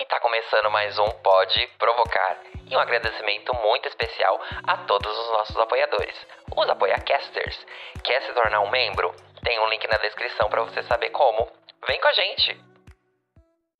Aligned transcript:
E 0.00 0.04
tá 0.06 0.18
começando 0.18 0.70
mais 0.70 0.98
um 0.98 1.10
Pode 1.22 1.68
Provocar. 1.78 2.40
E 2.66 2.74
um 2.74 2.78
agradecimento 2.78 3.52
muito 3.56 3.86
especial 3.86 4.40
a 4.62 4.78
todos 4.86 5.12
os 5.12 5.28
nossos 5.32 5.56
apoiadores, 5.58 6.16
os 6.56 6.70
apoiacasters. 6.70 7.66
Quer 8.02 8.22
se 8.22 8.32
tornar 8.32 8.60
um 8.60 8.70
membro? 8.70 9.14
Tem 9.44 9.60
um 9.60 9.68
link 9.68 9.86
na 9.88 9.98
descrição 9.98 10.48
para 10.48 10.64
você 10.64 10.82
saber 10.84 11.10
como. 11.10 11.46
Vem 11.86 12.00
com 12.00 12.08
a 12.08 12.12
gente! 12.14 12.58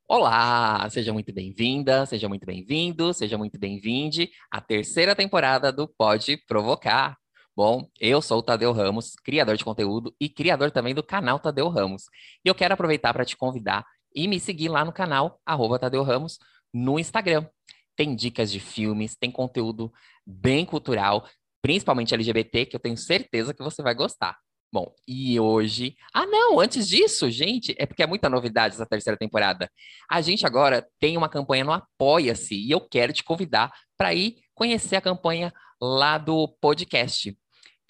Olá, 0.07 0.87
seja 0.91 1.11
muito 1.11 1.33
bem-vinda, 1.33 2.05
seja 2.05 2.29
muito 2.29 2.45
bem-vindo, 2.45 3.11
seja 3.15 3.35
muito 3.35 3.59
bem-vinde 3.59 4.29
à 4.51 4.61
terceira 4.61 5.15
temporada 5.15 5.71
do 5.71 5.87
Pode 5.87 6.37
Provocar. 6.45 7.17
Bom, 7.57 7.87
eu 7.99 8.21
sou 8.21 8.37
o 8.37 8.43
Tadeu 8.43 8.71
Ramos, 8.73 9.15
criador 9.25 9.57
de 9.57 9.65
conteúdo 9.65 10.15
e 10.21 10.29
criador 10.29 10.69
também 10.69 10.93
do 10.93 11.01
canal 11.01 11.39
Tadeu 11.39 11.67
Ramos. 11.67 12.03
E 12.45 12.47
eu 12.47 12.53
quero 12.53 12.75
aproveitar 12.75 13.11
para 13.11 13.25
te 13.25 13.35
convidar 13.35 13.83
e 14.13 14.27
me 14.27 14.39
seguir 14.39 14.69
lá 14.69 14.83
no 14.83 14.91
canal, 14.91 15.39
arroba 15.45 15.79
Tadeu 15.79 16.03
Ramos, 16.03 16.37
no 16.73 16.99
Instagram. 16.99 17.47
Tem 17.95 18.15
dicas 18.15 18.51
de 18.51 18.59
filmes, 18.59 19.15
tem 19.15 19.31
conteúdo 19.31 19.91
bem 20.25 20.65
cultural, 20.65 21.27
principalmente 21.61 22.13
LGBT, 22.13 22.65
que 22.65 22.75
eu 22.75 22.79
tenho 22.79 22.97
certeza 22.97 23.53
que 23.53 23.63
você 23.63 23.81
vai 23.81 23.93
gostar. 23.93 24.37
Bom, 24.73 24.93
e 25.05 25.37
hoje. 25.37 25.97
Ah, 26.13 26.25
não, 26.25 26.57
antes 26.59 26.87
disso, 26.87 27.29
gente, 27.29 27.75
é 27.77 27.85
porque 27.85 28.01
é 28.01 28.07
muita 28.07 28.29
novidade 28.29 28.75
essa 28.75 28.85
terceira 28.85 29.17
temporada. 29.17 29.69
A 30.09 30.21
gente 30.21 30.45
agora 30.45 30.87
tem 30.97 31.17
uma 31.17 31.27
campanha 31.27 31.65
no 31.65 31.73
Apoia-se 31.73 32.55
e 32.55 32.71
eu 32.71 32.79
quero 32.79 33.11
te 33.11 33.21
convidar 33.21 33.71
para 33.97 34.13
ir 34.13 34.37
conhecer 34.55 34.95
a 34.95 35.01
campanha 35.01 35.53
lá 35.81 36.17
do 36.17 36.47
podcast. 36.61 37.37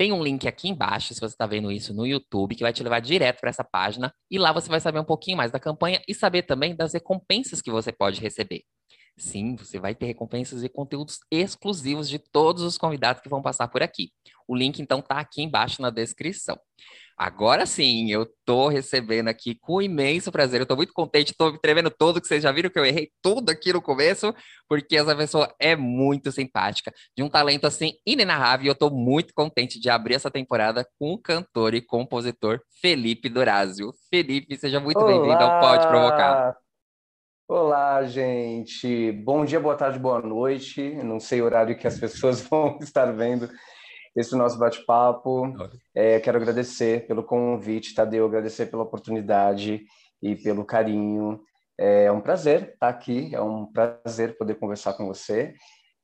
Tem 0.02 0.12
um 0.12 0.24
link 0.24 0.48
aqui 0.48 0.68
embaixo, 0.68 1.14
se 1.14 1.20
você 1.20 1.36
está 1.36 1.46
vendo 1.46 1.72
isso 1.72 1.94
no 1.94 2.08
YouTube, 2.08 2.56
que 2.56 2.64
vai 2.64 2.74
te 2.74 2.82
levar 2.82 3.00
direto 3.02 3.40
para 3.40 3.52
essa 3.52 3.64
página. 3.64 4.12
E 4.32 4.40
lá 4.40 4.52
você 4.52 4.68
vai 4.68 4.80
saber 4.80 4.98
um 4.98 5.04
pouquinho 5.04 5.38
mais 5.38 5.52
da 5.52 5.60
campanha 5.60 6.02
e 6.08 6.16
saber 6.16 6.42
também 6.42 6.76
das 6.76 6.94
recompensas 6.94 7.62
que 7.62 7.70
você 7.70 7.92
pode 7.92 8.20
receber. 8.20 8.64
Sim, 9.16 9.56
você 9.56 9.78
vai 9.80 9.94
ter 9.94 10.08
recompensas 10.08 10.64
e 10.64 10.70
conteúdos 10.70 11.20
exclusivos 11.30 12.10
de 12.10 12.18
todos 12.18 12.64
os 12.64 12.80
convidados 12.80 13.22
que 13.22 13.30
vão 13.30 13.44
passar 13.44 13.68
por 13.68 13.84
aqui. 13.84 14.12
O 14.48 14.56
link, 14.56 14.80
então, 14.80 15.02
está 15.02 15.20
aqui 15.20 15.44
embaixo 15.44 15.84
na 15.84 15.92
descrição. 15.92 16.60
Agora 17.18 17.66
sim, 17.66 18.12
eu 18.12 18.28
tô 18.46 18.68
recebendo 18.68 19.28
aqui 19.28 19.56
com 19.56 19.82
imenso 19.82 20.32
prazer. 20.32 20.62
Eu 20.62 20.66
tô 20.66 20.76
muito 20.76 20.94
contente, 20.94 21.36
tô 21.38 21.52
me 21.52 21.60
tremendo 21.60 21.90
todo, 21.90 22.20
que 22.20 22.28
vocês 22.28 22.44
já 22.44 22.52
viram 22.52 22.70
que 22.70 22.80
eu 22.80 22.86
errei 22.86 23.10
tudo 23.22 23.50
aqui 23.50 23.72
no 23.72 23.82
começo, 23.82 24.34
porque 24.68 24.98
essa 24.98 25.16
pessoa 25.16 25.54
é 25.60 25.76
muito 25.76 26.32
simpática, 26.32 26.92
de 27.16 27.24
um 27.24 27.30
talento 27.30 27.66
assim 27.66 27.94
inenarrável. 28.06 28.66
E 28.66 28.70
eu 28.70 28.76
tô 28.76 28.90
muito 28.90 29.34
contente 29.34 29.80
de 29.80 29.90
abrir 29.90 30.16
essa 30.16 30.32
temporada 30.32 30.88
com 31.00 31.14
o 31.14 31.22
cantor 31.22 31.74
e 31.74 31.82
compositor 31.82 32.60
Felipe 32.82 33.30
Dorazio. 33.30 33.92
Felipe, 34.10 34.58
seja 34.58 34.80
muito 34.80 35.06
bem-vindo 35.06 35.44
ao 35.44 35.60
Pode 35.60 35.88
Provocar. 35.88 36.56
Olá, 37.54 38.02
gente. 38.06 39.12
Bom 39.12 39.44
dia, 39.44 39.60
boa 39.60 39.76
tarde, 39.76 40.00
boa 40.00 40.22
noite. 40.22 40.96
Não 41.04 41.20
sei 41.20 41.42
o 41.42 41.46
horário 41.46 41.78
que 41.78 41.86
as 41.86 42.00
pessoas 42.00 42.40
vão 42.50 42.78
estar 42.82 43.12
vendo 43.12 43.50
esse 44.16 44.36
nosso 44.36 44.58
bate-papo. 44.58 45.54
É, 45.96 46.20
quero 46.20 46.38
agradecer 46.38 47.08
pelo 47.08 47.24
convite, 47.24 47.96
Tadeu, 47.96 48.26
agradecer 48.26 48.68
pela 48.68 48.84
oportunidade 48.84 49.86
e 50.22 50.36
pelo 50.36 50.66
carinho. 50.66 51.42
É 51.78 52.12
um 52.12 52.22
prazer 52.22 52.74
estar 52.74 52.90
aqui, 52.90 53.34
é 53.34 53.42
um 53.42 53.66
prazer 53.66 54.38
poder 54.38 54.56
conversar 54.56 54.94
com 54.94 55.08
você. 55.08 55.56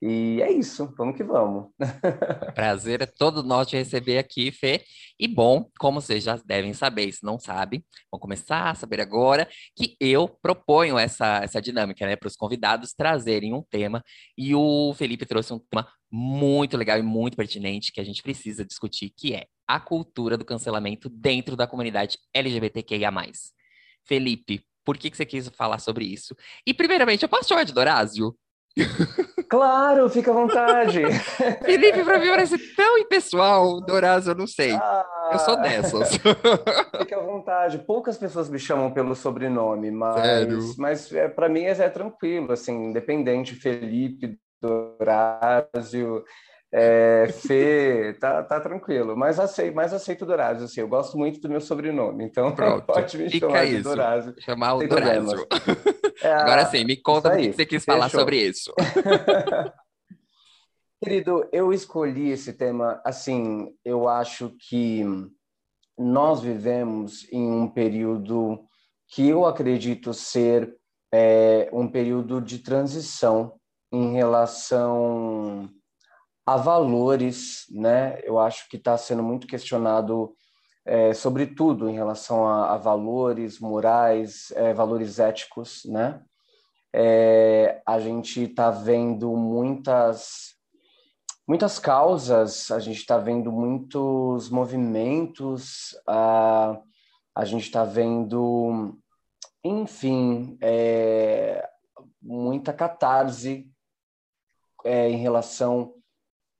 E 0.01 0.39
é 0.43 0.51
isso, 0.51 0.93
vamos 0.95 1.17
que 1.17 1.23
vamos. 1.23 1.71
Prazer 2.53 3.01
é 3.01 3.05
todo 3.07 3.41
nosso 3.41 3.71
de 3.71 3.77
receber 3.77 4.19
aqui, 4.19 4.51
Fê. 4.51 4.83
E 5.19 5.27
bom, 5.27 5.67
como 5.79 5.99
vocês 5.99 6.23
já 6.23 6.39
devem 6.45 6.71
saber, 6.73 7.11
se 7.11 7.23
não 7.23 7.39
sabem, 7.39 7.83
vão 8.11 8.19
começar 8.19 8.69
a 8.69 8.75
saber 8.75 9.01
agora 9.01 9.47
que 9.75 9.95
eu 9.99 10.27
proponho 10.27 10.99
essa, 10.99 11.39
essa 11.43 11.59
dinâmica, 11.59 12.05
né, 12.05 12.15
para 12.15 12.27
os 12.27 12.35
convidados 12.35 12.93
trazerem 12.93 13.53
um 13.55 13.63
tema. 13.63 14.03
E 14.37 14.53
o 14.53 14.93
Felipe 14.93 15.25
trouxe 15.25 15.51
um 15.51 15.59
tema 15.59 15.87
muito 16.11 16.77
legal 16.77 16.99
e 16.99 17.01
muito 17.01 17.35
pertinente 17.35 17.91
que 17.91 17.99
a 17.99 18.03
gente 18.03 18.21
precisa 18.21 18.63
discutir, 18.63 19.11
que 19.17 19.33
é 19.33 19.45
a 19.67 19.79
cultura 19.79 20.37
do 20.37 20.45
cancelamento 20.45 21.09
dentro 21.09 21.55
da 21.55 21.65
comunidade 21.65 22.19
LGBTQIA+. 22.33 23.11
Felipe, 24.05 24.63
por 24.85 24.95
que, 24.95 25.09
que 25.09 25.17
você 25.17 25.25
quis 25.25 25.49
falar 25.49 25.79
sobre 25.79 26.05
isso? 26.05 26.35
E, 26.65 26.73
primeiramente, 26.73 27.23
eu 27.23 27.29
posso 27.29 27.49
chamar 27.49 27.63
de 27.63 27.73
Dorásio? 27.73 28.37
Claro, 29.49 30.09
fica 30.09 30.31
à 30.31 30.33
vontade. 30.33 31.01
Felipe, 31.63 32.03
para 32.03 32.19
mim 32.19 32.27
parece 32.29 32.57
tão 32.75 32.97
impessoal, 32.97 33.79
Dorazio, 33.81 34.31
eu 34.31 34.35
não 34.35 34.47
sei. 34.47 34.73
Ah, 34.73 35.29
eu 35.31 35.39
sou 35.39 35.61
dessas. 35.61 36.17
Fica 36.99 37.17
à 37.17 37.21
vontade. 37.21 37.79
Poucas 37.79 38.17
pessoas 38.17 38.49
me 38.49 38.59
chamam 38.59 38.91
pelo 38.91 39.15
sobrenome, 39.15 39.89
mas, 39.89 40.21
Sério? 40.21 40.59
mas 40.77 41.13
é, 41.13 41.27
para 41.29 41.47
mim 41.47 41.63
é, 41.63 41.71
é, 41.71 41.89
tranquilo, 41.89 42.51
assim, 42.51 42.89
independente, 42.89 43.55
Felipe, 43.55 44.37
Dorazio, 44.61 46.23
é, 46.73 47.27
Fê, 47.31 48.15
tá, 48.19 48.43
tá 48.43 48.59
tranquilo. 48.59 49.15
Mas 49.15 49.39
aceito, 49.39 49.73
mas 49.73 49.93
aceito 49.93 50.25
Dorazio, 50.25 50.65
assim, 50.65 50.81
eu 50.81 50.87
gosto 50.89 51.17
muito 51.17 51.39
do 51.39 51.49
meu 51.49 51.61
sobrenome, 51.61 52.25
então 52.25 52.53
Pronto, 52.53 52.85
pode 52.85 53.17
me 53.17 53.29
chamar 53.29 53.63
isso. 53.65 53.75
de 53.77 53.83
Dorazio. 53.83 54.35
Chamar 54.39 54.73
o 54.73 54.87
Dorazio. 54.87 55.47
É, 56.21 56.33
Agora 56.33 56.65
sim, 56.65 56.83
me 56.83 56.97
conta 56.97 57.29
o 57.29 57.37
que 57.37 57.53
você 57.53 57.65
quis 57.65 57.85
falar 57.85 58.05
Fechou. 58.05 58.19
sobre 58.21 58.41
isso. 58.41 58.73
Querido, 61.03 61.47
eu 61.51 61.71
escolhi 61.71 62.31
esse 62.31 62.53
tema, 62.53 62.99
assim, 63.05 63.71
eu 63.85 64.09
acho 64.09 64.55
que 64.67 65.03
nós 65.97 66.41
vivemos 66.41 67.31
em 67.31 67.51
um 67.51 67.67
período 67.67 68.65
que 69.07 69.27
eu 69.27 69.45
acredito 69.45 70.13
ser 70.13 70.75
é, 71.13 71.69
um 71.71 71.87
período 71.87 72.41
de 72.41 72.59
transição 72.59 73.59
em 73.91 74.13
relação 74.13 75.69
a 76.45 76.57
valores, 76.57 77.65
né? 77.69 78.19
Eu 78.23 78.39
acho 78.39 78.67
que 78.69 78.77
está 78.77 78.97
sendo 78.97 79.21
muito 79.21 79.47
questionado 79.47 80.33
é, 80.87 81.13
sobretudo 81.13 81.89
em 81.89 81.93
relação 81.93 82.47
a, 82.47 82.73
a 82.73 82.77
valores 82.77 83.59
morais, 83.59 84.51
é, 84.55 84.73
valores 84.73 85.19
éticos, 85.19 85.83
né? 85.83 86.23
É, 86.93 87.81
a 87.85 87.99
gente 87.99 88.43
está 88.43 88.71
vendo 88.71 89.35
muitas 89.35 90.55
muitas 91.45 91.77
causas, 91.77 92.71
a 92.71 92.79
gente 92.79 92.99
está 92.99 93.17
vendo 93.17 93.51
muitos 93.51 94.49
movimentos, 94.49 95.97
a, 96.07 96.79
a 97.35 97.45
gente 97.45 97.63
está 97.63 97.83
vendo, 97.83 98.97
enfim, 99.63 100.57
é, 100.61 101.69
muita 102.21 102.73
catarse 102.73 103.69
é, 104.85 105.09
em 105.09 105.17
relação 105.17 105.93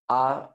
a 0.09 0.49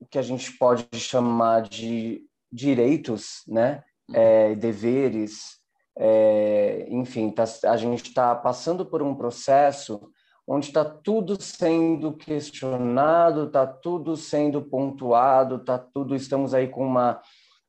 o 0.00 0.06
que 0.06 0.18
a 0.18 0.22
gente 0.22 0.50
pode 0.58 0.88
chamar 0.98 1.62
de 1.62 2.26
direitos, 2.52 3.42
né? 3.48 3.82
Uhum. 4.08 4.16
É, 4.16 4.54
deveres, 4.54 5.62
é, 5.96 6.86
enfim, 6.88 7.30
tá, 7.30 7.44
a 7.64 7.76
gente 7.76 8.08
está 8.08 8.34
passando 8.34 8.84
por 8.84 9.02
um 9.02 9.14
processo 9.14 10.10
onde 10.46 10.66
está 10.66 10.84
tudo 10.84 11.40
sendo 11.40 12.12
questionado, 12.14 13.44
está 13.44 13.66
tudo 13.66 14.16
sendo 14.16 14.62
pontuado, 14.62 15.56
está 15.56 15.78
tudo, 15.78 16.14
estamos 16.16 16.52
aí 16.52 16.68
com 16.68 16.84
uma, 16.84 17.20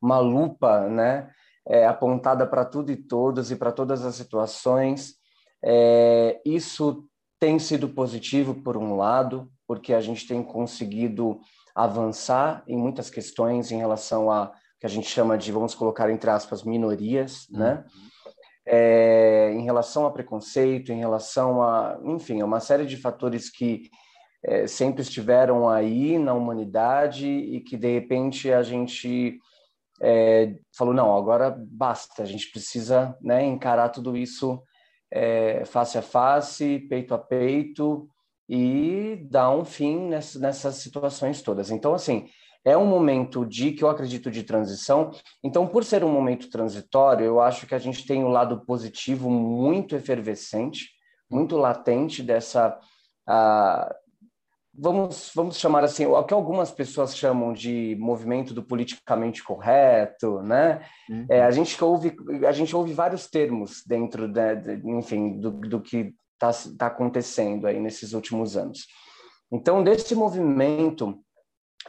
uma 0.01 0.19
lupa, 0.19 0.87
né? 0.89 1.29
É, 1.65 1.85
apontada 1.85 2.45
para 2.45 2.65
tudo 2.65 2.91
e 2.91 2.97
todos 2.97 3.51
e 3.51 3.55
para 3.55 3.71
todas 3.71 4.03
as 4.03 4.15
situações. 4.15 5.15
É, 5.63 6.41
isso 6.45 7.07
tem 7.39 7.57
sido 7.57 7.87
positivo 7.87 8.55
por 8.55 8.75
um 8.75 8.97
lado, 8.97 9.49
porque 9.65 9.93
a 9.93 10.01
gente 10.01 10.27
tem 10.27 10.43
conseguido 10.43 11.39
avançar 11.73 12.63
em 12.67 12.77
muitas 12.77 13.09
questões 13.09 13.71
em 13.71 13.77
relação 13.77 14.29
a 14.29 14.51
que 14.83 14.87
a 14.87 14.89
gente 14.89 15.07
chama 15.07 15.37
de, 15.37 15.49
vamos 15.49 15.73
colocar 15.73 16.09
entre 16.09 16.29
aspas, 16.29 16.61
minorias, 16.61 17.47
uhum. 17.49 17.59
né? 17.59 17.85
É, 18.65 19.49
em 19.53 19.63
relação 19.63 20.05
a 20.05 20.11
preconceito, 20.11 20.91
em 20.91 20.99
relação 20.99 21.63
a, 21.63 21.97
enfim, 22.03 22.41
a 22.41 22.45
uma 22.45 22.59
série 22.59 22.85
de 22.85 22.97
fatores 22.97 23.49
que 23.49 23.89
é, 24.43 24.67
sempre 24.67 25.01
estiveram 25.01 25.69
aí 25.69 26.17
na 26.17 26.33
humanidade 26.33 27.25
e 27.25 27.61
que 27.61 27.77
de 27.77 27.93
repente 27.93 28.51
a 28.51 28.61
gente 28.61 29.39
é, 30.01 30.53
falou 30.77 30.93
não, 30.93 31.15
agora 31.15 31.57
basta, 31.57 32.21
a 32.21 32.25
gente 32.25 32.51
precisa 32.51 33.17
né, 33.21 33.41
encarar 33.41 33.87
tudo 33.87 34.17
isso 34.17 34.61
é, 35.09 35.63
face 35.63 35.97
a 35.97 36.01
face, 36.01 36.79
peito 36.89 37.13
a 37.13 37.17
peito 37.17 38.09
e 38.49 39.25
dar 39.29 39.49
um 39.49 39.63
fim 39.63 40.09
nessas, 40.09 40.41
nessas 40.41 40.75
situações 40.75 41.41
todas. 41.41 41.71
Então, 41.71 41.93
assim, 41.93 42.27
é 42.65 42.77
um 42.77 42.85
momento 42.85 43.45
de 43.45 43.71
que 43.71 43.83
eu 43.83 43.89
acredito 43.89 44.31
de 44.31 44.43
transição. 44.43 45.11
Então, 45.43 45.67
por 45.67 45.83
ser 45.83 46.03
um 46.03 46.11
momento 46.11 46.49
transitório, 46.49 47.25
eu 47.25 47.41
acho 47.41 47.67
que 47.67 47.75
a 47.75 47.79
gente 47.79 48.05
tem 48.05 48.23
um 48.23 48.29
lado 48.29 48.65
positivo 48.65 49.29
muito 49.29 49.95
efervescente, 49.95 50.89
muito 51.29 51.57
latente 51.57 52.23
dessa 52.23 52.79
uh, 53.29 54.03
vamos 54.73 55.31
vamos 55.35 55.59
chamar 55.59 55.83
assim 55.83 56.05
o 56.05 56.23
que 56.23 56.33
algumas 56.33 56.71
pessoas 56.71 57.15
chamam 57.15 57.53
de 57.53 57.95
movimento 57.99 58.53
do 58.53 58.63
politicamente 58.63 59.43
correto, 59.43 60.41
né? 60.41 60.81
Uhum. 61.09 61.25
É, 61.29 61.43
a 61.43 61.51
gente 61.51 61.81
ouve 61.83 62.15
a 62.47 62.51
gente 62.51 62.75
ouve 62.75 62.93
vários 62.93 63.27
termos 63.27 63.83
dentro, 63.85 64.27
de, 64.27 64.55
de, 64.55 64.89
enfim, 64.89 65.39
do, 65.39 65.51
do 65.51 65.81
que 65.81 66.13
está 66.33 66.51
tá 66.77 66.87
acontecendo 66.87 67.67
aí 67.67 67.79
nesses 67.79 68.13
últimos 68.13 68.57
anos. 68.57 68.87
Então, 69.51 69.83
desse 69.83 70.15
movimento 70.15 71.22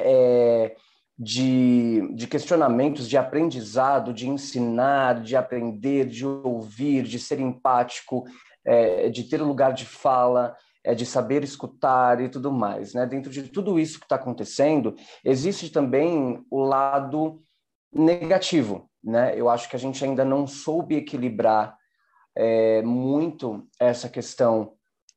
é, 0.00 0.74
de, 1.18 2.08
de 2.14 2.26
questionamentos, 2.26 3.08
de 3.08 3.16
aprendizado, 3.16 4.12
de 4.12 4.28
ensinar, 4.28 5.22
de 5.22 5.36
aprender, 5.36 6.06
de 6.06 6.26
ouvir, 6.26 7.04
de 7.04 7.18
ser 7.18 7.40
empático, 7.40 8.24
é, 8.64 9.08
de 9.08 9.24
ter 9.24 9.40
lugar 9.40 9.72
de 9.72 9.84
fala, 9.84 10.56
é, 10.82 10.94
de 10.94 11.06
saber 11.06 11.44
escutar 11.44 12.20
e 12.20 12.28
tudo 12.28 12.52
mais. 12.52 12.94
Né? 12.94 13.06
Dentro 13.06 13.30
de 13.30 13.44
tudo 13.44 13.78
isso 13.78 13.98
que 13.98 14.04
está 14.04 14.16
acontecendo, 14.16 14.94
existe 15.24 15.70
também 15.70 16.44
o 16.50 16.62
lado 16.62 17.40
negativo. 17.92 18.90
Né? 19.02 19.38
Eu 19.38 19.48
acho 19.48 19.68
que 19.68 19.76
a 19.76 19.78
gente 19.78 20.04
ainda 20.04 20.24
não 20.24 20.46
soube 20.46 20.96
equilibrar 20.96 21.76
é, 22.36 22.82
muito 22.82 23.66
essa 23.78 24.08
questão 24.08 24.72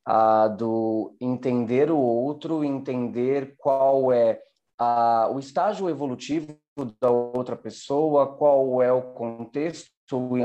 ah, 0.06 0.48
do 0.48 1.14
entender 1.20 1.90
o 1.90 1.98
outro, 1.98 2.64
entender 2.64 3.54
qual 3.58 4.12
é 4.12 4.40
a, 4.78 5.28
o 5.32 5.38
estágio 5.38 5.88
evolutivo 5.88 6.56
da 7.00 7.10
outra 7.10 7.56
pessoa, 7.56 8.36
qual 8.36 8.82
é 8.82 8.92
o 8.92 9.02
contexto 9.14 9.90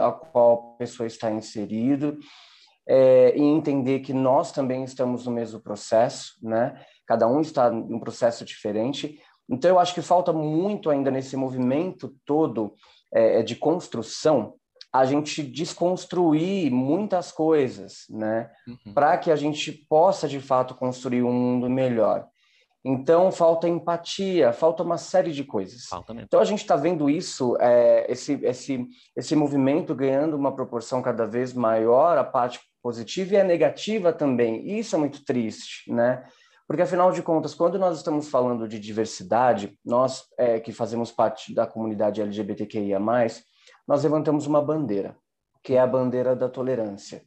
a 0.01 0.11
qual 0.11 0.75
a 0.75 0.77
pessoa 0.79 1.07
está 1.07 1.31
inserido, 1.31 2.17
é, 2.85 3.37
e 3.37 3.41
entender 3.41 3.99
que 3.99 4.11
nós 4.11 4.51
também 4.51 4.83
estamos 4.83 5.25
no 5.25 5.31
mesmo 5.31 5.61
processo, 5.61 6.33
né? 6.41 6.83
Cada 7.07 7.27
um 7.27 7.39
está 7.39 7.71
em 7.71 7.93
um 7.93 7.99
processo 7.99 8.43
diferente. 8.43 9.19
Então, 9.49 9.69
eu 9.69 9.79
acho 9.79 9.93
que 9.93 10.01
falta 10.01 10.33
muito 10.33 10.89
ainda 10.89 11.09
nesse 11.09 11.37
movimento 11.37 12.13
todo 12.25 12.73
é, 13.13 13.41
de 13.41 13.55
construção 13.55 14.55
a 14.91 15.05
gente 15.05 15.41
desconstruir 15.41 16.71
muitas 16.71 17.31
coisas, 17.31 18.05
né? 18.11 18.51
Uhum. 18.67 18.93
Para 18.93 19.17
que 19.17 19.31
a 19.31 19.35
gente 19.35 19.71
possa, 19.71 20.27
de 20.27 20.39
fato, 20.39 20.75
construir 20.75 21.23
um 21.23 21.33
mundo 21.33 21.67
melhor. 21.67 22.27
Então, 22.85 23.31
falta 23.31 23.67
empatia, 23.67 24.51
falta 24.51 24.83
uma 24.83 24.97
série 24.97 25.31
de 25.31 25.45
coisas. 25.45 25.87
Então, 26.25 26.41
a 26.41 26.43
gente 26.43 26.59
está 26.59 26.75
vendo 26.75 27.09
isso, 27.09 27.55
é, 27.59 28.11
esse, 28.11 28.33
esse, 28.43 28.87
esse 29.15 29.35
movimento 29.35 29.95
ganhando 29.95 30.35
uma 30.35 30.53
proporção 30.53 31.01
cada 31.01 31.25
vez 31.25 31.53
maior, 31.53 32.17
a 32.17 32.25
parte 32.25 32.59
positiva 32.81 33.35
e 33.35 33.37
a 33.37 33.43
negativa 33.43 34.11
também. 34.11 34.67
E 34.67 34.79
isso 34.79 34.97
é 34.97 34.99
muito 34.99 35.23
triste, 35.23 35.89
né? 35.89 36.25
Porque, 36.67 36.81
afinal 36.81 37.11
de 37.11 37.21
contas, 37.21 37.53
quando 37.53 37.79
nós 37.79 37.97
estamos 37.97 38.29
falando 38.29 38.67
de 38.67 38.79
diversidade, 38.79 39.77
nós 39.85 40.25
é, 40.37 40.59
que 40.59 40.73
fazemos 40.73 41.09
parte 41.09 41.53
da 41.53 41.65
comunidade 41.65 42.21
LGBTQIA+, 42.21 42.99
nós 43.87 44.03
levantamos 44.03 44.45
uma 44.45 44.61
bandeira, 44.61 45.15
que 45.63 45.73
é 45.73 45.79
a 45.79 45.87
bandeira 45.87 46.35
da 46.35 46.49
tolerância. 46.49 47.23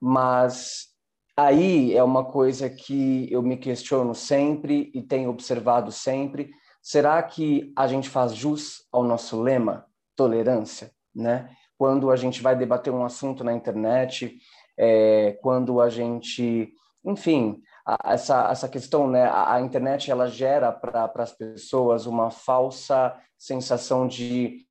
Mas 0.00 0.95
aí 1.36 1.94
é 1.94 2.02
uma 2.02 2.24
coisa 2.24 2.70
que 2.70 3.30
eu 3.30 3.42
me 3.42 3.56
questiono 3.56 4.14
sempre 4.14 4.90
e 4.94 5.02
tenho 5.02 5.30
observado 5.30 5.92
sempre. 5.92 6.50
Será 6.82 7.22
que 7.22 7.72
a 7.76 7.86
gente 7.86 8.08
faz 8.08 8.34
jus 8.34 8.86
ao 8.90 9.04
nosso 9.04 9.40
lema, 9.42 9.86
tolerância, 10.16 10.90
né? 11.14 11.50
Quando 11.76 12.10
a 12.10 12.16
gente 12.16 12.42
vai 12.42 12.56
debater 12.56 12.92
um 12.92 13.04
assunto 13.04 13.44
na 13.44 13.52
internet, 13.52 14.38
é, 14.78 15.38
quando 15.42 15.80
a 15.80 15.90
gente, 15.90 16.72
enfim, 17.04 17.60
a, 17.84 18.12
essa, 18.12 18.50
essa 18.50 18.68
questão, 18.68 19.08
né? 19.08 19.24
A, 19.24 19.54
a 19.54 19.60
internet 19.60 20.10
ela 20.10 20.28
gera 20.28 20.72
para 20.72 21.10
as 21.16 21.32
pessoas 21.32 22.06
uma 22.06 22.30
falsa 22.30 23.14
sensação 23.38 24.08
de 24.08 24.65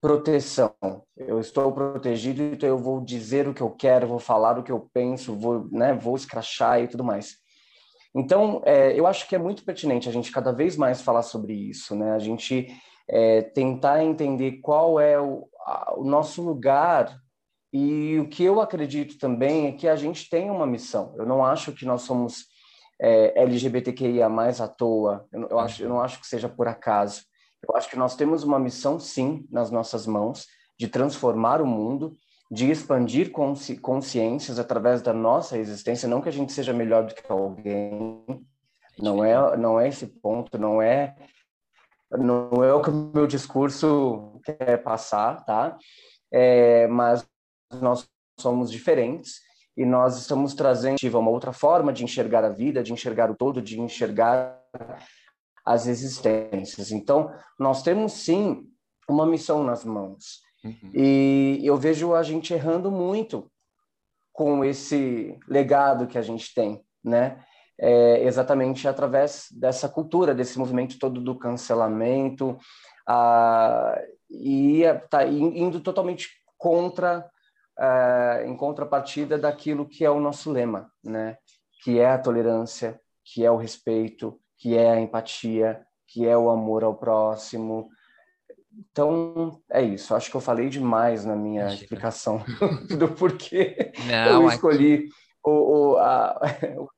proteção. 0.00 0.74
Eu 1.16 1.40
estou 1.40 1.72
protegido, 1.72 2.42
então 2.42 2.68
eu 2.68 2.78
vou 2.78 3.00
dizer 3.00 3.48
o 3.48 3.54
que 3.54 3.62
eu 3.62 3.70
quero, 3.70 4.06
vou 4.06 4.18
falar 4.18 4.58
o 4.58 4.62
que 4.62 4.72
eu 4.72 4.88
penso, 4.92 5.34
vou, 5.34 5.68
né, 5.70 5.92
vou 5.94 6.16
escrachar 6.16 6.80
e 6.82 6.88
tudo 6.88 7.04
mais. 7.04 7.36
Então, 8.14 8.62
é, 8.64 8.98
eu 8.98 9.06
acho 9.06 9.28
que 9.28 9.34
é 9.34 9.38
muito 9.38 9.64
pertinente 9.64 10.08
a 10.08 10.12
gente 10.12 10.32
cada 10.32 10.52
vez 10.52 10.76
mais 10.76 11.02
falar 11.02 11.22
sobre 11.22 11.52
isso, 11.52 11.94
né? 11.94 12.12
A 12.12 12.18
gente 12.18 12.66
é, 13.08 13.42
tentar 13.42 14.02
entender 14.02 14.60
qual 14.62 14.98
é 14.98 15.20
o, 15.20 15.46
a, 15.66 15.94
o 15.98 16.04
nosso 16.04 16.42
lugar 16.42 17.20
e 17.72 18.18
o 18.18 18.26
que 18.26 18.42
eu 18.42 18.60
acredito 18.60 19.18
também 19.18 19.66
é 19.66 19.72
que 19.72 19.86
a 19.86 19.96
gente 19.96 20.30
tem 20.30 20.50
uma 20.50 20.66
missão. 20.66 21.14
Eu 21.18 21.26
não 21.26 21.44
acho 21.44 21.72
que 21.72 21.84
nós 21.84 22.02
somos 22.02 22.46
é, 22.98 23.42
LGBTQIA 23.42 24.30
mais 24.30 24.62
à 24.62 24.68
toa. 24.68 25.26
Eu, 25.30 25.48
eu, 25.50 25.58
acho, 25.58 25.82
eu 25.82 25.88
não 25.90 26.00
acho 26.00 26.18
que 26.18 26.26
seja 26.26 26.48
por 26.48 26.68
acaso. 26.68 27.22
Eu 27.68 27.76
acho 27.76 27.90
que 27.90 27.96
nós 27.96 28.14
temos 28.14 28.42
uma 28.42 28.58
missão, 28.58 28.98
sim, 28.98 29.46
nas 29.50 29.70
nossas 29.70 30.06
mãos, 30.06 30.46
de 30.78 30.88
transformar 30.88 31.60
o 31.60 31.66
mundo, 31.66 32.16
de 32.50 32.70
expandir 32.70 33.32
consci 33.32 33.76
consciências 33.76 34.58
através 34.58 35.02
da 35.02 35.12
nossa 35.12 35.58
existência. 35.58 36.08
Não 36.08 36.20
que 36.20 36.28
a 36.28 36.32
gente 36.32 36.52
seja 36.52 36.72
melhor 36.72 37.04
do 37.04 37.14
que 37.14 37.30
alguém, 37.30 38.24
não 38.98 39.24
é, 39.24 39.56
não 39.56 39.80
é 39.80 39.88
esse 39.88 40.06
ponto, 40.06 40.56
não 40.58 40.80
é, 40.80 41.16
não 42.10 42.62
é 42.62 42.72
o 42.72 42.80
que 42.80 42.90
o 42.90 43.10
meu 43.14 43.26
discurso 43.26 44.40
quer 44.44 44.82
passar, 44.82 45.44
tá? 45.44 45.76
É, 46.30 46.86
mas 46.86 47.26
nós 47.80 48.08
somos 48.38 48.70
diferentes 48.70 49.40
e 49.76 49.84
nós 49.84 50.16
estamos 50.16 50.54
trazendo 50.54 50.98
uma 51.18 51.30
outra 51.30 51.52
forma 51.52 51.92
de 51.92 52.04
enxergar 52.04 52.44
a 52.44 52.48
vida, 52.48 52.82
de 52.82 52.92
enxergar 52.92 53.30
o 53.30 53.34
todo, 53.34 53.60
de 53.60 53.80
enxergar 53.80 54.58
as 55.66 55.88
existências. 55.88 56.92
Então, 56.92 57.34
nós 57.58 57.82
temos 57.82 58.12
sim 58.12 58.64
uma 59.08 59.26
missão 59.26 59.64
nas 59.64 59.84
mãos. 59.84 60.40
Uhum. 60.64 60.90
E 60.94 61.60
eu 61.64 61.76
vejo 61.76 62.14
a 62.14 62.22
gente 62.22 62.54
errando 62.54 62.90
muito 62.90 63.50
com 64.32 64.64
esse 64.64 65.36
legado 65.48 66.06
que 66.06 66.18
a 66.18 66.22
gente 66.22 66.54
tem, 66.54 66.84
né? 67.02 67.44
É 67.78 68.22
exatamente 68.22 68.86
através 68.88 69.48
dessa 69.50 69.88
cultura, 69.88 70.34
desse 70.34 70.58
movimento 70.58 70.98
todo 70.98 71.20
do 71.20 71.38
cancelamento, 71.38 72.56
a, 73.06 74.00
e 74.30 74.82
tá 75.10 75.26
indo 75.26 75.80
totalmente 75.80 76.30
contra, 76.56 77.28
em 78.44 78.56
contrapartida 78.56 79.36
daquilo 79.36 79.86
que 79.86 80.04
é 80.04 80.10
o 80.10 80.20
nosso 80.20 80.50
lema, 80.50 80.90
né? 81.04 81.36
Que 81.82 81.98
é 81.98 82.10
a 82.10 82.18
tolerância, 82.18 82.98
que 83.24 83.44
é 83.44 83.50
o 83.50 83.56
respeito, 83.56 84.40
que 84.58 84.76
é 84.76 84.90
a 84.90 85.00
empatia, 85.00 85.84
que 86.06 86.26
é 86.26 86.36
o 86.36 86.50
amor 86.50 86.84
ao 86.84 86.94
próximo. 86.94 87.88
Então, 88.90 89.60
é 89.70 89.82
isso. 89.82 90.14
Acho 90.14 90.30
que 90.30 90.36
eu 90.36 90.40
falei 90.40 90.68
demais 90.68 91.24
na 91.24 91.34
minha 91.34 91.62
Imagina. 91.62 91.82
explicação 91.82 92.44
do 92.98 93.08
porquê 93.08 93.92
Não, 94.06 94.42
eu 94.42 94.48
escolhi 94.48 94.94
aqui... 94.94 95.08
o, 95.44 95.50
o, 95.50 95.96
a, 95.98 96.40
o... 96.78 96.88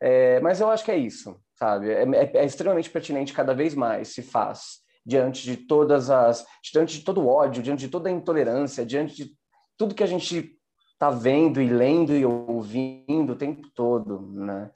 É, 0.00 0.40
mas 0.40 0.60
eu 0.60 0.70
acho 0.70 0.84
que 0.84 0.90
é 0.90 0.96
isso, 0.96 1.38
sabe? 1.54 1.90
É, 1.90 2.02
é, 2.02 2.36
é, 2.36 2.44
extremamente 2.44 2.88
pertinente, 2.88 3.34
cada 3.34 3.54
vez 3.54 3.74
mais 3.74 4.08
se 4.08 4.22
faz 4.22 4.80
diante 5.04 5.44
de 5.44 5.56
todas 5.56 6.10
as, 6.10 6.46
diante 6.72 6.98
de 6.98 7.04
todo 7.04 7.20
o 7.20 7.28
ódio, 7.28 7.62
diante 7.62 7.80
de 7.80 7.88
toda 7.88 8.08
a 8.08 8.12
intolerância, 8.12 8.86
diante 8.86 9.14
de 9.16 9.30
tudo 9.76 9.94
que 9.94 10.04
a 10.04 10.06
gente 10.06 10.56
está 10.92 11.10
vendo 11.10 11.60
e 11.60 11.68
lendo 11.68 12.14
e 12.14 12.24
ouvindo 12.24 13.32
o 13.32 13.36
tempo 13.36 13.68
todo, 13.74 14.20
né? 14.32 14.70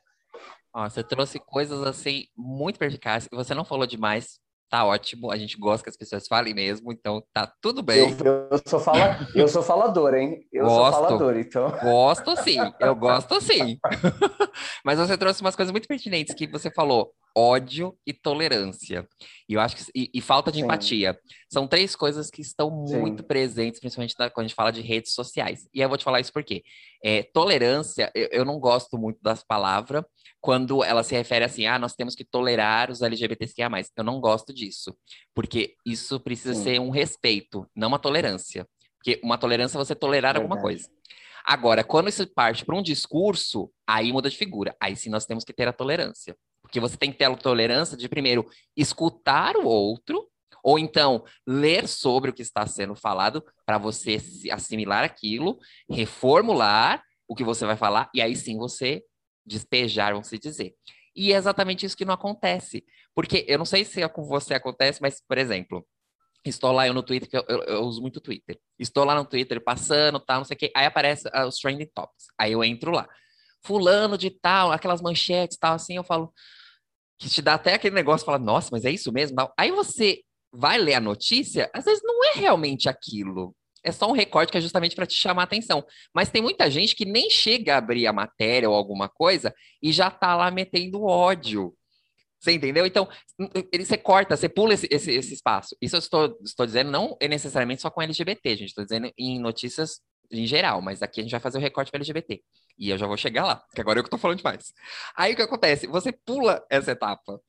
Ó, 0.74 0.88
você 0.88 1.04
trouxe 1.04 1.38
coisas 1.38 1.82
assim 1.82 2.26
muito 2.36 2.78
perspicazes 2.78 3.28
que 3.28 3.36
você 3.36 3.54
não 3.54 3.64
falou 3.64 3.86
demais. 3.86 4.40
Tá 4.68 4.84
ótimo, 4.84 5.30
a 5.30 5.36
gente 5.36 5.56
gosta 5.56 5.84
que 5.84 5.90
as 5.90 5.96
pessoas 5.96 6.26
falem 6.26 6.52
mesmo, 6.52 6.90
então 6.90 7.22
tá 7.32 7.52
tudo 7.60 7.80
bem. 7.80 8.10
Eu, 8.24 8.48
eu 8.50 8.60
sou, 8.66 8.80
fala, 8.80 9.16
eu 9.32 9.46
sou 9.46 9.62
falador, 9.62 10.14
hein? 10.14 10.44
Eu 10.52 10.64
gosto, 10.64 10.96
sou 10.96 11.02
falador, 11.02 11.36
então. 11.36 11.70
Gosto 11.80 12.36
sim, 12.38 12.58
eu 12.80 12.96
gosto 12.96 13.38
sim. 13.42 13.78
Mas 14.84 14.98
você 14.98 15.16
trouxe 15.16 15.42
umas 15.42 15.54
coisas 15.54 15.70
muito 15.70 15.86
pertinentes 15.86 16.34
que 16.34 16.48
você 16.48 16.72
falou 16.72 17.12
ódio 17.36 17.96
e 18.06 18.12
tolerância. 18.12 19.06
E 19.48 19.54
eu 19.54 19.60
acho 19.60 19.76
que 19.76 19.84
e, 19.94 20.10
e 20.14 20.20
falta 20.20 20.52
de 20.52 20.58
Sim. 20.58 20.64
empatia. 20.64 21.18
São 21.52 21.66
três 21.66 21.96
coisas 21.96 22.30
que 22.30 22.40
estão 22.40 22.70
muito 22.70 23.22
Sim. 23.22 23.26
presentes, 23.26 23.80
principalmente 23.80 24.14
quando 24.14 24.38
a 24.38 24.42
gente 24.42 24.54
fala 24.54 24.70
de 24.70 24.80
redes 24.80 25.12
sociais. 25.12 25.68
E 25.74 25.80
eu 25.80 25.88
vou 25.88 25.98
te 25.98 26.04
falar 26.04 26.20
isso 26.20 26.32
porque 26.32 26.62
é, 27.06 27.22
tolerância, 27.22 28.10
eu, 28.14 28.28
eu, 28.32 28.44
não 28.46 28.58
gosto 28.58 28.96
muito 28.96 29.18
das 29.20 29.44
palavras 29.44 30.02
quando 30.40 30.82
ela 30.82 31.02
se 31.02 31.14
refere 31.14 31.44
assim, 31.44 31.66
ah, 31.66 31.78
nós 31.78 31.94
temos 31.94 32.14
que 32.14 32.24
tolerar 32.24 32.90
os 32.90 33.02
LGBTQIA+. 33.02 33.68
Eu 33.94 34.04
não 34.04 34.18
gosto 34.20 34.54
disso, 34.54 34.96
porque 35.34 35.74
isso 35.84 36.18
precisa 36.18 36.54
Sim. 36.54 36.62
ser 36.62 36.80
um 36.80 36.88
respeito, 36.88 37.68
não 37.76 37.88
uma 37.88 37.98
tolerância. 37.98 38.66
Porque 38.96 39.20
uma 39.22 39.36
tolerância 39.36 39.76
é 39.76 39.84
você 39.84 39.94
tolerar 39.94 40.32
Verdade. 40.32 40.44
alguma 40.44 40.58
coisa. 40.58 40.88
Agora, 41.44 41.84
quando 41.84 42.08
isso 42.08 42.26
parte 42.26 42.64
para 42.64 42.74
um 42.74 42.82
discurso, 42.82 43.70
aí 43.86 44.10
muda 44.10 44.30
de 44.30 44.36
figura. 44.38 44.74
Aí 44.80 44.96
sim 44.96 45.10
nós 45.10 45.26
temos 45.26 45.44
que 45.44 45.52
ter 45.52 45.68
a 45.68 45.74
tolerância. 45.74 46.34
Porque 46.62 46.80
você 46.80 46.96
tem 46.96 47.12
que 47.12 47.18
ter 47.18 47.26
a 47.26 47.36
tolerância 47.36 47.98
de, 47.98 48.08
primeiro, 48.08 48.48
escutar 48.74 49.56
o 49.56 49.66
outro, 49.66 50.26
ou 50.64 50.78
então 50.78 51.22
ler 51.46 51.86
sobre 51.86 52.30
o 52.30 52.32
que 52.32 52.42
está 52.42 52.66
sendo 52.66 52.94
falado, 52.94 53.44
para 53.66 53.76
você 53.76 54.18
assimilar 54.50 55.04
aquilo, 55.04 55.58
reformular 55.88 57.04
o 57.28 57.34
que 57.34 57.44
você 57.44 57.66
vai 57.66 57.76
falar, 57.76 58.10
e 58.14 58.22
aí 58.22 58.34
sim 58.34 58.56
você 58.56 59.04
despejar, 59.46 60.12
vamos 60.12 60.30
dizer. 60.30 60.74
E 61.14 61.32
é 61.32 61.36
exatamente 61.36 61.84
isso 61.86 61.96
que 61.96 62.04
não 62.04 62.14
acontece. 62.14 62.84
Porque 63.14 63.44
eu 63.46 63.58
não 63.58 63.64
sei 63.64 63.84
se 63.84 64.02
é 64.02 64.08
com 64.08 64.24
você 64.24 64.54
acontece, 64.54 65.00
mas, 65.00 65.22
por 65.26 65.38
exemplo, 65.38 65.86
Estou 66.44 66.72
lá 66.72 66.86
eu 66.86 66.92
no 66.92 67.02
Twitter, 67.02 67.26
que 67.28 67.38
eu, 67.38 67.44
eu, 67.48 67.62
eu 67.62 67.80
uso 67.84 68.02
muito 68.02 68.20
Twitter. 68.20 68.60
Estou 68.78 69.02
lá 69.04 69.14
no 69.14 69.24
Twitter 69.24 69.62
passando, 69.64 70.20
tal, 70.20 70.38
não 70.38 70.44
sei 70.44 70.54
o 70.54 70.58
quê. 70.58 70.70
Aí 70.76 70.84
aparece 70.84 71.26
uh, 71.28 71.46
os 71.46 71.56
trending 71.58 71.88
topics. 71.94 72.26
Aí 72.38 72.52
eu 72.52 72.62
entro 72.62 72.90
lá. 72.90 73.08
Fulano 73.64 74.18
de 74.18 74.28
tal, 74.28 74.70
aquelas 74.70 75.00
manchetes, 75.00 75.56
tal, 75.56 75.74
assim, 75.74 75.96
eu 75.96 76.04
falo. 76.04 76.30
Que 77.18 77.30
te 77.30 77.40
dá 77.40 77.54
até 77.54 77.72
aquele 77.72 77.94
negócio, 77.94 78.26
fala, 78.26 78.38
nossa, 78.38 78.68
mas 78.70 78.84
é 78.84 78.90
isso 78.90 79.10
mesmo? 79.10 79.36
Aí 79.56 79.70
você 79.70 80.22
vai 80.54 80.78
ler 80.78 80.94
a 80.94 81.00
notícia, 81.00 81.70
às 81.74 81.84
vezes 81.84 82.02
não 82.04 82.24
é 82.24 82.32
realmente 82.36 82.88
aquilo. 82.88 83.54
É 83.82 83.92
só 83.92 84.08
um 84.08 84.12
recorte 84.12 84.50
que 84.50 84.56
é 84.56 84.60
justamente 84.60 84.96
para 84.96 85.04
te 85.04 85.14
chamar 85.14 85.42
a 85.42 85.44
atenção. 85.44 85.84
Mas 86.14 86.30
tem 86.30 86.40
muita 86.40 86.70
gente 86.70 86.96
que 86.96 87.04
nem 87.04 87.28
chega 87.28 87.74
a 87.74 87.78
abrir 87.78 88.06
a 88.06 88.12
matéria 88.12 88.68
ou 88.70 88.74
alguma 88.74 89.08
coisa 89.08 89.54
e 89.82 89.92
já 89.92 90.10
tá 90.10 90.34
lá 90.34 90.50
metendo 90.50 91.04
ódio. 91.04 91.74
Você 92.40 92.52
entendeu? 92.52 92.86
Então, 92.86 93.08
você 93.74 93.96
corta, 93.98 94.36
você 94.36 94.48
pula 94.48 94.74
esse, 94.74 94.86
esse, 94.90 95.12
esse 95.12 95.34
espaço. 95.34 95.76
Isso 95.80 95.96
eu 95.96 95.98
estou, 95.98 96.38
estou 96.42 96.64
dizendo 96.64 96.90
não 96.90 97.16
é 97.20 97.28
necessariamente 97.28 97.82
só 97.82 97.90
com 97.90 98.02
LGBT, 98.02 98.56
gente. 98.56 98.68
Estou 98.68 98.84
dizendo 98.84 99.12
em 99.18 99.38
notícias 99.38 100.00
em 100.30 100.46
geral, 100.46 100.80
mas 100.80 101.02
aqui 101.02 101.20
a 101.20 101.22
gente 101.22 101.32
vai 101.32 101.40
fazer 101.40 101.58
o 101.58 101.60
recorte 101.60 101.90
para 101.90 101.98
LGBT. 101.98 102.42
E 102.78 102.90
eu 102.90 102.98
já 102.98 103.06
vou 103.06 103.16
chegar 103.16 103.44
lá, 103.44 103.62
que 103.74 103.80
agora 103.80 103.98
eu 103.98 104.02
que 104.02 104.08
estou 104.08 104.18
falando 104.18 104.38
demais. 104.38 104.72
Aí 105.16 105.32
o 105.32 105.36
que 105.36 105.42
acontece? 105.42 105.86
Você 105.86 106.12
pula 106.12 106.64
essa 106.70 106.92
etapa. 106.92 107.40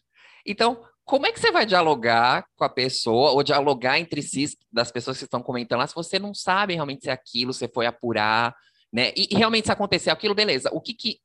Então, 0.46 0.82
como 1.06 1.28
é 1.28 1.32
que 1.32 1.40
você 1.40 1.52
vai 1.52 1.66
dialogar 1.66 2.46
com 2.56 2.64
a 2.66 2.70
pessoa, 2.70 3.32
ou 3.32 3.44
dialogar 3.44 4.00
entre 4.00 4.22
si, 4.24 4.58
das 4.72 4.92
pessoas 4.92 5.18
que 5.18 5.24
estão 5.24 5.42
comentando 5.42 5.80
lá, 5.80 5.88
se 5.88 5.94
você 5.94 6.18
não 6.18 6.34
sabe 6.34 6.74
realmente 6.74 7.04
se 7.04 7.10
é 7.10 7.14
aquilo, 7.14 7.54
você 7.54 7.68
foi 7.68 7.86
apurar, 7.86 8.56
né? 8.92 9.12
E, 9.16 9.28
e 9.32 9.36
realmente 9.36 9.68
se 9.68 9.72
acontecer 9.72 10.10
aquilo, 10.10 10.34
beleza. 10.34 10.70
O 10.74 10.82
que 10.82 10.94
que 10.96 11.20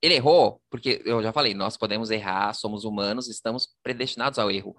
ele 0.00 0.14
errou, 0.14 0.60
porque 0.70 1.02
eu 1.04 1.22
já 1.22 1.32
falei, 1.32 1.52
nós 1.52 1.76
podemos 1.76 2.10
errar, 2.10 2.52
somos 2.54 2.84
humanos, 2.84 3.28
estamos 3.28 3.68
predestinados 3.82 4.38
ao 4.38 4.50
erro. 4.50 4.76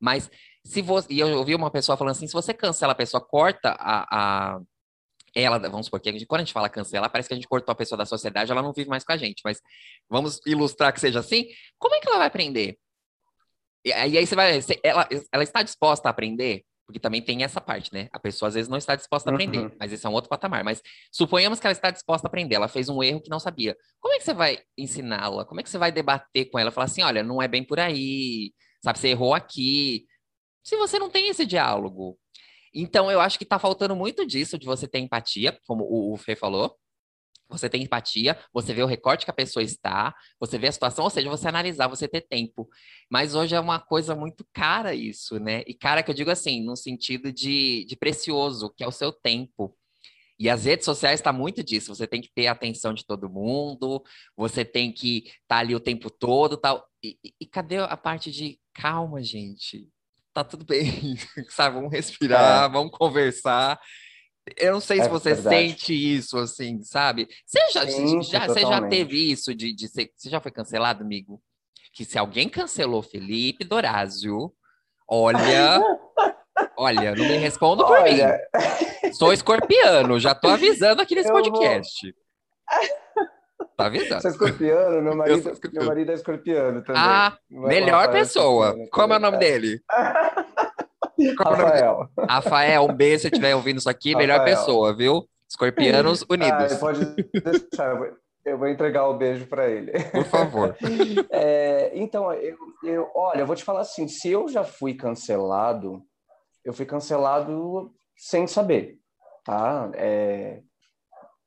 Mas 0.00 0.30
se 0.64 0.82
você. 0.82 1.06
E 1.10 1.20
eu 1.20 1.38
ouvi 1.38 1.54
uma 1.54 1.70
pessoa 1.70 1.96
falando 1.96 2.12
assim: 2.12 2.26
se 2.26 2.32
você 2.32 2.52
cancela 2.52 2.92
a 2.92 2.96
pessoa, 2.96 3.20
corta 3.20 3.76
a. 3.78 4.54
a 4.56 4.60
ela, 5.36 5.58
vamos 5.58 5.86
supor 5.86 5.98
que 6.00 6.08
a 6.08 6.12
gente, 6.12 6.26
quando 6.26 6.42
a 6.42 6.44
gente 6.44 6.52
fala 6.52 6.68
cancelar, 6.68 7.10
parece 7.10 7.28
que 7.28 7.34
a 7.34 7.36
gente 7.36 7.48
cortou 7.48 7.72
a 7.72 7.74
pessoa 7.74 7.98
da 7.98 8.06
sociedade, 8.06 8.52
ela 8.52 8.62
não 8.62 8.72
vive 8.72 8.88
mais 8.88 9.02
com 9.02 9.12
a 9.12 9.16
gente. 9.16 9.40
Mas 9.44 9.60
vamos 10.08 10.40
ilustrar 10.46 10.92
que 10.92 11.00
seja 11.00 11.18
assim. 11.20 11.46
Como 11.78 11.94
é 11.94 12.00
que 12.00 12.08
ela 12.08 12.18
vai 12.18 12.28
aprender? 12.28 12.78
E 13.84 13.92
aí 13.92 14.26
você 14.26 14.34
vai. 14.34 14.58
Ela, 14.82 15.08
ela 15.30 15.42
está 15.42 15.62
disposta 15.62 16.08
a 16.08 16.10
aprender? 16.10 16.64
Porque 16.86 17.00
também 17.00 17.22
tem 17.22 17.42
essa 17.42 17.60
parte, 17.60 17.92
né? 17.92 18.08
A 18.12 18.18
pessoa 18.18 18.48
às 18.48 18.54
vezes 18.54 18.68
não 18.68 18.76
está 18.76 18.94
disposta 18.94 19.30
a 19.30 19.32
aprender, 19.32 19.58
uhum. 19.58 19.76
mas 19.80 19.92
esse 19.92 20.04
é 20.04 20.08
um 20.08 20.12
outro 20.12 20.28
patamar. 20.28 20.62
Mas 20.62 20.82
suponhamos 21.10 21.58
que 21.58 21.66
ela 21.66 21.72
está 21.72 21.90
disposta 21.90 22.26
a 22.26 22.28
aprender, 22.28 22.56
ela 22.56 22.68
fez 22.68 22.88
um 22.88 23.02
erro 23.02 23.22
que 23.22 23.30
não 23.30 23.40
sabia. 23.40 23.76
Como 24.00 24.14
é 24.14 24.18
que 24.18 24.24
você 24.24 24.34
vai 24.34 24.58
ensiná-la? 24.76 25.44
Como 25.44 25.60
é 25.60 25.62
que 25.62 25.70
você 25.70 25.78
vai 25.78 25.90
debater 25.90 26.50
com 26.50 26.58
ela? 26.58 26.70
Falar 26.70 26.86
assim: 26.86 27.02
olha, 27.02 27.22
não 27.22 27.40
é 27.40 27.48
bem 27.48 27.64
por 27.64 27.80
aí, 27.80 28.52
sabe? 28.82 28.98
Você 28.98 29.08
errou 29.08 29.34
aqui. 29.34 30.06
Se 30.62 30.76
você 30.76 30.98
não 30.98 31.10
tem 31.10 31.28
esse 31.28 31.46
diálogo. 31.46 32.18
Então, 32.74 33.10
eu 33.10 33.20
acho 33.20 33.38
que 33.38 33.44
está 33.44 33.58
faltando 33.58 33.94
muito 33.94 34.26
disso, 34.26 34.58
de 34.58 34.66
você 34.66 34.88
ter 34.88 34.98
empatia, 34.98 35.56
como 35.64 35.84
o, 35.84 36.12
o 36.12 36.16
Fê 36.16 36.34
falou, 36.34 36.76
você 37.56 37.68
tem 37.68 37.82
empatia, 37.82 38.38
você 38.52 38.74
vê 38.74 38.82
o 38.82 38.86
recorte 38.86 39.24
que 39.24 39.30
a 39.30 39.34
pessoa 39.34 39.62
está, 39.62 40.14
você 40.38 40.58
vê 40.58 40.68
a 40.68 40.72
situação, 40.72 41.04
ou 41.04 41.10
seja, 41.10 41.28
você 41.28 41.48
analisar, 41.48 41.88
você 41.88 42.08
ter 42.08 42.22
tempo. 42.22 42.68
Mas 43.10 43.34
hoje 43.34 43.54
é 43.54 43.60
uma 43.60 43.78
coisa 43.78 44.14
muito 44.14 44.46
cara 44.52 44.94
isso, 44.94 45.38
né? 45.38 45.62
E 45.66 45.74
cara 45.74 46.02
que 46.02 46.10
eu 46.10 46.14
digo 46.14 46.30
assim, 46.30 46.64
no 46.64 46.76
sentido 46.76 47.32
de, 47.32 47.84
de 47.84 47.96
precioso, 47.96 48.72
que 48.76 48.82
é 48.82 48.88
o 48.88 48.92
seu 48.92 49.12
tempo. 49.12 49.76
E 50.38 50.50
as 50.50 50.64
redes 50.64 50.84
sociais 50.84 51.20
está 51.20 51.32
muito 51.32 51.62
disso. 51.62 51.94
Você 51.94 52.06
tem 52.06 52.20
que 52.20 52.30
ter 52.34 52.48
a 52.48 52.52
atenção 52.52 52.92
de 52.92 53.06
todo 53.06 53.30
mundo, 53.30 54.02
você 54.36 54.64
tem 54.64 54.92
que 54.92 55.18
estar 55.18 55.40
tá 55.46 55.58
ali 55.58 55.74
o 55.74 55.80
tempo 55.80 56.10
todo, 56.10 56.56
tal. 56.56 56.84
E, 57.02 57.16
e, 57.24 57.34
e, 57.42 57.46
cadê 57.46 57.78
a 57.78 57.96
parte 57.96 58.32
de 58.32 58.58
calma, 58.74 59.22
gente? 59.22 59.88
Tá 60.32 60.42
tudo 60.42 60.64
bem, 60.64 61.16
sabe? 61.50 61.76
Vamos 61.76 61.92
respirar, 61.92 62.64
é. 62.64 62.68
vamos 62.68 62.90
conversar. 62.90 63.80
Eu 64.56 64.72
não 64.72 64.80
sei 64.80 65.00
é 65.00 65.04
se 65.04 65.08
você 65.08 65.34
verdade. 65.34 65.56
sente 65.56 65.94
isso, 65.94 66.36
assim, 66.38 66.82
sabe? 66.82 67.28
Você 67.46 67.70
já, 67.70 67.86
Sim, 67.88 68.22
já, 68.22 68.46
você 68.46 68.60
já 68.60 68.86
teve 68.88 69.30
isso 69.30 69.54
de, 69.54 69.72
de 69.72 69.88
ser. 69.88 70.10
Você 70.14 70.28
já 70.28 70.40
foi 70.40 70.50
cancelado, 70.50 71.02
amigo? 71.02 71.40
Que 71.92 72.04
se 72.04 72.18
alguém 72.18 72.48
cancelou 72.48 73.02
Felipe 73.02 73.64
Dorazio, 73.64 74.52
olha. 75.08 75.80
olha, 76.76 77.14
não 77.14 77.24
me 77.24 77.36
respondo 77.38 77.86
por 77.86 78.02
mim. 78.02 78.18
Sou 79.14 79.32
escorpiano, 79.32 80.20
já 80.20 80.34
tô 80.34 80.48
avisando 80.48 81.00
aqui 81.00 81.14
nesse 81.14 81.30
Eu 81.30 81.34
podcast. 81.34 82.12
Vou... 82.12 83.68
Tá 83.76 83.86
avisando. 83.86 84.22
Sou 84.22 84.30
escorpiano, 84.30 85.02
meu 85.02 85.16
marido, 85.16 85.52
meu 85.72 85.84
marido 85.84 86.10
é 86.10 86.14
escorpiano 86.14 86.82
também. 86.82 87.02
Ah, 87.02 87.36
melhor 87.48 88.10
pessoa. 88.12 88.76
Como 88.90 89.14
é 89.14 89.16
o 89.16 89.20
nome 89.20 89.38
dele? 89.38 89.80
Rafael. 91.38 92.08
Rafael, 92.28 92.84
um 92.84 92.94
beijo 92.94 93.22
se 93.22 93.28
estiver 93.28 93.54
ouvindo 93.54 93.78
isso 93.78 93.88
aqui, 93.88 94.12
Rafael. 94.12 94.28
melhor 94.28 94.44
pessoa, 94.44 94.94
viu? 94.94 95.28
Escorpianos 95.48 96.22
ah, 96.24 96.26
Unidos. 96.28 96.72
Ah, 96.72 96.78
pode 96.78 97.04
deixar, 97.32 98.14
eu 98.44 98.58
vou 98.58 98.68
entregar 98.68 99.08
o 99.08 99.16
beijo 99.16 99.46
para 99.46 99.68
ele. 99.70 99.92
Por 100.10 100.24
favor. 100.24 100.76
É, 101.30 101.90
então, 101.94 102.32
eu, 102.32 102.56
eu, 102.82 103.10
olha, 103.14 103.40
eu 103.40 103.46
vou 103.46 103.56
te 103.56 103.64
falar 103.64 103.80
assim: 103.80 104.06
se 104.08 104.30
eu 104.30 104.48
já 104.48 104.64
fui 104.64 104.94
cancelado, 104.94 106.02
eu 106.64 106.72
fui 106.72 106.84
cancelado 106.86 107.92
sem 108.16 108.46
saber, 108.46 108.98
tá? 109.44 109.90
É, 109.94 110.60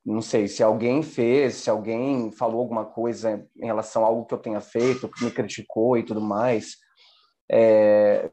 não 0.06 0.22
sei 0.22 0.48
se 0.48 0.64
alguém 0.64 1.04
fez, 1.04 1.56
se 1.56 1.70
alguém 1.70 2.32
falou 2.32 2.62
alguma 2.62 2.86
coisa 2.86 3.46
em 3.56 3.66
relação 3.66 4.04
a 4.04 4.08
algo 4.08 4.26
que 4.26 4.34
eu 4.34 4.40
tenha 4.40 4.62
feito, 4.62 5.10
que 5.10 5.24
me 5.24 5.32
criticou 5.32 5.98
e 5.98 6.04
tudo 6.04 6.22
mais 6.22 6.78
é, 7.50 8.30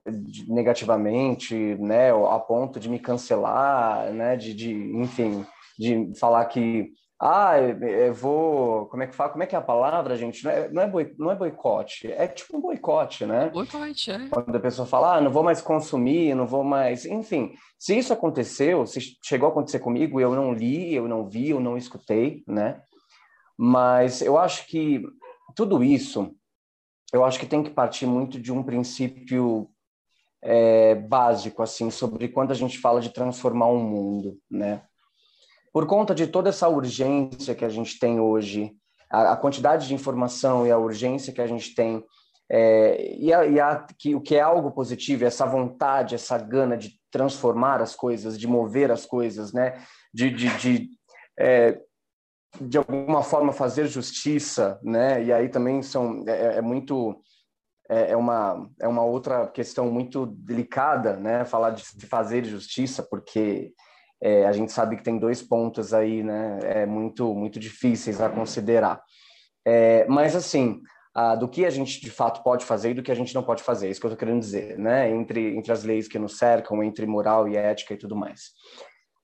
negativamente, 0.49 1.55
né, 1.77 2.11
a 2.11 2.39
ponto 2.39 2.81
de 2.81 2.89
me 2.89 2.99
cancelar, 2.99 4.11
né, 4.13 4.37
de, 4.37 4.53
de 4.55 4.73
enfim, 4.97 5.47
de 5.79 6.13
falar 6.19 6.45
que 6.47 6.93
ah, 7.21 7.59
eu 7.59 8.13
vou, 8.13 8.87
como 8.87 9.03
é 9.03 9.07
que 9.07 9.15
fala, 9.15 9.31
como 9.31 9.43
é 9.43 9.47
que 9.47 9.55
é 9.55 9.59
a 9.59 9.63
palavra, 9.63 10.17
gente? 10.17 10.45
Não 10.45 10.51
é, 10.51 10.69
não 10.69 10.83
é, 10.83 10.87
boi, 10.87 11.15
não 11.17 11.31
é 11.31 11.35
boicote, 11.35 12.11
é 12.11 12.27
tipo 12.27 12.57
um 12.57 12.61
boicote, 12.61 13.25
né? 13.25 13.49
Boicote, 13.51 14.11
é. 14.11 14.29
Quando 14.29 14.55
a 14.55 14.61
pessoa 14.61 14.87
fala, 14.87 15.17
ah, 15.17 15.21
não 15.21 15.31
vou 15.31 15.43
mais 15.43 15.63
consumir, 15.63 16.35
não 16.35 16.47
vou 16.47 16.65
mais, 16.65 17.07
enfim, 17.07 17.55
se 17.79 17.97
isso 17.97 18.13
aconteceu, 18.13 18.85
se 18.85 19.17
chegou 19.23 19.49
a 19.49 19.53
acontecer 19.53 19.79
comigo, 19.79 20.21
eu 20.21 20.35
não 20.35 20.53
li, 20.53 20.93
eu 20.93 21.07
não 21.09 21.27
vi, 21.27 21.51
eu 21.51 21.61
não 21.61 21.79
escutei, 21.79 22.43
né? 22.47 22.83
Mas 23.57 24.21
eu 24.21 24.37
acho 24.37 24.67
que 24.67 25.03
tudo 25.55 25.85
isso 25.85 26.35
eu 27.15 27.25
acho 27.25 27.39
que 27.39 27.47
tem 27.47 27.63
que 27.63 27.71
partir 27.71 28.07
muito 28.07 28.41
de 28.41 28.53
um 28.53 28.61
princípio 28.61 29.71
é, 30.43 30.97
básico, 30.97 31.63
assim, 31.63 31.89
sobre 31.89 32.27
quando 32.27 32.51
a 32.51 32.55
gente 32.55 32.77
fala 32.77 33.01
de 33.01 33.11
transformar 33.11 33.69
um 33.69 33.79
mundo, 33.79 34.37
né? 34.51 34.83
Por 35.73 35.87
conta 35.87 36.13
de 36.13 36.27
toda 36.27 36.49
essa 36.49 36.69
urgência 36.69 37.55
que 37.55 37.65
a 37.65 37.69
gente 37.69 38.01
tem 38.01 38.19
hoje, 38.19 38.73
a, 39.09 39.31
a 39.31 39.37
quantidade 39.37 39.87
de 39.87 39.95
informação 39.95 40.67
e 40.67 40.73
a 40.73 40.77
urgência 40.77 41.33
que 41.33 41.41
a 41.41 41.47
gente 41.47 41.73
tem, 41.73 42.05
é, 42.51 43.17
e, 43.17 43.33
a, 43.33 43.47
e 43.47 43.61
a, 43.61 43.87
que, 43.97 44.17
o 44.17 44.21
que 44.21 44.35
é 44.35 44.41
algo 44.41 44.73
positivo, 44.73 45.25
essa 45.25 45.47
vontade, 45.47 46.17
essa 46.17 46.37
gana 46.37 46.77
de 46.77 46.99
transformar 47.13 47.81
as 47.81 47.95
coisas, 47.95 48.37
de 48.37 48.49
mover 48.49 48.91
as 48.91 49.07
coisas, 49.07 49.53
né? 49.53 49.81
De, 50.13 50.31
de, 50.31 50.49
de 50.59 50.89
é, 51.39 51.81
de 52.61 52.79
alguma 52.79 53.23
forma 53.23 53.53
fazer 53.53 53.87
justiça, 53.87 54.79
né? 54.83 55.23
E 55.23 55.33
aí 55.33 55.49
também 55.49 55.83
são 55.83 56.25
é, 56.27 56.59
é 56.59 56.61
muito 56.61 57.21
é, 57.89 58.13
é, 58.13 58.17
uma 58.17 58.69
é 58.81 58.89
uma 58.89 59.03
outra 59.03 59.47
questão 59.49 59.91
muito 59.91 60.27
delicada, 60.27 61.17
né? 61.17 61.45
Falar 61.45 61.71
de, 61.71 61.83
de 61.95 62.07
fazer 62.07 62.45
justiça, 62.45 63.03
porque 63.03 63.73
é, 64.23 64.47
a 64.47 64.53
gente 64.53 64.73
sabe 64.73 64.97
que 64.97 65.03
tem 65.03 65.19
dois 65.19 65.43
pontos 65.43 65.93
aí, 65.93 66.23
né? 66.23 66.59
É 66.63 66.87
muito 66.87 67.35
muito 67.35 67.59
difíceis 67.59 68.21
a 68.21 68.29
considerar. 68.29 69.03
É, 69.67 70.07
mas 70.07 70.37
assim, 70.37 70.81
a, 71.15 71.35
do 71.35 71.49
que 71.49 71.65
a 71.65 71.71
gente 71.71 72.01
de 72.01 72.11
fato 72.11 72.43
pode 72.43 72.65
fazer 72.65 72.91
e 72.91 72.95
do 72.95 73.03
que 73.03 73.13
a 73.13 73.17
gente 73.17 73.35
não 73.35 73.43
pode 73.43 73.63
fazer, 73.63 73.89
é 73.89 73.91
isso 73.91 74.01
que 74.01 74.07
eu 74.07 74.13
estou 74.13 74.19
querendo 74.19 74.41
dizer, 74.41 74.79
né? 74.79 75.11
Entre 75.11 75.57
entre 75.57 75.73
as 75.73 75.85
leis 75.85 76.09
que 76.09 76.19
nos 76.19 76.39
cercam, 76.39 76.83
entre 76.83 77.07
moral 77.07 77.49
e 77.49 77.57
ética 77.57 77.95
e 77.95 77.99
tudo 77.99 78.17
mais. 78.17 78.53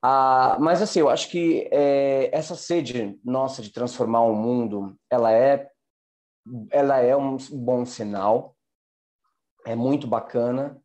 Ah, 0.03 0.57
mas 0.59 0.81
assim, 0.81 1.01
eu 1.01 1.11
acho 1.11 1.29
que 1.29 1.69
é, 1.71 2.31
essa 2.35 2.55
sede 2.55 3.19
nossa 3.23 3.61
de 3.61 3.71
transformar 3.71 4.23
o 4.23 4.35
mundo, 4.35 4.97
ela 5.11 5.31
é, 5.31 5.71
ela 6.71 6.99
é 7.01 7.15
um 7.15 7.37
bom 7.53 7.85
sinal, 7.85 8.57
é 9.67 9.75
muito 9.75 10.07
bacana, 10.07 10.81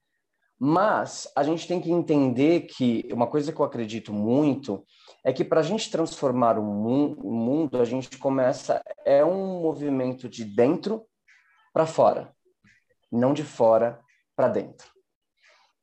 mas 0.60 1.32
a 1.36 1.44
gente 1.44 1.68
tem 1.68 1.82
que 1.82 1.92
entender 1.92 2.62
que 2.62 3.08
uma 3.12 3.28
coisa 3.28 3.54
que 3.54 3.60
eu 3.60 3.66
acredito 3.66 4.12
muito 4.12 4.86
é 5.24 5.32
que 5.32 5.44
para 5.44 5.62
a 5.62 5.64
gente 5.64 5.90
transformar 5.90 6.58
o 6.58 6.64
mundo, 6.64 7.80
a 7.80 7.86
gente 7.86 8.18
começa 8.18 8.82
é 9.06 9.24
um 9.24 9.62
movimento 9.62 10.28
de 10.28 10.44
dentro 10.44 11.06
para 11.74 11.86
fora, 11.86 12.34
não 13.12 13.34
de 13.34 13.44
fora 13.44 14.00
para 14.36 14.50
dentro. 14.50 14.90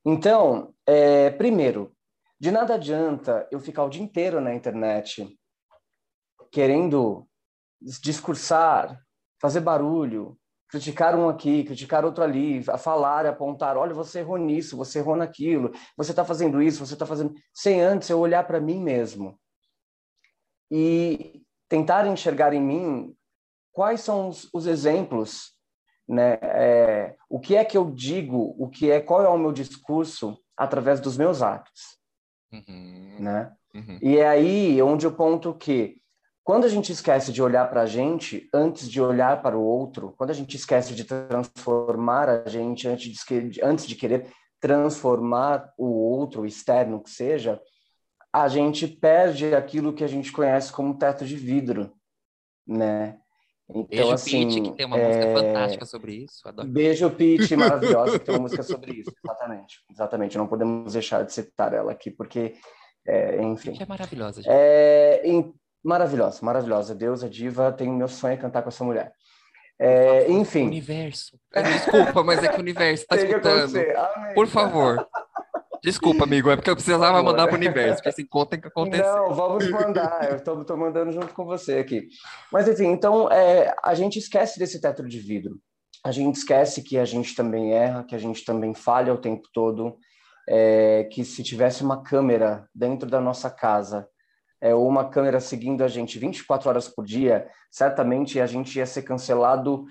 Então, 0.05 0.75
é, 0.87 1.31
primeiro, 1.31 1.95
de 2.43 2.51
nada 2.51 2.75
adianta 2.75 3.47
eu 3.53 3.61
ficar 3.61 3.85
o 3.85 3.89
dia 3.89 4.03
inteiro 4.03 4.41
na 4.41 4.53
internet 4.53 5.39
querendo 6.51 7.25
discursar, 7.81 9.01
fazer 9.41 9.61
barulho, 9.61 10.37
criticar 10.69 11.15
um 11.17 11.29
aqui, 11.29 11.63
criticar 11.63 12.05
outro 12.05 12.25
ali, 12.25 12.61
falar, 12.61 13.27
apontar, 13.27 13.77
olha, 13.77 13.95
você 13.95 14.19
errou 14.19 14.39
nisso, 14.39 14.77
você 14.77 14.99
errou 14.99 15.15
naquilo, 15.15 15.71
você 15.97 16.11
está 16.11 16.25
fazendo 16.25 16.61
isso, 16.61 16.85
você 16.85 16.95
está 16.95 17.07
fazendo... 17.07 17.33
Sem 17.55 17.81
antes 17.81 18.11
eu 18.11 18.19
olhar 18.19 18.45
para 18.45 18.61
mim 18.61 18.81
mesmo 18.81 19.39
e 20.69 21.45
tentar 21.69 22.09
enxergar 22.09 22.53
em 22.53 22.61
mim 22.61 23.17
quais 23.71 24.01
são 24.01 24.29
os, 24.29 24.49
os 24.53 24.67
exemplos, 24.67 25.57
né? 26.09 26.41
É, 26.43 27.17
o 27.31 27.39
que 27.39 27.55
é 27.55 27.65
que 27.65 27.79
eu 27.79 27.89
digo, 27.89 28.57
o 28.59 28.69
que 28.69 28.91
é, 28.91 29.01
qual 29.01 29.23
é 29.23 29.29
o 29.29 29.39
meu 29.39 29.53
discurso 29.53 30.37
através 30.57 31.01
dos 31.01 31.17
meus 31.17 31.41
atos, 31.41 32.02
uhum. 32.53 33.17
né? 33.19 33.53
Uhum. 33.75 33.99
E 34.03 34.19
é 34.19 34.29
aí 34.29 34.83
onde 34.83 35.07
eu 35.07 35.13
ponto 35.13 35.55
que 35.55 36.01
quando 36.45 36.65
a 36.65 36.69
gente 36.69 36.93
esquece 36.93 37.33
de 37.33 37.41
olhar 37.41 37.71
para 37.71 37.83
a 37.83 37.87
gente 37.87 38.49
antes 38.53 38.91
de 38.91 39.01
olhar 39.01 39.41
para 39.43 39.57
o 39.57 39.63
outro, 39.63 40.13
quando 40.19 40.31
a 40.31 40.35
gente 40.35 40.57
esquece 40.57 40.95
de 40.95 41.05
transformar 41.05 42.29
a 42.29 42.49
gente 42.49 42.89
antes 42.89 43.25
de, 43.25 43.63
antes 43.63 43.87
de 43.87 43.95
querer 43.95 44.27
transformar 44.61 45.73
o 45.79 45.87
outro, 45.87 46.43
o 46.43 46.47
externo 46.47 47.03
que 47.03 47.11
seja, 47.11 47.61
a 48.33 48.49
gente 48.49 48.89
perde 48.89 49.55
aquilo 49.55 49.93
que 49.93 50.05
a 50.05 50.09
gente 50.09 50.33
conhece 50.33 50.73
como 50.73 50.97
teto 50.97 51.25
de 51.25 51.37
vidro, 51.37 51.93
né? 52.67 53.19
Então, 53.69 53.87
Beijo 53.89 54.13
assim, 54.13 54.49
Pete, 54.49 54.61
que 54.61 54.77
tem 54.77 54.87
uma 54.87 54.99
é... 54.99 55.07
música 55.07 55.41
fantástica 55.41 55.87
sobre 55.87 56.13
isso. 56.25 56.47
Adoro. 56.47 56.69
Beijo 56.69 57.11
Pete, 57.11 57.55
maravilhosa, 57.57 58.19
que 58.19 58.25
tem 58.27 58.35
uma 58.35 58.43
música 58.43 58.63
sobre 58.63 58.93
isso. 58.93 59.13
Exatamente, 59.25 59.77
exatamente. 59.91 60.39
Não 60.39 60.47
podemos 60.47 60.93
deixar 60.93 61.25
de 61.25 61.33
citar 61.33 61.73
ela 61.73 61.93
aqui, 61.93 62.11
porque, 62.11 62.55
é, 63.07 63.43
enfim. 63.43 63.71
Pete 63.71 63.83
é 63.83 63.87
maravilhosa. 63.87 64.43
Gente. 64.43 64.53
É, 64.53 65.23
em, 65.25 65.55
Maravilhosa, 65.83 66.39
maravilhosa. 66.43 66.95
Deus, 66.95 67.25
a 67.25 67.29
diva, 67.29 67.73
tem 67.73 67.89
o 67.89 67.93
meu 67.93 68.07
sonho 68.07 68.35
é 68.35 68.37
cantar 68.37 68.63
com 68.63 68.69
essa 68.69 68.85
mulher. 68.85 69.13
É, 69.79 70.31
enfim. 70.31 70.67
Universo. 70.67 71.37
Desculpa, 71.53 72.23
mas 72.23 72.43
é 72.43 72.49
que 72.49 72.57
o 72.57 72.61
universo 72.61 73.03
está 73.11 73.17
escutando. 73.17 73.79
Por 74.35 74.47
favor. 74.47 75.07
Desculpa, 75.83 76.25
amigo, 76.25 76.49
é 76.49 76.55
porque 76.55 76.71
eu 76.71 76.77
precisava 76.77 77.21
mandar 77.23 77.47
para 77.47 77.55
o 77.55 77.59
universo, 77.59 77.97
porque 77.97 78.09
assim, 78.09 78.25
conta 78.25 78.53
tem 78.53 78.61
que 78.61 78.69
acontecer. 78.69 79.03
Não, 79.03 79.35
vamos 79.35 79.69
mandar, 79.69 80.31
eu 80.31 80.37
estou 80.37 80.77
mandando 80.77 81.11
junto 81.11 81.35
com 81.35 81.45
você 81.45 81.79
aqui. 81.79 82.09
Mas 82.53 82.69
enfim, 82.69 82.87
então 82.87 83.29
é, 83.31 83.75
a 83.83 83.93
gente 83.95 84.19
esquece 84.19 84.61
desse 84.61 84.81
teto 84.81 85.03
de 85.07 85.19
vidro. 85.19 85.59
A 86.05 86.13
gente 86.13 86.37
esquece 86.37 86.83
que 86.83 86.97
a 86.97 87.05
gente 87.05 87.35
também 87.35 87.73
erra, 87.73 88.05
que 88.05 88.15
a 88.15 88.19
gente 88.19 88.45
também 88.45 88.75
falha 88.75 89.13
o 89.13 89.19
tempo 89.19 89.49
todo, 89.53 89.97
é, 90.49 91.05
que 91.11 91.25
se 91.25 91.43
tivesse 91.43 91.83
uma 91.83 92.03
câmera 92.03 92.69
dentro 92.73 93.09
da 93.09 93.21
nossa 93.21 93.51
casa 93.51 94.09
é, 94.61 94.73
ou 94.73 94.89
uma 94.89 95.11
câmera 95.11 95.41
seguindo 95.41 95.83
a 95.83 95.89
gente 95.89 96.19
24 96.19 96.69
horas 96.69 96.89
por 96.89 97.05
dia, 97.05 97.49
certamente 97.71 98.41
a 98.41 98.47
gente 98.47 98.79
ia 98.79 98.87
ser 98.87 99.03
cancelado 99.03 99.85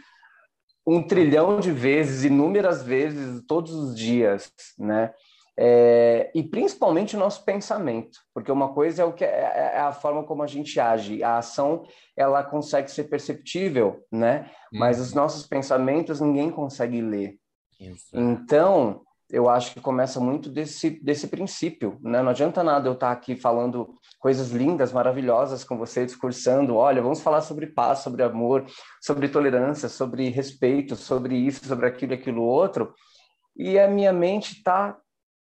um 0.88 1.04
trilhão 1.04 1.60
de 1.60 1.72
vezes, 1.72 2.24
inúmeras 2.24 2.82
vezes, 2.82 3.44
todos 3.46 3.74
os 3.74 3.96
dias, 3.96 4.52
né? 4.80 5.14
É, 5.58 6.32
e 6.34 6.44
principalmente 6.44 7.16
o 7.16 7.20
nosso 7.20 7.44
pensamento, 7.44 8.20
porque 8.34 8.52
uma 8.52 8.74
coisa 8.74 9.04
é 9.04 9.06
o 9.06 9.14
que 9.14 9.26
é, 9.26 9.74
é, 9.76 9.80
a 9.80 9.92
forma 9.92 10.24
como 10.24 10.42
a 10.42 10.48
gente 10.48 10.80
age, 10.80 11.24
a 11.24 11.38
ação 11.38 11.84
ela 12.16 12.44
consegue 12.44 12.90
ser 12.90 13.06
perceptível, 13.06 14.04
né? 14.12 14.50
Mas 14.72 15.00
os 15.00 15.10
uhum. 15.10 15.18
nossos 15.18 15.46
pensamentos 15.46 16.22
ninguém 16.22 16.50
consegue 16.50 17.02
ler. 17.02 17.38
Exato. 17.80 18.10
Então 18.14 19.02
eu 19.30 19.50
acho 19.50 19.74
que 19.74 19.80
começa 19.80 20.20
muito 20.20 20.50
desse, 20.50 20.90
desse 20.90 21.28
princípio, 21.28 21.98
né? 22.02 22.22
Não 22.22 22.32
adianta 22.32 22.64
nada 22.64 22.88
eu 22.88 22.94
estar 22.94 23.12
aqui 23.12 23.36
falando 23.36 23.96
coisas 24.20 24.52
lindas, 24.52 24.92
maravilhosas 24.92 25.64
com 25.64 25.78
você, 25.78 26.06
discursando, 26.06 26.76
olha, 26.76 27.02
vamos 27.02 27.22
falar 27.22 27.42
sobre 27.42 27.68
paz, 27.68 28.00
sobre 28.00 28.24
amor, 28.24 28.66
sobre 29.02 29.30
tolerância, 29.30 29.88
sobre 29.88 30.30
respeito, 30.30 30.96
sobre 30.96 31.36
isso, 31.36 31.66
sobre 31.66 31.88
aquilo, 31.88 32.14
aquilo 32.14 32.44
outro, 32.44 32.94
e 33.56 33.80
a 33.80 33.88
minha 33.88 34.12
mente 34.12 34.54
está 34.54 34.98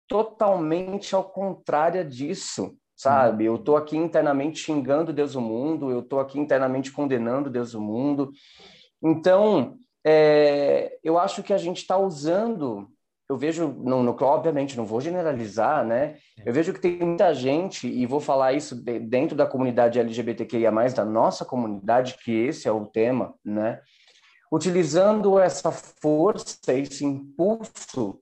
totalmente 0.08 1.14
ao 1.14 1.24
contrário 1.24 2.04
disso, 2.08 2.76
sabe? 2.94 3.44
Eu 3.44 3.56
estou 3.56 3.76
aqui 3.76 3.96
internamente 3.96 4.58
xingando 4.58 5.12
Deus 5.12 5.32
do 5.32 5.40
mundo, 5.40 5.90
eu 5.90 6.00
estou 6.00 6.20
aqui 6.20 6.38
internamente 6.38 6.92
condenando 6.92 7.50
Deus 7.50 7.72
do 7.72 7.80
mundo. 7.80 8.30
Então, 9.02 9.76
é, 10.04 10.98
eu 11.02 11.18
acho 11.18 11.42
que 11.42 11.52
a 11.52 11.58
gente 11.58 11.78
está 11.78 11.98
usando 11.98 12.88
eu 13.28 13.36
vejo, 13.36 13.66
no, 13.66 14.02
no, 14.04 14.16
obviamente, 14.20 14.76
não 14.76 14.86
vou 14.86 15.00
generalizar, 15.00 15.84
né? 15.84 16.16
Eu 16.44 16.52
vejo 16.52 16.72
que 16.72 16.80
tem 16.80 16.96
muita 16.98 17.34
gente, 17.34 17.88
e 17.88 18.06
vou 18.06 18.20
falar 18.20 18.52
isso 18.52 18.76
de, 18.76 19.00
dentro 19.00 19.36
da 19.36 19.46
comunidade 19.46 19.98
LGBTQIA, 19.98 20.70
da 20.94 21.04
nossa 21.04 21.44
comunidade, 21.44 22.16
que 22.22 22.30
esse 22.30 22.68
é 22.68 22.72
o 22.72 22.86
tema, 22.86 23.34
né? 23.44 23.80
Utilizando 24.50 25.40
essa 25.40 25.72
força, 25.72 26.72
esse 26.72 27.04
impulso 27.04 28.20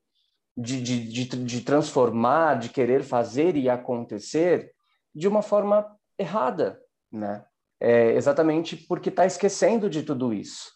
de, 0.56 0.80
de, 0.80 1.08
de, 1.08 1.24
de 1.44 1.60
transformar, 1.60 2.58
de 2.58 2.68
querer 2.68 3.02
fazer 3.02 3.56
e 3.56 3.68
acontecer 3.68 4.72
de 5.14 5.28
uma 5.28 5.42
forma 5.42 5.86
errada, 6.18 6.80
né? 7.10 7.44
É 7.80 8.12
exatamente 8.12 8.76
porque 8.76 9.08
está 9.08 9.26
esquecendo 9.26 9.90
de 9.90 10.02
tudo 10.02 10.32
isso. 10.32 10.72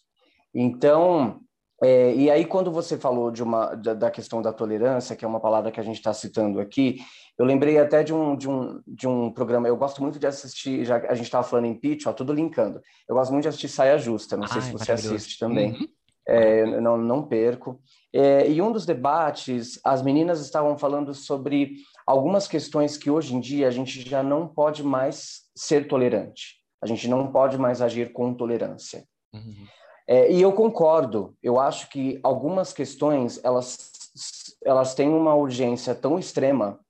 Então, 0.54 1.40
é, 1.82 2.12
e 2.14 2.28
aí, 2.28 2.44
quando 2.44 2.72
você 2.72 2.98
falou 2.98 3.30
de 3.30 3.42
uma, 3.42 3.74
da, 3.76 3.94
da, 3.94 4.10
questão 4.10 4.42
da 4.42 4.52
tolerância, 4.52 5.14
que 5.14 5.24
é 5.24 5.28
uma 5.28 5.38
palavra 5.38 5.70
que 5.70 5.78
a 5.78 5.82
gente 5.82 5.96
está 5.96 6.12
citando 6.12 6.58
aqui, 6.58 6.98
eu 7.38 7.44
lembrei 7.44 7.78
até 7.78 8.02
de 8.02 8.12
um, 8.12 8.36
de, 8.36 8.48
um, 8.48 8.82
de 8.84 9.06
um 9.06 9.30
programa, 9.30 9.68
eu 9.68 9.76
gosto 9.76 10.02
muito 10.02 10.18
de 10.18 10.26
assistir, 10.26 10.84
já 10.84 10.96
a 10.96 11.14
gente 11.14 11.26
estava 11.26 11.46
falando 11.46 11.66
em 11.66 11.78
pitch, 11.78 12.06
ó, 12.06 12.12
tudo 12.12 12.32
linkando, 12.32 12.80
eu 13.08 13.14
gosto 13.14 13.30
muito 13.30 13.44
de 13.44 13.48
assistir 13.48 13.68
Saia 13.68 13.96
Justa, 13.96 14.36
não 14.36 14.48
sei 14.48 14.60
se 14.60 14.72
você 14.72 14.90
assiste 14.90 15.38
também, 15.38 15.72
uhum. 15.72 15.86
É, 16.28 16.66
não, 16.80 16.98
não 16.98 17.22
perco. 17.22 17.80
É, 18.12 18.48
e 18.48 18.60
um 18.60 18.70
dos 18.70 18.84
debates, 18.84 19.80
as 19.82 20.02
meninas 20.02 20.40
estavam 20.40 20.76
falando 20.76 21.14
sobre 21.14 21.76
algumas 22.06 22.46
questões 22.46 22.96
que 22.96 23.10
hoje 23.10 23.34
em 23.34 23.40
dia 23.40 23.66
a 23.66 23.70
gente 23.70 24.08
já 24.08 24.22
não 24.22 24.46
pode 24.46 24.82
mais 24.82 25.42
ser 25.56 25.88
tolerante, 25.88 26.58
a 26.82 26.86
gente 26.86 27.08
não 27.08 27.32
pode 27.32 27.56
mais 27.56 27.80
agir 27.80 28.12
com 28.12 28.34
tolerância. 28.34 29.04
Uhum. 29.32 29.66
É, 30.06 30.30
e 30.30 30.40
eu 30.40 30.52
concordo. 30.52 31.34
Eu 31.42 31.58
acho 31.58 31.88
que 31.90 32.18
algumas 32.22 32.72
questões 32.72 33.42
elas 33.44 33.90
elas 34.64 34.94
têm 34.94 35.08
uma 35.08 35.34
urgência 35.34 35.94
tão 35.94 36.18
extrema 36.18 36.80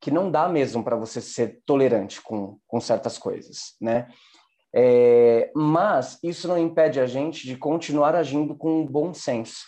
que 0.00 0.10
não 0.10 0.30
dá 0.30 0.48
mesmo 0.48 0.82
para 0.82 0.96
você 0.96 1.20
ser 1.20 1.60
tolerante 1.66 2.22
com, 2.22 2.58
com 2.66 2.80
certas 2.80 3.18
coisas, 3.18 3.74
né? 3.80 4.08
É, 4.74 5.50
mas 5.54 6.18
isso 6.22 6.46
não 6.46 6.56
impede 6.56 7.00
a 7.00 7.06
gente 7.06 7.46
de 7.46 7.56
continuar 7.56 8.14
agindo 8.14 8.54
com 8.54 8.86
bom 8.86 9.12
senso. 9.12 9.64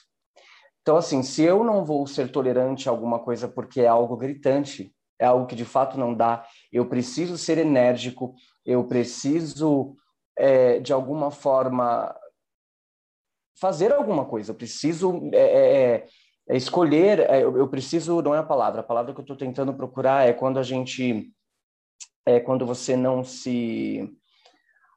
Então, 0.83 0.97
assim, 0.97 1.23
se 1.23 1.43
eu 1.43 1.63
não 1.63 1.85
vou 1.85 2.07
ser 2.07 2.31
tolerante 2.31 2.89
a 2.89 2.93
alguma 2.93 3.21
coisa 3.21 3.49
porque 3.49 3.81
é 3.81 3.87
algo 3.87 4.17
gritante, 4.17 4.93
é 5.19 5.25
algo 5.25 5.47
que 5.47 5.55
de 5.55 5.65
fato 5.65 5.97
não 5.97 6.13
dá, 6.13 6.45
eu 6.73 6.89
preciso 6.89 7.39
ser 7.39 7.59
enérgico, 7.59 8.35
eu 8.67 8.85
preciso, 8.85 9.95
é, 10.37 10.81
de 10.81 10.93
alguma 10.93 11.31
forma, 11.31 12.13
fazer 13.61 13.93
alguma 13.93 14.25
coisa, 14.25 14.51
eu 14.51 14.57
preciso 14.57 15.31
é, 15.33 15.37
é, 15.37 15.77
é, 15.77 16.07
é 16.49 16.57
escolher, 16.57 17.21
eu, 17.41 17.57
eu, 17.57 17.69
preciso, 17.69 18.21
não 18.21 18.35
é 18.35 18.39
a 18.39 18.43
palavra, 18.43 18.81
a 18.81 18.85
palavra 18.85 19.15
que 19.15 19.21
eu 19.21 19.23
estou 19.23 19.37
tentando 19.37 19.73
procurar 19.73 20.27
é 20.27 20.33
quando 20.33 20.59
a 20.59 20.65
gente, 20.65 21.33
é 22.27 22.41
quando 22.41 22.67
você 22.67 22.97
não 22.97 23.23
se... 23.23 24.13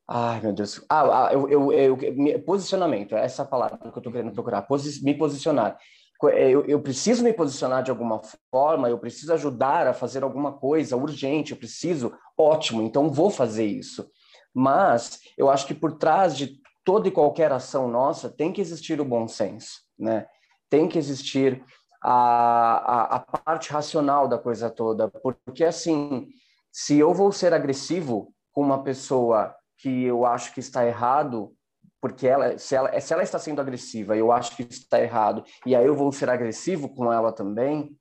Ai, 0.07 0.39
meu 0.39 0.53
Deus. 0.53 0.83
Ah, 0.89 1.27
ah 1.27 1.33
eu, 1.33 1.49
eu, 1.49 1.71
eu, 1.71 2.43
posicionamento, 2.43 3.15
essa 3.15 3.41
é 3.41 3.45
a 3.45 3.47
palavra 3.47 3.77
que 3.77 3.87
eu 3.87 3.97
estou 3.97 4.11
querendo 4.11 4.33
procurar, 4.33 4.61
posi 4.63 5.03
me 5.03 5.15
posicionar. 5.15 5.77
Eu, 6.21 6.65
eu, 6.65 6.81
preciso 6.81 7.23
me 7.23 7.33
posicionar 7.33 7.83
de 7.83 7.91
alguma 7.91 8.21
forma, 8.49 8.89
eu 8.89 8.97
preciso 8.97 9.33
ajudar 9.33 9.85
a 9.85 9.93
fazer 9.93 10.23
alguma 10.23 10.53
coisa 10.53 10.95
urgente, 10.95 11.51
eu 11.51 11.57
preciso, 11.57 12.13
ótimo, 12.37 12.81
então 12.81 13.11
vou 13.11 13.29
fazer 13.29 13.65
isso. 13.65 14.09
Mas 14.53 15.19
eu 15.37 15.49
acho 15.49 15.67
que 15.67 15.73
por 15.73 15.97
trás 15.97 16.37
de 16.37 16.57
toda 16.85 17.07
e 17.07 17.11
qualquer 17.11 17.51
ação 17.51 17.89
nossa 17.89 18.29
tem 18.29 18.53
que 18.53 18.61
existir 18.61 19.01
o 19.01 19.05
bom 19.05 19.27
senso, 19.27 19.81
né? 19.99 20.25
Tem 20.69 20.87
que 20.87 20.97
existir 20.97 21.63
a, 22.01 22.13
a, 22.13 23.15
a 23.15 23.19
parte 23.19 23.71
racional 23.71 24.27
da 24.27 24.37
coisa 24.37 24.69
toda, 24.69 25.09
porque 25.09 25.65
assim, 25.65 26.27
se 26.71 26.97
eu 26.97 27.13
vou 27.13 27.31
ser 27.31 27.53
agressivo 27.53 28.33
com 28.53 28.61
uma 28.61 28.83
pessoa 28.83 29.53
que 29.77 30.03
eu 30.03 30.25
acho 30.25 30.53
que 30.53 30.59
está 30.59 30.85
errado, 30.85 31.53
porque 32.01 32.27
ela 32.27 32.57
se, 32.57 32.75
ela, 32.75 32.99
se 32.99 33.13
ela 33.13 33.23
está 33.23 33.39
sendo 33.39 33.61
agressiva, 33.61 34.15
eu 34.15 34.31
acho 34.31 34.55
que 34.55 34.63
está 34.63 35.01
errado, 35.01 35.43
e 35.65 35.75
aí 35.75 35.85
eu 35.85 35.95
vou 35.95 36.11
ser 36.11 36.29
agressivo 36.29 36.89
com 36.89 37.11
ela 37.11 37.31
também, 37.31 37.97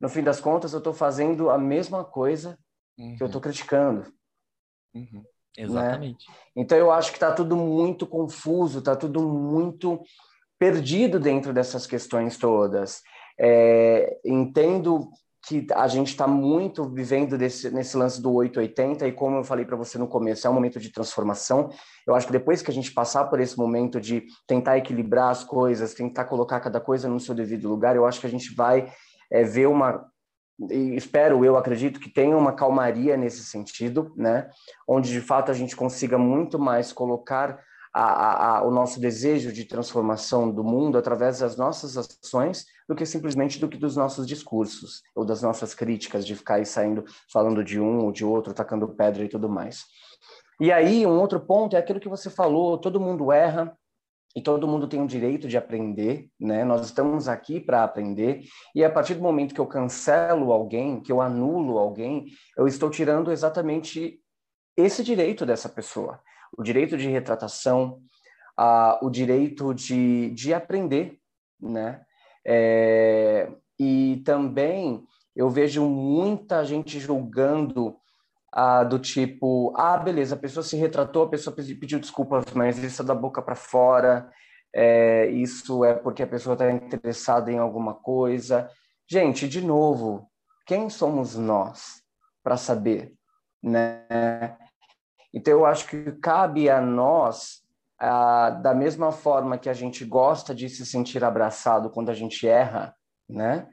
no 0.00 0.08
fim 0.08 0.22
das 0.22 0.40
contas 0.40 0.72
eu 0.72 0.78
estou 0.78 0.92
fazendo 0.92 1.50
a 1.50 1.58
mesma 1.58 2.04
coisa 2.04 2.58
uhum. 2.98 3.16
que 3.16 3.22
eu 3.22 3.26
estou 3.26 3.40
uhum. 3.40 3.42
criticando. 3.42 4.12
Uhum. 4.94 5.24
Né? 5.58 5.64
Exatamente. 5.64 6.28
Né? 6.28 6.34
Então 6.56 6.78
eu 6.78 6.90
acho 6.90 7.10
que 7.10 7.16
está 7.16 7.32
tudo 7.32 7.56
muito 7.56 8.06
confuso, 8.06 8.78
está 8.78 8.94
tudo 8.94 9.20
muito 9.28 10.00
perdido 10.58 11.18
dentro 11.18 11.52
dessas 11.52 11.86
questões 11.86 12.36
todas. 12.36 13.02
É, 13.38 14.18
entendo 14.24 15.10
que 15.48 15.66
a 15.74 15.88
gente 15.88 16.08
está 16.08 16.26
muito 16.26 16.84
vivendo 16.84 17.38
desse, 17.38 17.70
nesse 17.70 17.96
lance 17.96 18.20
do 18.20 18.34
880 18.34 19.08
e 19.08 19.12
como 19.12 19.38
eu 19.38 19.44
falei 19.44 19.64
para 19.64 19.76
você 19.76 19.96
no 19.96 20.06
começo, 20.06 20.46
é 20.46 20.50
um 20.50 20.52
momento 20.52 20.78
de 20.78 20.92
transformação. 20.92 21.70
Eu 22.06 22.14
acho 22.14 22.26
que 22.26 22.32
depois 22.32 22.60
que 22.60 22.70
a 22.70 22.74
gente 22.74 22.92
passar 22.92 23.24
por 23.24 23.40
esse 23.40 23.56
momento 23.56 23.98
de 23.98 24.24
tentar 24.46 24.76
equilibrar 24.76 25.30
as 25.30 25.42
coisas, 25.42 25.94
tentar 25.94 26.26
colocar 26.26 26.60
cada 26.60 26.78
coisa 26.78 27.08
no 27.08 27.18
seu 27.18 27.34
devido 27.34 27.66
lugar, 27.66 27.96
eu 27.96 28.04
acho 28.04 28.20
que 28.20 28.26
a 28.26 28.30
gente 28.30 28.54
vai 28.54 28.92
é, 29.32 29.42
ver 29.42 29.66
uma 29.66 30.06
espero, 30.70 31.44
eu 31.44 31.56
acredito 31.56 32.00
que 32.00 32.12
tenha 32.12 32.36
uma 32.36 32.52
calmaria 32.52 33.16
nesse 33.16 33.44
sentido, 33.44 34.12
né? 34.16 34.50
Onde 34.88 35.12
de 35.12 35.20
fato 35.20 35.52
a 35.52 35.54
gente 35.54 35.76
consiga 35.76 36.18
muito 36.18 36.58
mais 36.58 36.92
colocar 36.92 37.60
a, 38.00 38.58
a, 38.58 38.62
o 38.62 38.70
nosso 38.70 39.00
desejo 39.00 39.52
de 39.52 39.64
transformação 39.64 40.50
do 40.50 40.62
mundo 40.62 40.96
através 40.96 41.40
das 41.40 41.56
nossas 41.56 41.96
ações 41.96 42.64
do 42.88 42.94
que 42.94 43.04
simplesmente 43.04 43.58
do 43.58 43.68
que 43.68 43.76
dos 43.76 43.96
nossos 43.96 44.26
discursos 44.26 45.02
ou 45.14 45.24
das 45.24 45.42
nossas 45.42 45.74
críticas 45.74 46.24
de 46.24 46.36
ficar 46.36 46.54
aí 46.54 46.66
saindo 46.66 47.04
falando 47.32 47.64
de 47.64 47.80
um 47.80 48.04
ou 48.04 48.12
de 48.12 48.24
outro, 48.24 48.54
tacando 48.54 48.88
pedra 48.88 49.24
e 49.24 49.28
tudo 49.28 49.48
mais. 49.48 49.84
E 50.60 50.70
aí 50.70 51.04
um 51.04 51.18
outro 51.18 51.40
ponto 51.40 51.74
é 51.74 51.78
aquilo 51.78 52.00
que 52.00 52.08
você 52.08 52.30
falou, 52.30 52.78
todo 52.78 53.00
mundo 53.00 53.32
erra, 53.32 53.76
e 54.36 54.42
todo 54.42 54.68
mundo 54.68 54.86
tem 54.86 55.02
o 55.02 55.06
direito 55.06 55.48
de 55.48 55.56
aprender, 55.56 56.28
né? 56.38 56.64
Nós 56.64 56.84
estamos 56.86 57.26
aqui 57.26 57.58
para 57.58 57.82
aprender 57.82 58.42
e 58.74 58.84
a 58.84 58.90
partir 58.90 59.14
do 59.14 59.22
momento 59.22 59.54
que 59.54 59.60
eu 59.60 59.66
cancelo 59.66 60.52
alguém, 60.52 61.00
que 61.00 61.10
eu 61.10 61.20
anulo 61.20 61.78
alguém, 61.78 62.26
eu 62.56 62.68
estou 62.68 62.90
tirando 62.90 63.32
exatamente 63.32 64.20
esse 64.76 65.02
direito 65.02 65.44
dessa 65.44 65.68
pessoa, 65.68 66.20
o 66.56 66.62
direito 66.62 66.96
de 66.96 67.08
retratação, 67.08 68.00
uh, 68.58 69.04
o 69.04 69.10
direito 69.10 69.74
de, 69.74 70.30
de 70.30 70.54
aprender, 70.54 71.18
né? 71.60 72.02
É, 72.46 73.50
e 73.78 74.22
também 74.24 75.04
eu 75.36 75.50
vejo 75.50 75.84
muita 75.84 76.64
gente 76.64 76.98
julgando 76.98 77.96
do 78.88 78.98
tipo, 78.98 79.72
ah, 79.76 79.96
beleza, 79.98 80.34
a 80.34 80.38
pessoa 80.38 80.64
se 80.64 80.76
retratou, 80.76 81.24
a 81.24 81.28
pessoa 81.28 81.54
pediu 81.54 82.00
desculpas, 82.00 82.46
mas 82.54 82.78
isso 82.78 83.02
é 83.02 83.04
da 83.04 83.14
boca 83.14 83.42
para 83.42 83.54
fora, 83.54 84.30
é, 84.74 85.26
isso 85.26 85.84
é 85.84 85.94
porque 85.94 86.22
a 86.22 86.26
pessoa 86.26 86.54
está 86.54 86.70
interessada 86.70 87.52
em 87.52 87.58
alguma 87.58 87.94
coisa. 87.94 88.68
Gente, 89.08 89.48
de 89.48 89.60
novo, 89.60 90.28
quem 90.66 90.88
somos 90.90 91.36
nós 91.36 92.02
para 92.42 92.56
saber, 92.56 93.12
né? 93.62 94.56
Então 95.32 95.52
eu 95.52 95.66
acho 95.66 95.86
que 95.86 96.12
cabe 96.12 96.70
a 96.70 96.80
nós, 96.80 97.62
ah, 97.98 98.50
da 98.50 98.74
mesma 98.74 99.12
forma 99.12 99.58
que 99.58 99.68
a 99.68 99.74
gente 99.74 100.04
gosta 100.04 100.54
de 100.54 100.68
se 100.68 100.86
sentir 100.86 101.24
abraçado 101.24 101.90
quando 101.90 102.10
a 102.10 102.14
gente 102.14 102.46
erra, 102.46 102.94
né? 103.28 103.68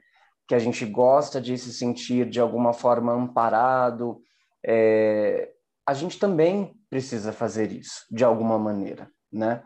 Que 0.46 0.54
a 0.54 0.58
gente 0.58 0.84
gosta 0.84 1.40
de 1.40 1.56
se 1.56 1.72
sentir 1.72 2.28
de 2.28 2.40
alguma 2.40 2.72
forma 2.72 3.12
amparado, 3.12 4.20
é, 4.64 5.50
a 5.86 5.94
gente 5.94 6.18
também 6.18 6.74
precisa 6.90 7.32
fazer 7.32 7.70
isso 7.70 8.04
de 8.10 8.24
alguma 8.24 8.58
maneira, 8.58 9.08
né? 9.32 9.62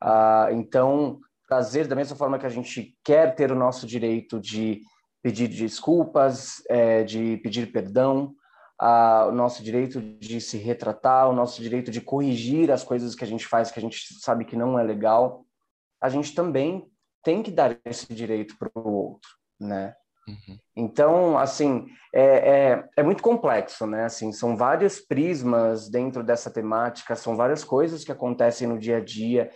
Ah, 0.00 0.48
então, 0.50 1.20
trazer 1.48 1.86
da 1.86 1.94
mesma 1.94 2.16
forma 2.16 2.38
que 2.38 2.46
a 2.46 2.50
gente 2.50 2.96
quer 3.04 3.34
ter 3.34 3.52
o 3.52 3.56
nosso 3.56 3.86
direito 3.86 4.40
de 4.40 4.80
pedir 5.22 5.48
desculpas, 5.48 6.62
é, 6.68 7.04
de 7.04 7.36
pedir 7.38 7.70
perdão, 7.70 8.34
ah, 8.80 9.26
o 9.28 9.32
nosso 9.32 9.62
direito 9.62 10.00
de 10.00 10.40
se 10.40 10.56
retratar, 10.56 11.28
o 11.28 11.34
nosso 11.34 11.60
direito 11.60 11.90
de 11.90 12.00
corrigir 12.00 12.70
as 12.70 12.82
coisas 12.82 13.14
que 13.14 13.22
a 13.22 13.26
gente 13.26 13.46
faz 13.46 13.70
que 13.70 13.78
a 13.78 13.82
gente 13.82 14.14
sabe 14.20 14.46
que 14.46 14.56
não 14.56 14.78
é 14.78 14.82
legal, 14.82 15.44
a 16.00 16.08
gente 16.08 16.34
também 16.34 16.90
tem 17.22 17.42
que 17.42 17.50
dar 17.50 17.78
esse 17.84 18.12
direito 18.14 18.56
para 18.56 18.70
o 18.74 18.90
outro, 18.90 19.28
né? 19.60 19.94
Uhum. 20.26 20.58
Então, 20.74 21.38
assim, 21.38 21.86
é, 22.14 22.24
é, 22.24 22.88
é, 22.96 23.02
muito 23.02 23.22
complexo, 23.22 23.86
né? 23.86 24.04
Assim, 24.04 24.32
são 24.32 24.56
vários 24.56 24.98
prismas 24.98 25.90
dentro 25.90 26.24
dessa 26.24 26.50
temática, 26.50 27.14
são 27.14 27.36
várias 27.36 27.62
coisas 27.62 28.02
que 28.02 28.12
acontecem 28.12 28.66
no 28.66 28.78
dia 28.78 28.96
a 28.96 29.04
dia, 29.04 29.50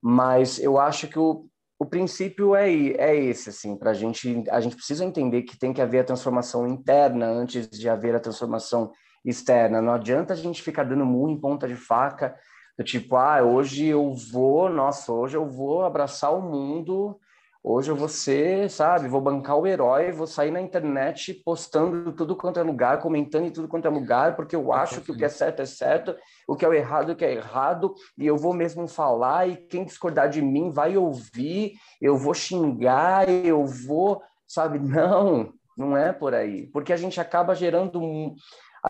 mas 0.00 0.60
eu 0.60 0.78
acho 0.78 1.08
que 1.08 1.18
o, 1.18 1.48
o 1.78 1.86
princípio 1.86 2.56
é, 2.56 2.68
é 2.70 3.14
esse, 3.14 3.50
assim, 3.50 3.76
para 3.76 3.92
a 3.92 3.94
gente, 3.94 4.44
a 4.50 4.60
gente 4.60 4.74
precisa 4.74 5.04
entender 5.04 5.42
que 5.42 5.58
tem 5.58 5.72
que 5.72 5.80
haver 5.80 6.00
a 6.00 6.04
transformação 6.04 6.66
interna 6.66 7.26
antes 7.26 7.68
de 7.70 7.88
haver 7.88 8.16
a 8.16 8.20
transformação 8.20 8.92
externa. 9.24 9.80
Não 9.80 9.92
adianta 9.92 10.32
a 10.32 10.36
gente 10.36 10.62
ficar 10.62 10.82
dando 10.82 11.06
murro 11.06 11.30
em 11.30 11.40
ponta 11.40 11.68
de 11.68 11.76
faca, 11.76 12.34
do 12.76 12.84
tipo, 12.84 13.16
ah, 13.16 13.42
hoje 13.42 13.86
eu 13.86 14.12
vou, 14.32 14.68
nossa, 14.68 15.12
hoje 15.12 15.36
eu 15.36 15.48
vou 15.48 15.84
abraçar 15.84 16.34
o 16.34 16.42
mundo 16.42 17.18
Hoje 17.62 17.90
eu 17.90 17.96
vou 17.96 18.08
ser, 18.08 18.70
sabe, 18.70 19.08
vou 19.08 19.20
bancar 19.20 19.56
o 19.56 19.66
herói, 19.66 20.12
vou 20.12 20.28
sair 20.28 20.50
na 20.50 20.60
internet 20.60 21.34
postando 21.44 22.12
tudo 22.12 22.36
quanto 22.36 22.60
é 22.60 22.62
lugar, 22.62 23.00
comentando 23.00 23.46
em 23.46 23.50
tudo 23.50 23.66
quanto 23.66 23.86
é 23.86 23.90
lugar, 23.90 24.36
porque 24.36 24.54
eu 24.54 24.72
acho 24.72 25.00
que 25.00 25.10
o 25.10 25.16
que 25.16 25.24
é 25.24 25.28
certo 25.28 25.60
é 25.60 25.66
certo, 25.66 26.16
o 26.46 26.54
que 26.54 26.64
é 26.64 26.68
o 26.68 26.72
errado 26.72 27.10
é 27.10 27.14
o 27.14 27.16
que 27.16 27.24
é 27.24 27.34
errado, 27.34 27.94
e 28.16 28.24
eu 28.26 28.36
vou 28.36 28.54
mesmo 28.54 28.86
falar, 28.86 29.48
e 29.48 29.56
quem 29.56 29.84
discordar 29.84 30.30
de 30.30 30.40
mim 30.40 30.70
vai 30.70 30.96
ouvir, 30.96 31.72
eu 32.00 32.16
vou 32.16 32.32
xingar, 32.32 33.28
eu 33.28 33.66
vou, 33.66 34.22
sabe, 34.46 34.78
não, 34.78 35.52
não 35.76 35.96
é 35.96 36.12
por 36.12 36.34
aí, 36.34 36.68
porque 36.68 36.92
a 36.92 36.96
gente 36.96 37.20
acaba 37.20 37.56
gerando, 37.56 38.36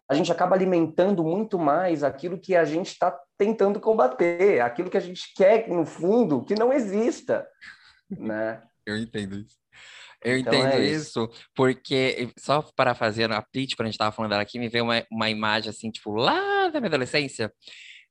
a 0.06 0.14
gente 0.14 0.30
acaba 0.30 0.54
alimentando 0.54 1.24
muito 1.24 1.58
mais 1.58 2.04
aquilo 2.04 2.38
que 2.38 2.54
a 2.54 2.66
gente 2.66 2.88
está 2.88 3.18
tentando 3.38 3.80
combater, 3.80 4.60
aquilo 4.60 4.90
que 4.90 4.98
a 4.98 5.00
gente 5.00 5.32
quer, 5.34 5.66
no 5.70 5.86
fundo, 5.86 6.44
que 6.44 6.54
não 6.54 6.70
exista 6.70 7.46
né? 8.10 8.62
Eu 8.86 8.96
entendo 8.96 9.38
isso. 9.38 9.56
Eu 10.24 10.36
então 10.38 10.52
entendo 10.52 10.72
é 10.72 10.84
isso. 10.86 11.24
isso. 11.24 11.30
porque, 11.54 12.32
só 12.38 12.62
para 12.74 12.94
fazer 12.94 13.30
a 13.30 13.40
pitch, 13.40 13.74
quando 13.76 13.86
a 13.86 13.88
gente 13.88 13.94
estava 13.94 14.12
falando 14.12 14.30
dela 14.30 14.42
aqui, 14.42 14.58
me 14.58 14.68
veio 14.68 14.84
uma, 14.84 15.04
uma 15.10 15.30
imagem 15.30 15.70
assim, 15.70 15.90
tipo, 15.90 16.12
lá 16.12 16.68
da 16.68 16.80
minha 16.80 16.88
adolescência, 16.88 17.52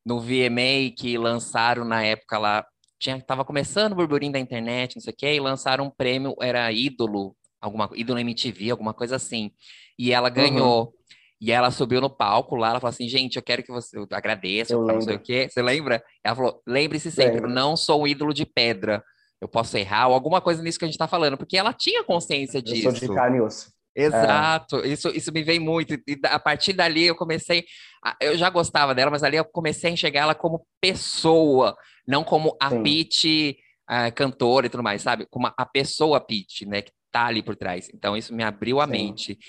no 0.06 0.22
VMA 0.22 0.96
que 0.98 1.18
lançaram 1.18 1.84
na 1.84 2.04
época 2.04 2.38
lá, 2.38 2.66
tinha, 3.00 3.20
tava 3.22 3.44
começando 3.44 3.92
o 3.92 3.96
burburinho 3.96 4.32
da 4.32 4.40
internet, 4.40 4.96
não 4.96 5.02
sei 5.02 5.14
o 5.14 5.16
quê, 5.16 5.34
e 5.36 5.40
lançaram 5.40 5.86
um 5.86 5.90
prêmio, 5.90 6.34
era 6.42 6.72
ídolo, 6.72 7.36
alguma 7.60 7.90
ídolo 7.94 8.20
MTV, 8.20 8.72
alguma 8.72 8.94
coisa 8.94 9.18
assim. 9.18 9.52
E 10.00 10.14
ela 10.14 10.30
ganhou. 10.30 10.86
Uhum. 10.86 10.92
E 11.40 11.52
ela 11.52 11.70
subiu 11.70 12.02
no 12.02 12.10
palco 12.10 12.56
lá, 12.56 12.70
ela 12.70 12.80
falou 12.80 12.90
assim, 12.90 13.08
gente, 13.08 13.36
eu 13.36 13.44
quero 13.44 13.62
que 13.62 13.72
você 13.72 13.96
agradeça, 14.12 14.76
não 14.76 15.02
sei 15.02 15.18
o 15.18 15.20
quê. 15.20 15.48
Você 15.48 15.62
lembra? 15.62 16.04
Ela 16.24 16.36
falou, 16.36 16.64
lembre-se 16.66 17.12
sempre, 17.12 17.36
Lembra. 17.36 17.54
não 17.54 17.78
sou 17.78 18.02
um 18.02 18.08
ídolo 18.08 18.34
de 18.34 18.44
pedra 18.44 19.04
eu 19.41 19.47
posso 19.47 19.78
errar, 19.78 20.08
ou 20.08 20.13
alguma 20.13 20.41
coisa 20.41 20.62
nisso 20.62 20.80
que 20.80 20.86
a 20.86 20.88
gente 20.88 20.95
está 20.95 21.08
falando, 21.08 21.38
porque 21.38 21.58
ela 21.58 21.73
tinha 21.73 22.04
consciência 22.04 22.62
disso. 22.62 22.88
Eu 22.88 22.95
sou 22.95 23.10
de 23.10 23.15
carne 23.15 23.38
e 23.38 23.41
osso. 23.41 23.71
Exato, 23.95 24.78
é. 24.84 24.89
isso, 24.89 25.10
isso 25.10 25.32
me 25.32 25.41
veio 25.41 25.62
muito. 25.62 25.95
E 25.95 26.19
a 26.26 26.38
partir 26.38 26.73
dali 26.73 27.06
eu 27.06 27.15
comecei. 27.15 27.65
A, 28.06 28.15
eu 28.21 28.38
já 28.38 28.50
gostava 28.50 28.93
dela, 28.93 29.10
mas 29.10 29.23
ali 29.23 29.38
eu 29.38 29.45
comecei 29.45 29.89
a 29.89 29.93
enxergar 29.93 30.21
ela 30.21 30.36
como 30.36 30.65
pessoa, 30.80 31.76
não 32.08 32.23
como 32.23 32.56
a 32.62 32.69
Pete 32.69 33.58
uh, 33.89 34.13
cantora 34.13 34.67
e 34.67 34.69
tudo 34.69 34.84
mais, 34.84 35.02
sabe? 35.02 35.26
Como 35.32 35.47
a 35.47 35.65
pessoa 35.65 36.19
Pete, 36.21 36.65
né? 36.67 36.84
Que 36.84 36.91
tá 37.12 37.26
ali 37.26 37.41
por 37.41 37.56
trás. 37.56 37.89
Então 37.91 38.15
isso 38.15 38.36
me 38.36 38.43
abriu 38.43 38.80
a 38.80 38.86
Sim. 38.86 38.91
mente. 38.91 39.39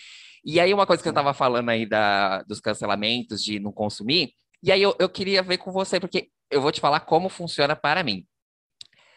E 0.45 0.59
aí, 0.59 0.73
uma 0.73 0.87
coisa 0.87 1.03
que 1.03 1.09
eu 1.09 1.13
estava 1.13 1.35
falando 1.35 1.69
aí 1.69 1.87
da, 1.87 2.43
dos 2.45 2.59
cancelamentos, 2.59 3.43
de 3.43 3.61
não 3.61 3.71
consumir, 3.71 4.31
e 4.63 4.73
aí 4.73 4.81
eu, 4.81 4.97
eu 4.99 5.09
queria 5.09 5.43
ver 5.43 5.59
com 5.59 5.71
você, 5.71 6.01
porque 6.01 6.29
eu 6.51 6.63
vou 6.63 6.73
te 6.73 6.81
falar 6.81 7.01
como 7.01 7.29
funciona 7.29 7.77
para 7.77 8.03
mim. 8.03 8.25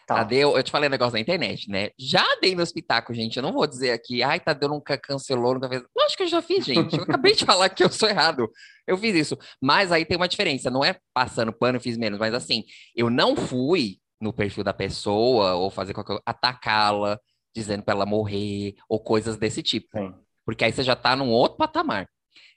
Tá. 0.06 0.16
Tadeu, 0.16 0.56
eu 0.56 0.62
te 0.62 0.70
falei 0.70 0.88
um 0.88 0.90
negócio 0.90 1.12
da 1.12 1.20
internet, 1.20 1.70
né? 1.70 1.90
Já 1.98 2.24
dei 2.40 2.54
meu 2.54 2.64
espetáculo, 2.64 3.14
gente. 3.14 3.36
Eu 3.36 3.42
não 3.42 3.52
vou 3.52 3.66
dizer 3.66 3.92
aqui, 3.92 4.22
ai, 4.22 4.40
Tadeu 4.40 4.68
nunca 4.68 4.98
cancelou, 4.98 5.54
nunca 5.54 5.68
fez. 5.68 5.82
Lógico 5.96 6.16
que 6.18 6.22
eu 6.24 6.28
já 6.28 6.42
fiz, 6.42 6.64
gente. 6.64 6.96
Eu 6.96 7.04
acabei 7.04 7.34
de 7.34 7.44
falar 7.46 7.68
que 7.68 7.84
eu 7.84 7.90
sou 7.90 8.08
errado. 8.08 8.50
Eu 8.86 8.96
fiz 8.96 9.14
isso. 9.14 9.38
Mas 9.60 9.92
aí 9.92 10.04
tem 10.04 10.16
uma 10.16 10.28
diferença. 10.28 10.70
Não 10.70 10.84
é 10.84 10.96
passando 11.14 11.52
pano, 11.52 11.80
fiz 11.80 11.96
menos. 11.96 12.18
Mas 12.18 12.34
assim, 12.34 12.64
eu 12.96 13.08
não 13.08 13.36
fui 13.36 13.98
no 14.20 14.32
perfil 14.32 14.64
da 14.64 14.72
pessoa 14.72 15.54
ou 15.54 15.70
fazer 15.70 15.94
qualquer 15.94 16.18
atacá-la, 16.24 17.18
dizendo 17.54 17.82
para 17.82 17.94
ela 17.94 18.06
morrer 18.06 18.74
ou 18.88 19.00
coisas 19.00 19.36
desse 19.36 19.62
tipo. 19.62 19.88
Sim. 19.96 20.14
Porque 20.44 20.64
aí 20.64 20.72
você 20.72 20.82
já 20.82 20.96
tá 20.96 21.14
num 21.14 21.30
outro 21.30 21.58
patamar. 21.58 22.08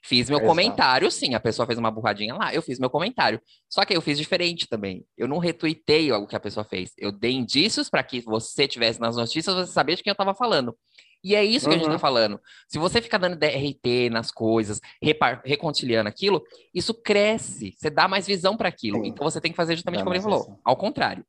Fiz 0.06 0.28
meu 0.28 0.38
Exato. 0.38 0.48
comentário, 0.48 1.10
sim. 1.10 1.34
A 1.34 1.40
pessoa 1.40 1.66
fez 1.66 1.76
uma 1.76 1.90
burradinha 1.90 2.32
lá, 2.32 2.54
eu 2.54 2.62
fiz 2.62 2.78
meu 2.78 2.88
comentário. 2.88 3.40
Só 3.68 3.84
que 3.84 3.96
eu 3.96 4.00
fiz 4.00 4.16
diferente 4.16 4.68
também. 4.68 5.04
Eu 5.18 5.26
não 5.26 5.38
retuitei 5.38 6.12
o 6.12 6.28
que 6.28 6.36
a 6.36 6.40
pessoa 6.40 6.62
fez. 6.62 6.92
Eu 6.96 7.10
dei 7.10 7.32
indícios 7.32 7.90
para 7.90 8.04
que 8.04 8.20
você 8.20 8.68
tivesse 8.68 9.00
nas 9.00 9.16
notícias, 9.16 9.52
você 9.52 9.72
sabia 9.72 9.96
de 9.96 10.04
quem 10.04 10.10
eu 10.10 10.14
estava 10.14 10.32
falando. 10.32 10.76
E 11.24 11.34
é 11.34 11.44
isso 11.44 11.64
que 11.64 11.70
uhum. 11.70 11.72
a 11.72 11.78
gente 11.78 11.86
está 11.86 11.94
uhum. 11.94 11.98
falando. 11.98 12.40
Se 12.68 12.78
você 12.78 13.02
ficar 13.02 13.18
dando 13.18 13.36
DRT 13.36 14.08
nas 14.10 14.30
coisas, 14.30 14.80
reconciliando 15.44 16.08
aquilo, 16.08 16.40
isso 16.72 16.94
cresce. 16.94 17.74
Você 17.76 17.90
dá 17.90 18.06
mais 18.06 18.28
visão 18.28 18.56
para 18.56 18.68
aquilo. 18.68 19.04
Então 19.04 19.28
você 19.28 19.40
tem 19.40 19.50
que 19.50 19.56
fazer 19.56 19.74
justamente 19.74 20.02
dá 20.02 20.04
como 20.04 20.14
ele 20.14 20.22
falou. 20.22 20.42
Visão. 20.42 20.60
Ao 20.64 20.76
contrário. 20.76 21.26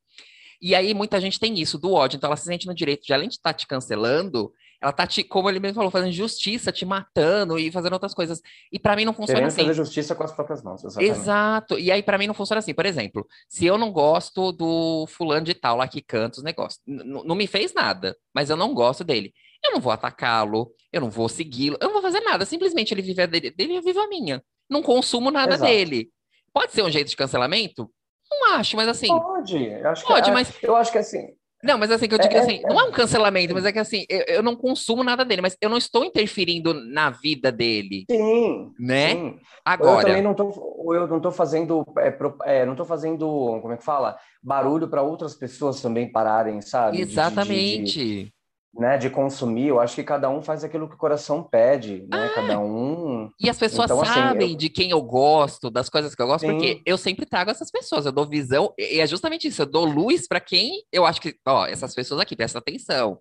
E 0.62 0.76
aí 0.76 0.94
muita 0.94 1.20
gente 1.20 1.40
tem 1.40 1.60
isso 1.60 1.80
do 1.80 1.94
ódio. 1.94 2.18
Então 2.18 2.28
ela 2.28 2.38
se 2.38 2.46
sente 2.46 2.68
no 2.68 2.76
direito 2.76 3.08
de, 3.08 3.12
além 3.12 3.28
de 3.28 3.36
estar 3.36 3.54
tá 3.54 3.58
te 3.58 3.66
cancelando, 3.66 4.54
ela 4.82 4.92
tá, 4.92 5.08
te, 5.08 5.24
como 5.24 5.50
ele 5.50 5.60
mesmo 5.60 5.76
falou, 5.76 5.90
fazendo 5.90 6.12
justiça, 6.12 6.72
te 6.72 6.86
matando 6.86 7.58
e 7.58 7.72
fazendo 7.72 7.94
outras 7.94 8.13
coisas. 8.13 8.42
E 8.72 8.78
para 8.78 8.96
mim 8.96 9.06
não 9.06 9.13
funciona 9.13 9.40
Querendo 9.40 9.48
assim. 9.48 9.62
fazer 9.62 9.74
justiça 9.74 10.16
com 10.16 10.24
as 10.24 10.32
próprias 10.32 10.62
mãos, 10.62 10.84
exatamente. 10.84 11.12
Exato. 11.12 11.80
E 11.80 11.92
aí 11.92 12.04
para 12.04 12.18
mim 12.18 12.28
não 12.28 12.34
funciona 12.34 12.60
assim. 12.60 12.74
Por 12.74 12.86
exemplo, 12.86 13.26
se 13.50 13.66
eu 13.66 13.78
não 13.78 13.92
gosto 13.92 14.52
do 14.52 15.08
fulano 15.08 15.46
de 15.46 15.56
tal 15.56 15.78
lá 15.78 15.88
que 15.88 16.02
canta 16.02 16.38
os 16.38 16.44
negócios, 16.44 16.82
não 16.86 17.36
me 17.36 17.48
fez 17.48 17.74
nada, 17.74 18.16
mas 18.34 18.50
eu 18.50 18.56
não 18.56 18.74
gosto 18.74 19.04
dele. 19.04 19.34
Eu 19.66 19.72
não 19.72 19.80
vou 19.80 19.92
atacá-lo, 19.92 20.72
eu 20.94 21.02
não 21.02 21.10
vou 21.10 21.28
segui-lo, 21.28 21.78
eu 21.82 21.88
não 21.88 21.94
vou 21.94 22.02
fazer 22.02 22.20
nada. 22.20 22.46
Simplesmente 22.46 22.94
ele 22.94 23.02
vive 23.02 23.24
a 23.24 23.26
dele, 23.26 23.50
dele 23.50 23.78
eu 23.78 23.82
vivo 23.82 24.00
a 24.00 24.08
minha. 24.08 24.44
Não 24.70 24.84
consumo 24.84 25.32
nada 25.32 25.56
Exato. 25.56 25.72
dele. 25.72 26.12
Pode 26.54 26.72
ser 26.72 26.84
um 26.84 26.92
jeito 26.92 27.10
de 27.10 27.16
cancelamento? 27.16 27.90
Não 28.30 28.54
acho, 28.56 28.76
mas 28.76 28.88
assim. 28.88 29.08
Pode, 29.08 29.74
acho 29.74 30.06
pode, 30.06 30.24
que, 30.24 30.30
é, 30.30 30.34
mas 30.34 30.54
eu 30.62 30.76
acho 30.76 30.92
que 30.92 30.98
assim. 30.98 31.37
Não, 31.68 31.78
mas 31.78 31.92
assim, 31.92 32.08
que 32.08 32.16
eu 32.16 32.20
digo 32.20 32.34
é, 32.34 32.40
assim, 32.40 32.62
é, 32.64 32.70
não 32.70 32.80
é 32.80 32.84
um 32.86 32.92
cancelamento, 32.92 33.54
mas 33.54 33.66
é 33.66 33.74
que 33.74 33.80
assim, 33.80 34.06
eu, 34.08 34.24
eu, 34.28 34.44
não 34.44 34.56
consumo 34.56 35.04
nada 35.04 35.26
dele, 35.26 35.42
mas 35.42 35.58
eu 35.60 35.70
não 35.70 35.78
estou 35.78 36.06
interferindo 36.06 36.74
na 36.74 37.10
vida 37.10 37.52
dele. 37.52 38.06
Sim. 38.10 38.72
Né? 38.80 39.10
Sim. 39.12 39.40
Agora. 39.66 40.02
Eu 40.02 40.08
também 40.08 40.22
não 40.22 40.32
estou, 40.32 40.96
eu 40.96 41.08
não 41.08 41.20
tô 41.20 41.30
fazendo, 41.30 41.86
é, 41.98 42.18
é, 42.46 42.66
não 42.66 42.74
tô 42.74 42.86
fazendo, 42.86 43.28
como 43.62 43.74
é 43.74 43.78
que 43.78 43.84
fala? 43.84 44.18
Barulho 44.42 44.88
para 44.88 45.02
outras 45.02 45.36
pessoas 45.36 45.82
também 45.82 46.10
pararem, 46.10 46.62
sabe? 46.62 47.02
Exatamente. 47.02 47.98
De, 47.98 48.24
de, 48.24 48.34
né, 48.74 48.98
de 48.98 49.10
consumir, 49.10 49.68
eu 49.68 49.80
acho 49.80 49.96
que 49.96 50.04
cada 50.04 50.30
um 50.30 50.42
faz 50.42 50.64
aquilo 50.64 50.88
que 50.88 50.96
o 50.96 51.00
coração 51.00 51.44
pede, 51.44 52.08
né? 52.12 52.26
Ah, 52.26 52.30
cada 52.36 52.60
um. 52.60 53.30
E 53.40 53.50
as 53.50 53.58
pessoas 53.58 53.90
então, 53.90 54.06
sabem 54.06 54.46
assim, 54.46 54.52
eu... 54.54 54.58
de 54.58 54.70
quem 54.70 54.92
eu 54.92 55.02
gosto, 55.02 55.72
das 55.72 55.90
coisas 55.90 56.14
que 56.14 56.22
eu 56.22 56.28
gosto, 56.28 56.46
Sim. 56.46 56.54
porque 56.54 56.82
eu 56.86 56.98
sempre 56.98 57.26
trago 57.26 57.50
essas 57.50 57.72
pessoas, 57.72 58.06
eu 58.06 58.12
dou 58.12 58.28
visão, 58.28 58.74
e 58.78 59.00
é 59.00 59.08
justamente 59.08 59.48
isso, 59.48 59.64
eu 59.64 59.66
dou 59.66 59.86
luz 59.86 60.28
para 60.28 60.40
quem 60.40 60.84
eu 60.92 61.06
acho 61.06 61.20
que, 61.20 61.36
ó, 61.46 61.66
essas 61.66 61.96
pessoas 61.96 62.22
aqui, 62.22 62.36
presta 62.36 62.60
atenção. 62.60 63.20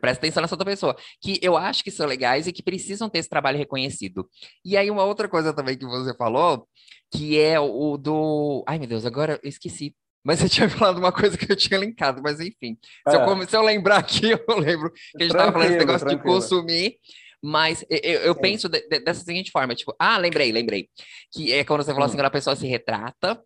Presta 0.00 0.20
atenção 0.20 0.42
nessa 0.42 0.54
outra 0.54 0.66
pessoa, 0.66 0.94
que 1.22 1.38
eu 1.40 1.56
acho 1.56 1.82
que 1.82 1.90
são 1.90 2.06
legais 2.06 2.46
e 2.46 2.52
que 2.52 2.62
precisam 2.62 3.08
ter 3.08 3.20
esse 3.20 3.28
trabalho 3.28 3.56
reconhecido. 3.56 4.28
E 4.62 4.76
aí, 4.76 4.90
uma 4.90 5.04
outra 5.04 5.28
coisa 5.28 5.50
também 5.54 5.78
que 5.78 5.86
você 5.86 6.14
falou, 6.14 6.68
que 7.10 7.40
é 7.40 7.58
o 7.58 7.96
do. 7.96 8.62
Ai, 8.66 8.78
meu 8.78 8.86
Deus, 8.86 9.06
agora 9.06 9.40
eu 9.42 9.48
esqueci. 9.48 9.94
Mas 10.28 10.40
você 10.40 10.48
tinha 10.50 10.68
falado 10.68 10.98
uma 10.98 11.10
coisa 11.10 11.38
que 11.38 11.50
eu 11.50 11.56
tinha 11.56 11.80
linkado, 11.80 12.20
mas 12.22 12.38
enfim. 12.38 12.76
Se, 13.08 13.16
é. 13.16 13.24
eu, 13.24 13.48
se 13.48 13.56
eu, 13.56 13.62
lembrar 13.62 13.96
aqui, 13.96 14.28
eu 14.46 14.58
lembro 14.58 14.92
que 14.92 15.00
a 15.16 15.22
gente 15.22 15.32
estava 15.32 15.52
falando 15.52 15.70
esse 15.70 15.78
negócio 15.78 16.06
tranquilo. 16.06 16.34
de 16.34 16.40
consumir. 16.40 16.96
Mas 17.42 17.84
eu, 17.88 18.20
eu 18.20 18.34
penso 18.34 18.68
de, 18.68 18.80
de, 18.88 18.98
dessa 18.98 19.24
seguinte 19.24 19.52
forma, 19.52 19.74
tipo, 19.74 19.94
ah, 19.98 20.18
lembrei, 20.18 20.52
lembrei. 20.52 20.88
Que 21.32 21.52
é 21.52 21.64
quando 21.64 21.82
você 21.82 21.92
falou 21.92 22.02
hum. 22.02 22.06
assim, 22.06 22.16
quando 22.16 22.26
a 22.26 22.30
pessoa 22.30 22.56
se 22.56 22.66
retrata, 22.66 23.40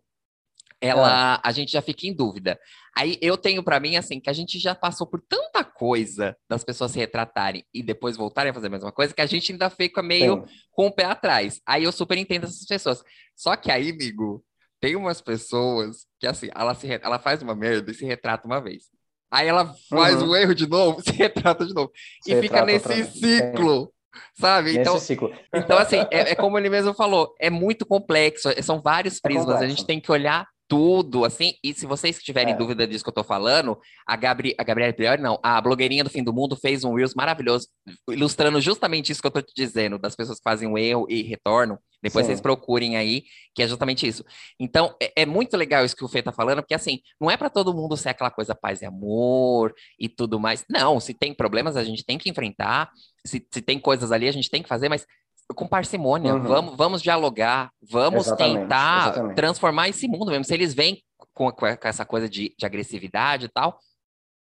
ela, 0.81 1.35
é. 1.35 1.47
a 1.47 1.51
gente 1.53 1.71
já 1.71 1.81
fica 1.81 2.05
em 2.05 2.13
dúvida. 2.13 2.59
Aí 2.97 3.17
eu 3.21 3.37
tenho 3.37 3.63
para 3.63 3.79
mim 3.79 3.95
assim 3.95 4.19
que 4.19 4.29
a 4.29 4.33
gente 4.33 4.59
já 4.59 4.75
passou 4.75 5.07
por 5.07 5.21
tanta 5.21 5.63
coisa 5.63 6.35
das 6.49 6.63
pessoas 6.63 6.91
se 6.91 6.99
retratarem 6.99 7.63
e 7.73 7.81
depois 7.81 8.17
voltarem 8.17 8.49
a 8.49 8.53
fazer 8.53 8.67
a 8.67 8.71
mesma 8.71 8.91
coisa 8.91 9.13
que 9.13 9.21
a 9.21 9.25
gente 9.25 9.53
ainda 9.53 9.69
fica 9.69 10.03
meio 10.03 10.45
Sim. 10.45 10.53
com 10.71 10.87
o 10.87 10.91
pé 10.91 11.05
atrás. 11.05 11.61
Aí 11.65 11.85
eu 11.85 11.91
super 11.93 12.17
entendo 12.17 12.43
essas 12.43 12.65
pessoas. 12.65 13.01
Só 13.35 13.55
que 13.55 13.71
aí, 13.71 13.91
amigo, 13.91 14.43
tem 14.83 14.97
umas 14.97 15.21
pessoas 15.21 16.05
que, 16.19 16.27
assim, 16.27 16.49
ela, 16.53 16.75
se, 16.75 16.91
ela 17.01 17.17
faz 17.17 17.41
uma 17.41 17.55
merda 17.55 17.89
e 17.89 17.93
se 17.93 18.03
retrata 18.03 18.45
uma 18.45 18.59
vez. 18.59 18.89
Aí 19.31 19.47
ela 19.47 19.73
faz 19.89 20.21
uhum. 20.21 20.31
um 20.31 20.35
erro 20.35 20.53
de 20.53 20.67
novo, 20.67 20.99
se 21.07 21.13
retrata 21.13 21.65
de 21.65 21.73
novo. 21.73 21.89
Se 22.21 22.33
e 22.33 22.41
fica 22.41 22.65
nesse 22.65 23.05
ciclo. 23.05 23.93
Sabe? 24.37 24.73
Nesse 24.73 24.79
então, 24.81 24.99
ciclo. 24.99 25.33
então, 25.55 25.77
assim, 25.77 25.99
é, 26.11 26.31
é, 26.31 26.35
como 26.35 26.57
ele 26.57 26.69
mesmo 26.69 26.93
falou, 26.93 27.33
é 27.39 27.49
muito 27.49 27.85
complexo, 27.85 28.49
são 28.61 28.81
vários 28.81 29.19
é 29.19 29.19
prismas, 29.21 29.61
é 29.61 29.65
a 29.65 29.69
gente 29.69 29.85
tem 29.85 30.01
que 30.01 30.11
olhar 30.11 30.45
tudo, 30.73 31.23
assim. 31.23 31.53
E 31.63 31.71
se 31.71 31.85
vocês 31.85 32.17
tiverem 32.17 32.55
é. 32.55 32.57
dúvida 32.57 32.87
disso 32.87 33.03
que 33.03 33.09
eu 33.11 33.13
tô 33.13 33.23
falando, 33.23 33.79
a, 34.07 34.15
Gabri, 34.15 34.55
a 34.57 34.63
Gabriela 34.63 34.91
Priori, 34.91 35.21
não, 35.21 35.39
a 35.43 35.61
blogueirinha 35.61 36.03
do 36.03 36.09
fim 36.09 36.23
do 36.23 36.33
mundo 36.33 36.55
fez 36.55 36.83
um 36.83 36.95
Reels 36.95 37.13
maravilhoso, 37.13 37.67
ilustrando 38.09 38.59
justamente 38.59 39.11
isso 39.11 39.21
que 39.21 39.27
eu 39.27 39.31
tô 39.31 39.39
te 39.39 39.53
dizendo, 39.55 39.99
das 39.99 40.15
pessoas 40.15 40.39
que 40.39 40.43
fazem 40.43 40.67
um 40.67 40.75
erro 40.75 41.05
e 41.07 41.21
retornam. 41.21 41.77
Depois 42.01 42.25
Sim. 42.25 42.31
vocês 42.31 42.41
procurem 42.41 42.97
aí, 42.97 43.23
que 43.53 43.61
é 43.61 43.67
justamente 43.67 44.07
isso. 44.07 44.25
Então, 44.59 44.95
é, 44.99 45.21
é, 45.21 45.25
muito 45.27 45.55
legal 45.55 45.85
isso 45.85 45.95
que 45.95 46.03
o 46.03 46.07
Fê 46.07 46.23
tá 46.23 46.31
falando, 46.31 46.63
porque 46.63 46.73
assim, 46.73 47.01
não 47.21 47.29
é 47.29 47.37
para 47.37 47.51
todo 47.51 47.71
mundo 47.71 47.95
ser 47.95 48.09
aquela 48.09 48.31
coisa 48.31 48.55
paz 48.55 48.81
e 48.81 48.85
amor 48.85 49.71
e 49.99 50.09
tudo 50.09 50.39
mais. 50.39 50.65
Não, 50.67 50.99
se 50.99 51.13
tem 51.13 51.35
problemas, 51.35 51.77
a 51.77 51.83
gente 51.83 52.03
tem 52.03 52.17
que 52.17 52.31
enfrentar. 52.31 52.89
Se, 53.23 53.45
se 53.53 53.61
tem 53.61 53.79
coisas 53.79 54.11
ali, 54.11 54.27
a 54.27 54.31
gente 54.31 54.49
tem 54.49 54.63
que 54.63 54.67
fazer, 54.67 54.89
mas 54.89 55.05
com 55.53 55.67
parcimônia, 55.67 56.33
uhum. 56.33 56.41
vamos, 56.41 56.77
vamos 56.77 57.01
dialogar, 57.01 57.71
vamos 57.81 58.27
exatamente, 58.27 58.59
tentar 58.59 59.03
exatamente. 59.11 59.35
transformar 59.35 59.89
esse 59.89 60.07
mundo 60.07 60.31
mesmo. 60.31 60.43
Se 60.43 60.53
eles 60.53 60.73
vêm 60.73 61.01
com, 61.33 61.51
com 61.51 61.65
essa 61.65 62.05
coisa 62.05 62.29
de, 62.29 62.53
de, 62.57 62.65
agressividade 62.65 63.45
e 63.45 63.49
tal, 63.49 63.77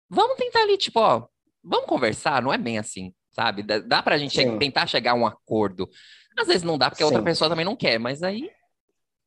vamos 0.09 0.37
tentar 0.37 0.61
ali, 0.61 0.77
tipo, 0.77 1.01
ó, 1.01 1.27
vamos 1.63 1.87
conversar, 1.87 2.43
não 2.43 2.53
é 2.53 2.59
bem 2.59 2.79
assim, 2.79 3.13
sabe? 3.33 3.63
Dá, 3.63 3.79
dá 3.79 4.03
pra 4.03 4.19
gente 4.19 4.35
che 4.35 4.59
tentar 4.59 4.87
chegar 4.87 5.13
a 5.13 5.15
um 5.15 5.27
acordo. 5.27 5.89
Às 6.39 6.47
vezes 6.47 6.63
não 6.63 6.77
dá, 6.77 6.91
porque 6.91 7.03
a 7.03 7.07
outra 7.07 7.23
pessoa 7.23 7.49
também 7.49 7.65
não 7.65 7.75
quer, 7.75 7.99
mas 7.99 8.23
aí 8.23 8.51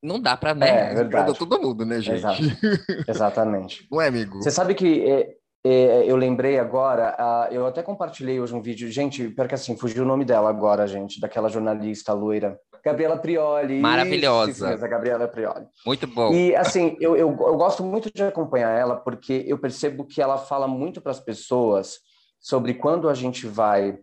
não 0.02 0.20
dá 0.20 0.38
pra, 0.38 0.54
né? 0.56 0.94
É, 0.94 1.34
todo 1.34 1.62
mundo, 1.62 1.86
né, 1.86 2.00
gente? 2.02 2.18
Exato. 2.18 2.42
Exatamente. 3.08 3.88
não 3.92 4.02
é, 4.02 4.08
amigo? 4.08 4.38
Você 4.38 4.52
sabe 4.52 4.74
que 4.74 5.04
é, 5.04 5.22
é, 5.22 5.36
eu 5.64 6.16
lembrei 6.16 6.58
agora, 6.58 7.48
eu 7.52 7.66
até 7.66 7.84
compartilhei 7.84 8.40
hoje 8.40 8.56
um 8.56 8.62
vídeo, 8.62 8.90
gente, 8.92 9.30
pior 9.30 9.48
que 9.48 9.56
assim, 9.56 9.76
fugiu 9.76 10.04
o 10.04 10.08
nome 10.08 10.24
dela 10.24 10.50
agora, 10.50 10.88
gente, 10.88 11.20
daquela 11.20 11.50
jornalista 11.50 12.14
loira. 12.14 12.60
Gabriela 12.84 13.18
Prioli. 13.18 13.80
Maravilhosa. 13.80 14.74
Isso, 14.74 14.88
Gabriela 14.88 15.28
Prioli. 15.28 15.66
Muito 15.86 16.08
bom. 16.08 16.34
E 16.34 16.56
assim, 16.56 16.96
eu, 17.00 17.16
eu, 17.16 17.28
eu 17.30 17.58
gosto 17.58 17.84
muito 17.84 18.10
de 18.14 18.24
acompanhar 18.24 18.72
ela, 18.72 18.96
porque 18.96 19.44
eu 19.48 19.58
percebo 19.58 20.06
que 20.06 20.22
ela 20.22 20.38
fala 20.38 20.68
muito 20.68 21.02
para 21.02 21.12
as 21.12 21.20
pessoas 21.20 22.00
sobre 22.40 22.74
quando 22.74 23.10
a 23.10 23.14
gente 23.14 23.46
vai 23.46 24.00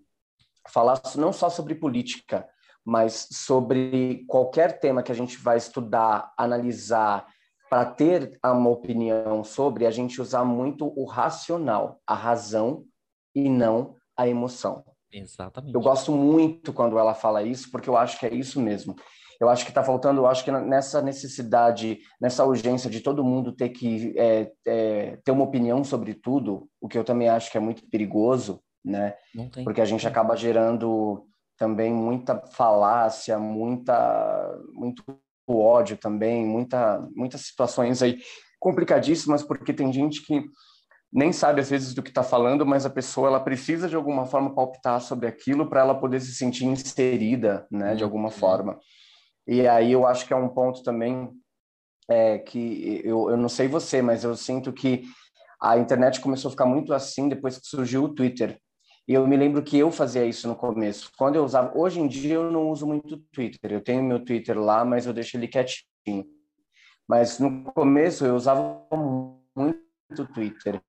falar 0.68 1.00
não 1.16 1.32
só 1.32 1.48
sobre 1.48 1.74
política, 1.74 2.46
mas 2.84 3.28
sobre 3.32 4.24
qualquer 4.28 4.78
tema 4.78 5.02
que 5.02 5.10
a 5.10 5.14
gente 5.14 5.38
vai 5.38 5.56
estudar, 5.56 6.32
analisar, 6.36 7.26
para 7.68 7.84
ter 7.84 8.38
uma 8.44 8.70
opinião 8.70 9.42
sobre, 9.42 9.86
a 9.86 9.90
gente 9.90 10.20
usar 10.20 10.44
muito 10.44 10.92
o 10.98 11.04
racional, 11.04 12.00
a 12.06 12.14
razão 12.14 12.84
e 13.34 13.48
não 13.48 13.96
a 14.16 14.28
emoção. 14.28 14.84
Exatamente. 15.12 15.74
Eu 15.74 15.80
gosto 15.80 16.12
muito 16.12 16.72
quando 16.72 16.98
ela 16.98 17.14
fala 17.14 17.42
isso, 17.42 17.70
porque 17.70 17.88
eu 17.88 17.96
acho 17.96 18.18
que 18.18 18.26
é 18.26 18.34
isso 18.34 18.60
mesmo. 18.60 18.94
Eu 19.40 19.48
acho 19.48 19.64
que 19.64 19.70
está 19.70 19.84
faltando, 19.84 20.22
eu 20.22 20.26
acho 20.26 20.44
que 20.44 20.50
nessa 20.50 21.02
necessidade, 21.02 21.98
nessa 22.20 22.44
urgência 22.44 22.88
de 22.88 23.00
todo 23.00 23.24
mundo 23.24 23.52
ter 23.52 23.68
que 23.68 24.14
é, 24.16 24.50
é, 24.66 25.18
ter 25.22 25.30
uma 25.30 25.44
opinião 25.44 25.84
sobre 25.84 26.14
tudo, 26.14 26.68
o 26.80 26.88
que 26.88 26.96
eu 26.96 27.04
também 27.04 27.28
acho 27.28 27.50
que 27.50 27.58
é 27.58 27.60
muito 27.60 27.86
perigoso, 27.90 28.62
né? 28.84 29.14
Porque 29.62 29.80
a 29.80 29.84
gente 29.84 30.06
acaba 30.06 30.36
gerando 30.36 31.26
também 31.58 31.92
muita 31.92 32.46
falácia, 32.46 33.38
muita, 33.38 34.58
muito 34.72 35.04
ódio 35.54 35.96
também, 35.96 36.44
muita, 36.44 37.06
muitas 37.14 37.42
situações 37.42 38.02
aí 38.02 38.18
complicadíssimas, 38.58 39.42
porque 39.42 39.72
tem 39.72 39.92
gente 39.92 40.24
que 40.24 40.44
nem 41.12 41.32
sabe 41.32 41.60
às 41.60 41.70
vezes 41.70 41.94
do 41.94 42.02
que 42.02 42.10
está 42.10 42.22
falando, 42.22 42.66
mas 42.66 42.84
a 42.84 42.90
pessoa 42.90 43.28
ela 43.28 43.40
precisa 43.40 43.88
de 43.88 43.96
alguma 43.96 44.26
forma 44.26 44.54
palpitar 44.54 45.00
sobre 45.00 45.28
aquilo 45.28 45.68
para 45.68 45.80
ela 45.80 45.94
poder 45.94 46.20
se 46.20 46.34
sentir 46.34 46.64
inserida, 46.64 47.66
né, 47.70 47.94
de 47.94 48.02
alguma 48.02 48.28
uhum. 48.28 48.30
forma. 48.30 48.78
E 49.46 49.66
aí 49.66 49.92
eu 49.92 50.06
acho 50.06 50.26
que 50.26 50.32
é 50.32 50.36
um 50.36 50.48
ponto 50.48 50.82
também 50.82 51.30
é, 52.10 52.38
que 52.38 53.00
eu, 53.04 53.30
eu 53.30 53.36
não 53.36 53.48
sei 53.48 53.68
você, 53.68 54.02
mas 54.02 54.24
eu 54.24 54.36
sinto 54.36 54.72
que 54.72 55.04
a 55.60 55.78
internet 55.78 56.20
começou 56.20 56.48
a 56.48 56.52
ficar 56.52 56.66
muito 56.66 56.92
assim 56.92 57.28
depois 57.28 57.58
que 57.58 57.66
surgiu 57.66 58.04
o 58.04 58.14
Twitter. 58.14 58.60
E 59.08 59.14
eu 59.14 59.26
me 59.26 59.36
lembro 59.36 59.62
que 59.62 59.78
eu 59.78 59.90
fazia 59.92 60.24
isso 60.24 60.48
no 60.48 60.56
começo. 60.56 61.12
Quando 61.16 61.36
eu 61.36 61.44
usava, 61.44 61.76
hoje 61.78 62.00
em 62.00 62.08
dia 62.08 62.34
eu 62.34 62.50
não 62.50 62.70
uso 62.70 62.86
muito 62.86 63.16
Twitter. 63.32 63.72
Eu 63.72 63.80
tenho 63.80 64.02
meu 64.02 64.24
Twitter 64.24 64.58
lá, 64.58 64.84
mas 64.84 65.06
eu 65.06 65.12
deixo 65.12 65.36
ele 65.36 65.46
quietinho. 65.46 66.26
Mas 67.08 67.38
no 67.38 67.62
começo 67.72 68.26
eu 68.26 68.34
usava 68.34 68.84
muito 69.56 70.26
Twitter. 70.34 70.82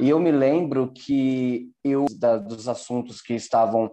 E 0.00 0.08
eu 0.08 0.18
me 0.18 0.32
lembro 0.32 0.92
que 0.92 1.70
eu 1.84 2.06
da, 2.18 2.36
dos 2.36 2.68
assuntos 2.68 3.22
que 3.22 3.34
estavam 3.34 3.92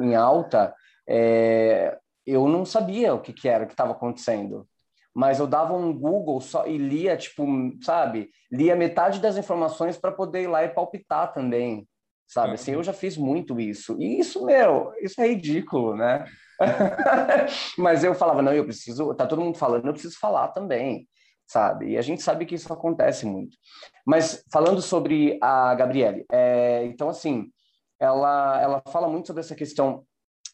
em 0.00 0.14
alta, 0.14 0.74
é, 1.06 1.98
eu 2.26 2.48
não 2.48 2.64
sabia 2.64 3.12
o 3.14 3.20
que, 3.20 3.34
que 3.34 3.48
era, 3.48 3.64
o 3.64 3.66
que 3.66 3.74
estava 3.74 3.92
acontecendo. 3.92 4.66
Mas 5.14 5.38
eu 5.38 5.46
dava 5.46 5.74
um 5.74 5.92
Google 5.92 6.40
só 6.40 6.66
e 6.66 6.78
lia, 6.78 7.18
tipo, 7.18 7.46
sabe? 7.82 8.30
Lia 8.50 8.74
metade 8.74 9.20
das 9.20 9.36
informações 9.36 9.98
para 9.98 10.10
poder 10.10 10.44
ir 10.44 10.46
lá 10.46 10.64
e 10.64 10.70
palpitar 10.70 11.34
também 11.34 11.86
sabe? 12.34 12.54
Assim, 12.54 12.72
eu 12.72 12.82
já 12.82 12.92
fiz 12.92 13.16
muito 13.16 13.60
isso. 13.60 13.96
E 14.00 14.18
isso, 14.18 14.44
meu, 14.44 14.92
isso 15.00 15.20
é 15.20 15.28
ridículo, 15.28 15.94
né? 15.94 16.24
Mas 17.78 18.02
eu 18.02 18.12
falava, 18.12 18.42
não, 18.42 18.52
eu 18.52 18.64
preciso, 18.64 19.14
tá 19.14 19.24
todo 19.24 19.40
mundo 19.40 19.56
falando, 19.56 19.86
eu 19.86 19.92
preciso 19.92 20.18
falar 20.18 20.48
também, 20.48 21.08
sabe? 21.46 21.90
E 21.90 21.96
a 21.96 22.02
gente 22.02 22.22
sabe 22.22 22.44
que 22.44 22.56
isso 22.56 22.72
acontece 22.72 23.24
muito. 23.24 23.56
Mas 24.04 24.44
falando 24.52 24.82
sobre 24.82 25.38
a 25.40 25.76
Gabriele, 25.76 26.26
é, 26.30 26.84
então, 26.86 27.08
assim, 27.08 27.52
ela, 28.00 28.60
ela 28.60 28.82
fala 28.90 29.08
muito 29.08 29.28
sobre 29.28 29.40
essa 29.40 29.54
questão 29.54 30.04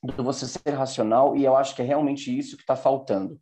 do 0.02 0.22
você 0.22 0.46
ser 0.46 0.74
racional 0.74 1.34
e 1.34 1.46
eu 1.46 1.56
acho 1.56 1.74
que 1.74 1.80
é 1.80 1.84
realmente 1.84 2.36
isso 2.36 2.56
que 2.58 2.62
está 2.62 2.76
faltando. 2.76 3.40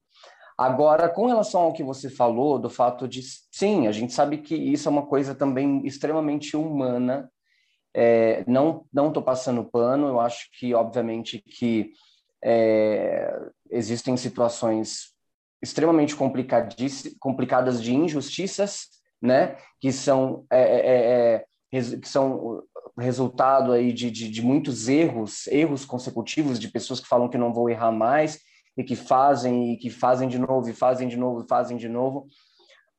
Agora, 0.56 1.08
com 1.08 1.26
relação 1.26 1.62
ao 1.62 1.72
que 1.72 1.82
você 1.82 2.08
falou, 2.08 2.56
do 2.56 2.70
fato 2.70 3.08
de, 3.08 3.20
sim, 3.50 3.88
a 3.88 3.92
gente 3.92 4.12
sabe 4.12 4.38
que 4.38 4.54
isso 4.54 4.88
é 4.88 4.92
uma 4.92 5.06
coisa 5.06 5.34
também 5.34 5.84
extremamente 5.84 6.56
humana 6.56 7.28
É, 7.94 8.44
não 8.46 8.86
não 8.92 9.08
estou 9.08 9.22
passando 9.22 9.64
pano. 9.64 10.08
Eu 10.08 10.20
acho 10.20 10.48
que, 10.58 10.74
obviamente, 10.74 11.38
que 11.40 11.92
é, 12.42 13.34
existem 13.70 14.16
situações 14.16 15.14
extremamente 15.60 16.14
complicadas 16.14 17.82
de 17.82 17.94
injustiças, 17.94 18.86
né? 19.20 19.56
Que 19.80 19.92
são 19.92 20.44
é, 20.50 20.62
é, 20.62 20.86
é, 20.86 21.34
é 21.34 21.44
que 21.70 22.08
são 22.08 22.62
resultado 22.96 23.72
aí 23.72 23.92
de, 23.92 24.10
de, 24.10 24.30
de, 24.30 24.42
muitos 24.42 24.88
erros, 24.88 25.46
erros 25.48 25.84
consecutivos 25.84 26.58
de 26.58 26.68
pessoas 26.68 27.00
que 27.00 27.06
falam 27.06 27.28
que 27.28 27.38
não 27.38 27.52
vou 27.52 27.70
errar 27.70 27.92
mais 27.92 28.40
e 28.76 28.82
que 28.82 28.96
fazem 28.96 29.72
e 29.72 29.76
que 29.76 29.90
fazem 29.90 30.28
de 30.28 30.38
novo 30.38 30.68
e 30.68 30.72
fazem 30.72 31.08
de 31.08 31.16
novo 31.16 31.42
e 31.42 31.48
fazem 31.48 31.76
de 31.76 31.88
novo. 31.88 32.26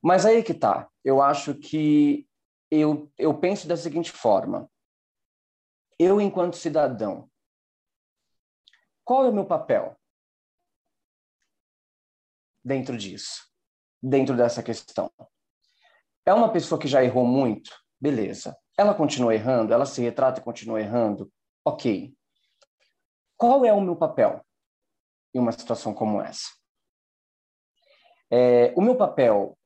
Mas 0.02 0.26
aí 0.26 0.44
que 0.44 0.54
tá. 0.54 0.88
Eu 1.04 1.22
acho 1.22 1.54
que 1.56 2.26
eu, 2.72 3.10
eu 3.18 3.34
penso 3.34 3.68
da 3.68 3.76
seguinte 3.76 4.12
forma. 4.12 4.70
Eu, 6.00 6.22
enquanto 6.22 6.56
cidadão, 6.56 7.30
qual 9.04 9.26
é 9.26 9.30
o 9.30 9.34
meu 9.34 9.46
papel 9.46 10.00
dentro 12.64 12.98
disso? 12.98 13.46
Dentro 14.02 14.38
dessa 14.38 14.64
questão? 14.64 15.12
É 16.26 16.34
uma 16.34 16.54
pessoa 16.54 16.80
que 16.80 16.88
já 16.88 17.04
errou 17.04 17.26
muito? 17.26 17.78
Beleza. 18.00 18.58
Ela 18.78 18.94
continua 18.94 19.34
errando? 19.34 19.74
Ela 19.74 19.86
se 19.86 20.02
retrata 20.02 20.40
e 20.40 20.44
continua 20.44 20.80
errando? 20.80 21.30
Ok. 21.66 22.16
Qual 23.36 23.66
é 23.66 23.74
o 23.74 23.82
meu 23.82 23.96
papel 23.96 24.46
em 25.34 25.40
uma 25.40 25.52
situação 25.52 25.94
como 25.94 26.22
essa? 26.22 26.48
É, 28.32 28.74
o 28.78 28.82
meu 28.82 28.96
papel 28.96 29.58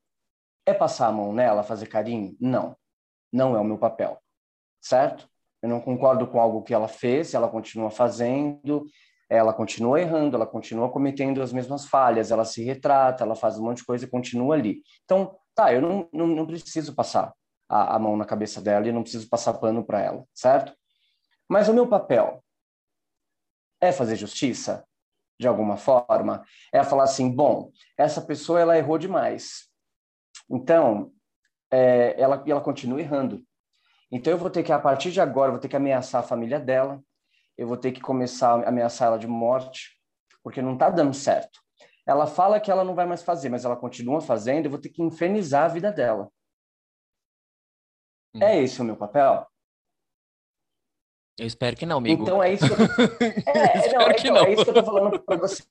é 0.65 0.74
passar 0.74 1.08
a 1.08 1.12
mão 1.12 1.32
nela, 1.32 1.62
fazer 1.62 1.86
carinho? 1.88 2.36
Não. 2.39 2.76
Não 3.32 3.56
é 3.56 3.60
o 3.60 3.63
meu 3.63 3.78
papel. 3.78 4.19
Certo? 4.82 5.30
Eu 5.63 5.69
não 5.69 5.80
concordo 5.80 6.28
com 6.28 6.41
algo 6.41 6.62
que 6.62 6.73
ela 6.73 6.89
fez, 6.89 7.34
ela 7.34 7.47
continua 7.47 7.89
fazendo, 7.89 8.86
ela 9.30 9.54
continua 9.54 10.02
errando, 10.02 10.36
ela 10.36 10.45
continua 10.45 10.91
cometendo 10.91 11.41
as 11.41 11.54
mesmas 11.54 11.86
falhas, 11.86 12.32
ela 12.32 12.43
se 12.43 12.62
retrata, 12.65 13.23
ela 13.23 13.34
faz 13.34 13.58
um 13.58 13.63
monte 13.63 13.78
de 13.78 13.86
coisa 13.86 14.04
e 14.04 14.10
continua 14.10 14.56
ali. 14.56 14.82
Então, 15.06 15.38
tá, 15.56 15.73
eu 15.73 15.82
não, 15.82 16.10
não, 16.12 16.28
não 16.28 16.45
preciso 16.45 16.93
passar 16.93 17.34
a, 17.69 17.95
a 17.95 17.99
mão 17.99 18.17
na 18.17 18.26
cabeça 18.26 18.62
dela 18.62 18.86
e 18.86 18.91
não 18.91 19.04
preciso 19.04 19.30
passar 19.30 19.54
pano 19.54 19.86
para 19.86 20.02
ela, 20.02 20.26
certo? 20.34 20.76
Mas 21.47 21.69
o 21.69 21.73
meu 21.73 21.88
papel 21.88 22.43
é 23.80 23.93
fazer 23.93 24.17
justiça, 24.17 24.86
de 25.39 25.47
alguma 25.47 25.78
forma, 25.78 26.43
é 26.73 26.84
falar 26.84 27.04
assim, 27.04 27.34
bom, 27.34 27.71
essa 27.97 28.21
pessoa 28.21 28.60
ela 28.60 28.78
errou 28.78 28.97
demais, 28.97 29.69
então 30.49 31.13
é, 31.71 32.19
ela 32.21 32.43
ela 32.45 32.62
continua 32.62 32.99
errando. 32.99 33.41
Então 34.13 34.32
eu 34.32 34.38
vou 34.38 34.52
ter 34.52 34.62
que 34.62 34.71
a 34.71 34.78
partir 34.78 35.12
de 35.12 35.19
agora 35.19 35.49
vou 35.49 35.60
ter 35.60 35.67
que 35.67 35.76
ameaçar 35.76 36.21
a 36.21 36.28
família 36.28 36.60
dela, 36.60 37.04
eu 37.58 37.67
vou 37.67 37.76
ter 37.76 37.91
que 37.91 37.99
começar 37.99 38.52
a 38.52 38.69
ameaçar 38.69 39.08
ela 39.08 39.17
de 39.17 39.26
morte, 39.26 39.99
porque 40.43 40.62
não 40.62 40.73
está 40.73 40.91
dando 40.91 41.15
certo. 41.15 41.60
Ela 42.06 42.28
fala 42.28 42.60
que 42.60 42.69
ela 42.69 42.84
não 42.84 42.93
vai 42.93 43.08
mais 43.08 43.23
fazer, 43.23 43.49
mas 43.49 43.65
ela 43.65 43.76
continua 43.76 44.21
fazendo, 44.21 44.65
eu 44.65 44.71
vou 44.71 44.80
ter 44.80 44.89
que 44.89 45.02
infernizar 45.02 45.65
a 45.65 45.67
vida 45.67 45.91
dela. 45.91 46.30
Hum. 48.36 48.43
É 48.43 48.62
esse 48.62 48.80
o 48.80 48.86
meu 48.86 48.95
papel? 48.95 49.47
Eu 51.39 51.47
espero 51.47 51.76
que 51.76 51.86
não, 51.86 51.97
amigo. 51.97 52.21
Então 52.21 52.43
é 52.43 52.54
isso 52.54 52.67
que 52.67 52.71
eu, 52.71 52.78
é, 53.52 53.93
não, 53.93 54.02
é, 54.02 54.15
então, 54.19 54.36
não. 54.36 54.45
é 54.45 54.54
isso 54.54 54.63
que 54.63 54.69
eu 54.69 54.76
tô 54.76 54.84
falando 54.84 55.19
para 55.19 55.38
você. 55.38 55.63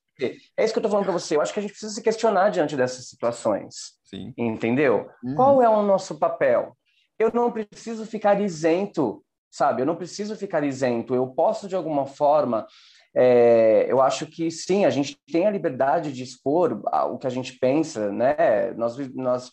É 0.57 0.65
isso 0.65 0.73
que 0.73 0.79
eu 0.81 0.83
tô 0.83 0.89
falando 0.89 1.05
para 1.05 1.13
você. 1.13 1.37
Eu 1.37 1.41
acho 1.41 1.53
que 1.53 1.61
a 1.61 1.63
gente 1.63 1.71
precisa 1.71 1.95
se 1.95 2.03
questionar 2.03 2.51
diante 2.51 2.77
dessas 2.77 3.09
situações. 3.09 3.93
Sim. 4.03 4.35
Entendeu? 4.37 5.09
Uhum. 5.23 5.37
Qual 5.37 5.63
é 5.63 5.69
o 5.69 5.83
nosso 5.83 6.19
papel? 6.19 6.77
Eu 7.19 7.31
não 7.33 7.51
preciso 7.51 8.07
ficar 8.07 8.41
isento, 8.41 9.25
sabe? 9.51 9.83
Eu 9.83 9.87
não 9.87 9.97
preciso 9.97 10.37
ficar 10.37 10.65
isento. 10.65 11.15
Eu 11.15 11.29
posso, 11.29 11.69
de 11.69 11.77
alguma 11.77 12.07
forma, 12.07 12.67
é, 13.15 13.87
eu 13.89 14.01
acho 14.01 14.27
que 14.27 14.51
sim, 14.51 14.85
a 14.85 14.91
gente 14.91 15.19
tem 15.31 15.47
a 15.47 15.51
liberdade 15.51 16.13
de 16.13 16.23
expor 16.23 16.83
o 17.11 17.19
que 17.19 17.27
a 17.27 17.31
gente 17.31 17.59
pensa, 17.59 18.11
né? 18.11 18.73
Nós, 18.73 18.97
nós 19.15 19.53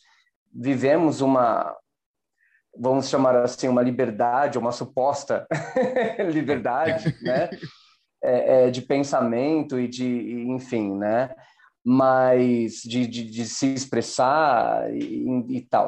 vivemos 0.54 1.20
uma, 1.20 1.76
vamos 2.78 3.10
chamar 3.10 3.36
assim, 3.36 3.68
uma 3.68 3.82
liberdade, 3.82 4.58
uma 4.58 4.72
suposta 4.72 5.46
liberdade, 6.32 7.16
né? 7.22 7.50
É, 8.22 8.66
é, 8.66 8.72
de 8.72 8.82
pensamento 8.82 9.80
e 9.80 9.88
de, 9.88 10.44
enfim, 10.50 10.98
né? 10.98 11.34
Mas 11.84 12.82
de, 12.84 13.08
de, 13.08 13.24
de 13.24 13.46
se 13.46 13.74
expressar 13.74 14.94
e, 14.94 15.26
e 15.50 15.62
tal. 15.62 15.88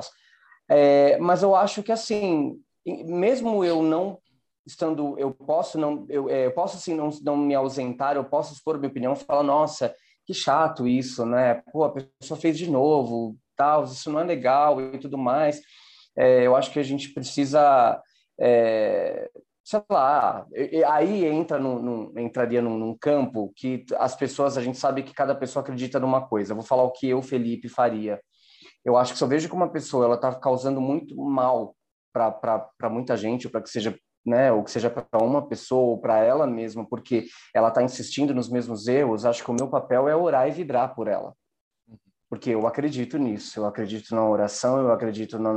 É, 0.71 1.17
mas 1.17 1.43
eu 1.43 1.55
acho 1.55 1.83
que, 1.83 1.91
assim, 1.91 2.59
mesmo 2.85 3.63
eu 3.63 3.83
não 3.83 4.17
estando, 4.65 5.17
eu 5.17 5.31
posso 5.31 5.77
não, 5.77 6.05
eu, 6.07 6.29
é, 6.29 6.45
eu 6.45 6.51
posso 6.51 6.77
assim 6.77 6.93
não, 6.95 7.09
não 7.23 7.35
me 7.35 7.53
ausentar, 7.53 8.15
eu 8.15 8.23
posso 8.23 8.53
expor 8.53 8.77
minha 8.77 8.89
opinião, 8.89 9.15
falar, 9.15 9.43
nossa, 9.43 9.93
que 10.25 10.33
chato 10.33 10.87
isso, 10.87 11.25
né? 11.25 11.55
Pô, 11.71 11.83
a 11.83 11.91
pessoa 11.91 12.39
fez 12.39 12.57
de 12.57 12.69
novo, 12.69 13.35
tal, 13.55 13.83
isso 13.83 14.11
não 14.11 14.19
é 14.19 14.23
legal 14.23 14.79
e 14.79 14.97
tudo 14.97 15.17
mais 15.17 15.61
é, 16.15 16.45
eu 16.45 16.55
acho 16.55 16.71
que 16.71 16.79
a 16.79 16.83
gente 16.83 17.13
precisa, 17.13 18.01
é, 18.39 19.29
sei 19.63 19.81
lá, 19.89 20.45
aí 20.87 21.25
entra 21.25 21.57
num, 21.57 22.11
entraria 22.19 22.61
num, 22.61 22.77
num, 22.77 22.97
campo 22.97 23.51
que 23.55 23.85
as 23.97 24.15
pessoas, 24.15 24.57
a 24.57 24.61
gente 24.61 24.77
sabe 24.77 25.03
que 25.03 25.13
cada 25.13 25.35
pessoa 25.35 25.63
acredita 25.63 25.99
numa 25.99 26.27
coisa. 26.27 26.51
Eu 26.51 26.57
vou 26.57 26.65
falar 26.65 26.83
o 26.83 26.91
que 26.91 27.07
eu, 27.07 27.21
Felipe, 27.21 27.69
faria. 27.69 28.19
Eu 28.83 28.97
acho 28.97 29.13
que 29.13 29.17
se 29.17 29.23
eu 29.23 29.27
vejo 29.27 29.47
que 29.47 29.55
uma 29.55 29.69
pessoa 29.69 30.05
ela 30.05 30.15
está 30.15 30.33
causando 30.33 30.81
muito 30.81 31.15
mal 31.15 31.75
para 32.13 32.89
muita 32.89 33.15
gente, 33.15 33.47
ou 33.47 33.51
para 33.51 33.61
que 33.61 33.69
seja 33.69 33.95
né, 34.25 34.51
ou 34.51 34.63
que 34.63 34.71
seja 34.71 34.89
para 34.89 35.23
uma 35.23 35.47
pessoa 35.47 35.81
ou 35.81 35.97
para 35.97 36.19
ela 36.19 36.45
mesma, 36.45 36.87
porque 36.87 37.25
ela 37.53 37.69
está 37.69 37.81
insistindo 37.81 38.33
nos 38.33 38.49
mesmos 38.49 38.87
erros, 38.87 39.25
acho 39.25 39.43
que 39.43 39.49
o 39.49 39.55
meu 39.55 39.67
papel 39.67 40.07
é 40.07 40.15
orar 40.15 40.47
e 40.47 40.51
vibrar 40.51 40.93
por 40.93 41.07
ela. 41.07 41.33
Porque 42.29 42.51
eu 42.51 42.65
acredito 42.67 43.17
nisso, 43.17 43.59
eu 43.59 43.65
acredito 43.65 44.15
na 44.15 44.23
oração, 44.23 44.79
eu 44.79 44.91
acredito 44.91 45.37
na, 45.37 45.53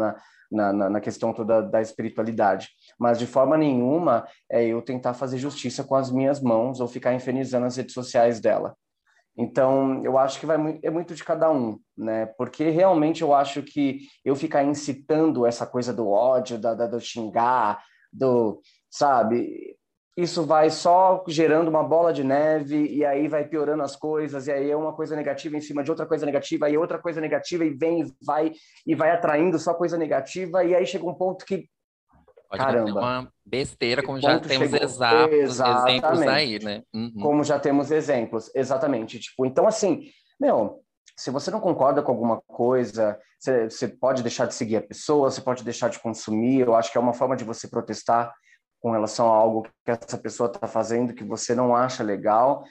na, 0.50 0.72
na, 0.72 0.90
na 0.90 1.00
questão 1.00 1.32
toda 1.32 1.60
da 1.60 1.80
espiritualidade. 1.80 2.68
Mas 2.98 3.18
de 3.18 3.26
forma 3.26 3.56
nenhuma 3.56 4.26
é 4.50 4.64
eu 4.64 4.82
tentar 4.82 5.14
fazer 5.14 5.38
justiça 5.38 5.84
com 5.84 5.94
as 5.94 6.10
minhas 6.10 6.40
mãos 6.40 6.80
ou 6.80 6.88
ficar 6.88 7.14
infernizando 7.14 7.66
as 7.66 7.76
redes 7.76 7.94
sociais 7.94 8.40
dela. 8.40 8.74
Então, 9.36 10.04
eu 10.04 10.16
acho 10.16 10.38
que 10.38 10.46
vai 10.46 10.78
é 10.82 10.90
muito 10.90 11.14
de 11.14 11.24
cada 11.24 11.50
um, 11.50 11.78
né? 11.96 12.26
Porque 12.38 12.70
realmente 12.70 13.22
eu 13.22 13.34
acho 13.34 13.62
que 13.62 14.00
eu 14.24 14.36
ficar 14.36 14.62
incitando 14.62 15.44
essa 15.44 15.66
coisa 15.66 15.92
do 15.92 16.08
ódio, 16.08 16.58
da, 16.58 16.74
da 16.74 16.86
do 16.86 17.00
xingar, 17.00 17.82
do, 18.12 18.60
sabe? 18.88 19.76
isso 20.16 20.44
vai 20.46 20.70
só 20.70 21.24
gerando 21.26 21.68
uma 21.68 21.82
bola 21.82 22.12
de 22.12 22.22
neve 22.22 22.86
e 22.86 23.04
aí 23.04 23.26
vai 23.26 23.44
piorando 23.48 23.82
as 23.82 23.96
coisas 23.96 24.46
e 24.46 24.52
aí 24.52 24.70
é 24.70 24.76
uma 24.76 24.92
coisa 24.92 25.16
negativa 25.16 25.56
em 25.56 25.60
cima 25.60 25.82
de 25.82 25.90
outra 25.90 26.06
coisa 26.06 26.24
negativa 26.24 26.70
e 26.70 26.78
outra 26.78 26.98
coisa 26.98 27.20
negativa 27.20 27.64
e 27.64 27.70
vem 27.70 28.02
e 28.02 28.12
vai 28.24 28.52
e 28.86 28.94
vai 28.94 29.10
atraindo 29.10 29.58
só 29.58 29.74
coisa 29.74 29.98
negativa 29.98 30.62
e 30.62 30.74
aí 30.74 30.86
chega 30.86 31.04
um 31.04 31.14
ponto 31.14 31.44
que 31.44 31.68
Pode 32.56 32.64
caramba 32.64 33.00
uma 33.00 33.28
besteira 33.44 34.02
como 34.02 34.20
já 34.20 34.38
temos 34.40 34.72
exatos 34.72 35.34
exatamente. 35.34 36.04
exemplos 36.04 36.20
aí 36.22 36.58
né 36.64 36.82
uhum. 36.94 37.12
como 37.20 37.44
já 37.44 37.58
temos 37.58 37.90
exemplos 37.90 38.50
exatamente 38.54 39.18
tipo 39.18 39.44
então 39.44 39.66
assim 39.66 40.08
meu 40.40 40.84
se 41.16 41.30
você 41.30 41.50
não 41.50 41.60
concorda 41.60 42.02
com 42.02 42.10
alguma 42.10 42.40
coisa, 42.46 43.18
você, 43.38 43.70
você 43.70 43.88
pode 43.88 44.22
deixar 44.22 44.46
de 44.46 44.54
seguir 44.54 44.76
a 44.76 44.82
pessoa, 44.82 45.30
você 45.30 45.40
pode 45.40 45.62
deixar 45.62 45.88
de 45.88 46.00
consumir. 46.00 46.60
Eu 46.60 46.74
acho 46.74 46.90
que 46.90 46.98
é 46.98 47.00
uma 47.00 47.12
forma 47.12 47.36
de 47.36 47.44
você 47.44 47.68
protestar 47.68 48.32
com 48.80 48.90
relação 48.90 49.32
a 49.32 49.36
algo 49.36 49.62
que 49.84 49.90
essa 49.90 50.18
pessoa 50.18 50.50
está 50.50 50.66
fazendo 50.66 51.14
que 51.14 51.24
você 51.24 51.54
não 51.54 51.74
acha 51.74 52.02
legal. 52.02 52.64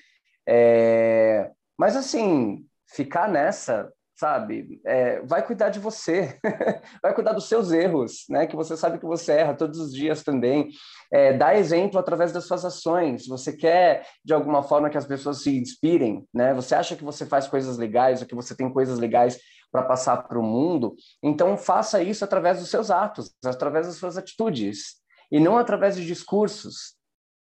É... 0.47 1.49
Mas, 1.77 1.95
assim, 1.95 2.65
ficar 2.87 3.29
nessa, 3.29 3.91
sabe, 4.15 4.79
é... 4.85 5.21
vai 5.21 5.45
cuidar 5.45 5.69
de 5.69 5.79
você, 5.79 6.37
vai 7.01 7.13
cuidar 7.13 7.33
dos 7.33 7.47
seus 7.47 7.71
erros, 7.71 8.25
né? 8.29 8.47
Que 8.47 8.55
você 8.55 8.77
sabe 8.77 8.99
que 8.99 9.05
você 9.05 9.33
erra 9.33 9.53
todos 9.53 9.79
os 9.79 9.93
dias 9.93 10.23
também. 10.23 10.69
É, 11.11 11.33
dá 11.33 11.55
exemplo 11.55 11.99
através 11.99 12.31
das 12.31 12.45
suas 12.45 12.63
ações. 12.63 13.27
Você 13.27 13.55
quer, 13.55 14.05
de 14.23 14.33
alguma 14.33 14.63
forma, 14.63 14.89
que 14.89 14.97
as 14.97 15.05
pessoas 15.05 15.41
se 15.41 15.57
inspirem, 15.57 16.27
né? 16.33 16.53
Você 16.53 16.75
acha 16.75 16.95
que 16.95 17.03
você 17.03 17.25
faz 17.25 17.47
coisas 17.47 17.77
legais 17.77 18.21
ou 18.21 18.27
que 18.27 18.35
você 18.35 18.55
tem 18.55 18.71
coisas 18.71 18.99
legais 18.99 19.39
para 19.73 19.81
passar 19.81 20.17
para 20.27 20.37
o 20.37 20.43
mundo, 20.43 20.95
então 21.21 21.57
faça 21.57 22.01
isso 22.03 22.23
através 22.23 22.59
dos 22.59 22.69
seus 22.69 22.91
atos, 22.91 23.33
através 23.43 23.87
das 23.87 23.95
suas 23.95 24.15
atitudes 24.15 25.01
e 25.31 25.39
não 25.39 25.57
através 25.57 25.95
de 25.95 26.05
discursos, 26.05 26.95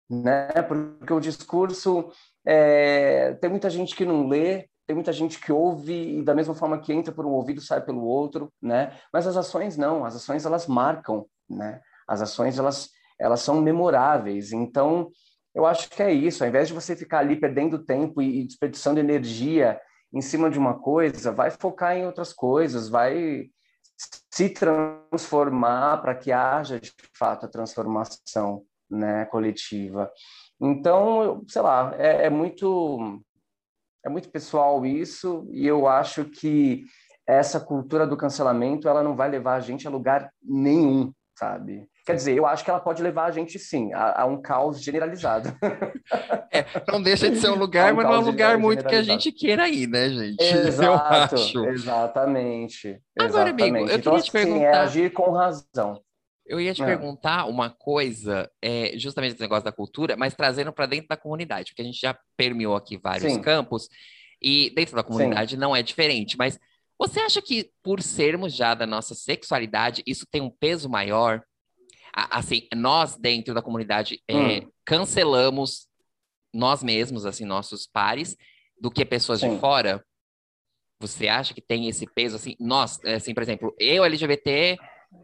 né? 0.10 0.50
Porque 0.68 1.14
o 1.14 1.22
discurso 1.22 2.12
é, 2.46 3.34
tem 3.36 3.50
muita 3.50 3.70
gente 3.70 3.96
que 3.96 4.06
não 4.06 4.28
lê, 4.28 4.68
tem 4.88 4.96
muita 4.96 5.12
gente 5.12 5.40
que 5.40 5.52
ouve 5.52 6.20
e 6.20 6.24
da 6.24 6.34
mesma 6.34 6.56
forma 6.56 6.80
que 6.80 6.94
entra 6.94 7.14
por 7.14 7.26
um 7.26 7.32
ouvido 7.32 7.60
sai 7.60 7.82
pelo 7.84 8.04
outro, 8.04 8.52
né? 8.62 8.98
Mas 9.12 9.28
as 9.28 9.36
ações 9.36 9.76
não, 9.76 10.06
as 10.06 10.16
ações 10.16 10.46
elas 10.46 10.66
marcam, 10.66 11.26
né? 11.50 11.82
As 12.08 12.22
ações 12.22 12.58
elas 12.58 12.90
elas 13.20 13.42
são 13.42 13.60
memoráveis. 13.62 14.54
Então 14.54 15.10
eu 15.54 15.66
acho 15.66 15.90
que 15.90 16.02
é 16.02 16.14
isso. 16.14 16.44
Ao 16.44 16.50
invés 16.50 16.70
de 16.70 16.74
você 16.74 16.96
ficar 16.96 17.20
ali 17.20 17.36
perdendo 17.36 17.84
tempo 17.84 18.22
e 18.22 18.46
desperdiçando 18.46 19.00
energia 19.00 19.80
em 20.14 20.22
cima 20.22 20.50
de 20.50 20.58
uma 20.58 20.80
coisa, 20.80 21.32
vai 21.34 21.52
focar 21.52 21.98
em 21.98 22.06
outras 22.06 22.32
coisas, 22.32 22.88
vai 22.88 23.50
se 24.32 24.50
transformar 24.50 25.98
para 26.02 26.16
que 26.16 26.32
haja 26.32 26.80
de 26.80 26.94
fato 27.18 27.46
a 27.46 27.50
transformação 27.50 28.64
né, 28.90 29.26
coletiva. 29.26 30.10
Então, 30.62 31.44
sei 31.48 31.62
lá, 31.62 31.94
é, 31.98 32.26
é, 32.26 32.30
muito 32.30 33.22
é 34.06 34.10
muito 34.10 34.30
pessoal 34.30 34.86
isso 34.86 35.48
e 35.52 35.66
eu 35.68 35.88
acho 35.88 36.26
que 36.26 36.86
essa 37.28 37.60
cultura 37.60 38.08
do 38.08 38.16
cancelamento 38.16 38.88
ela 38.88 39.04
não 39.04 39.16
vai 39.16 39.30
levar 39.30 39.56
a 39.56 39.60
gente 39.60 39.86
a 39.86 39.90
lugar 39.90 40.32
nenhum, 40.42 41.12
sabe? 41.38 41.88
Quer 42.06 42.16
dizer, 42.16 42.38
eu 42.38 42.46
acho 42.46 42.64
que 42.64 42.70
ela 42.70 42.80
pode 42.80 43.04
levar 43.04 43.26
a 43.26 43.32
gente, 43.32 43.60
sim, 43.60 43.92
a, 43.94 44.22
a 44.22 44.26
um 44.26 44.42
caos 44.42 44.82
generalizado. 44.82 45.54
É, 46.50 46.66
não 46.90 47.04
deixa 47.04 47.30
de 47.30 47.38
ser 47.38 47.50
um 47.50 47.56
lugar, 47.56 47.92
um 47.92 47.98
mas 47.98 48.06
não 48.06 48.14
é 48.16 48.20
um 48.20 48.26
lugar 48.26 48.58
muito 48.58 48.84
que 48.86 48.96
a 48.96 49.04
gente 49.04 49.32
queira 49.34 49.68
ir, 49.68 49.86
né, 49.86 50.10
gente? 50.10 50.42
Exato, 50.66 51.36
exatamente. 51.68 53.00
Agora, 53.20 53.50
exatamente. 53.50 53.70
amigo, 53.70 53.90
eu 53.90 53.98
então, 53.98 54.14
queria 54.14 54.24
te 54.24 54.30
assim, 54.30 54.38
é 54.38 54.44
perguntar... 54.46 54.66
É 54.66 54.78
agir 54.80 55.12
com 55.12 55.32
razão. 55.32 56.02
Eu 56.48 56.62
ia 56.62 56.74
te 56.74 56.82
é. 56.82 56.86
perguntar 56.86 57.46
uma 57.46 57.70
coisa, 57.70 58.50
é, 58.62 58.98
justamente 58.98 59.34
esse 59.34 59.42
negócio 59.42 59.66
da 59.66 59.72
cultura, 59.72 60.16
mas 60.16 60.34
trazendo 60.34 60.72
para 60.72 60.86
dentro 60.86 61.08
da 61.08 61.18
comunidade, 61.18 61.72
porque 61.72 61.82
a 61.82 61.86
gente 61.86 62.00
já 62.00 62.18
permeou 62.36 62.76
aqui 62.76 62.98
vários 62.98 63.34
sim. 63.34 63.42
campos, 63.42 63.90
e 64.42 64.70
dentro 64.76 64.96
da 64.96 65.04
comunidade 65.04 65.52
sim. 65.52 65.58
não 65.58 65.76
é 65.76 65.84
diferente, 65.84 66.38
mas 66.38 66.58
você 66.98 67.20
acha 67.20 67.42
que 67.42 67.70
por 67.84 68.02
sermos 68.02 68.56
já 68.56 68.74
da 68.74 68.88
nossa 68.88 69.14
sexualidade, 69.14 70.02
isso 70.06 70.26
tem 70.30 70.42
um 70.42 70.50
peso 70.50 70.90
maior? 70.90 71.44
Assim, 72.14 72.68
nós 72.74 73.16
dentro 73.16 73.54
da 73.54 73.62
comunidade 73.62 74.20
é, 74.28 74.36
hum. 74.36 74.72
cancelamos 74.84 75.88
nós 76.54 76.82
mesmos, 76.82 77.26
assim, 77.26 77.46
nossos 77.46 77.86
pares, 77.86 78.36
do 78.80 78.90
que 78.90 79.06
pessoas 79.06 79.42
Sim. 79.42 79.54
de 79.54 79.60
fora? 79.60 80.04
Você 81.00 81.28
acha 81.28 81.54
que 81.54 81.62
tem 81.62 81.88
esse 81.88 82.08
peso, 82.08 82.36
assim? 82.36 82.56
Nós, 82.60 83.00
assim, 83.06 83.34
por 83.34 83.44
exemplo, 83.44 83.76
eu 83.78 84.04
LGBT, 84.04 84.78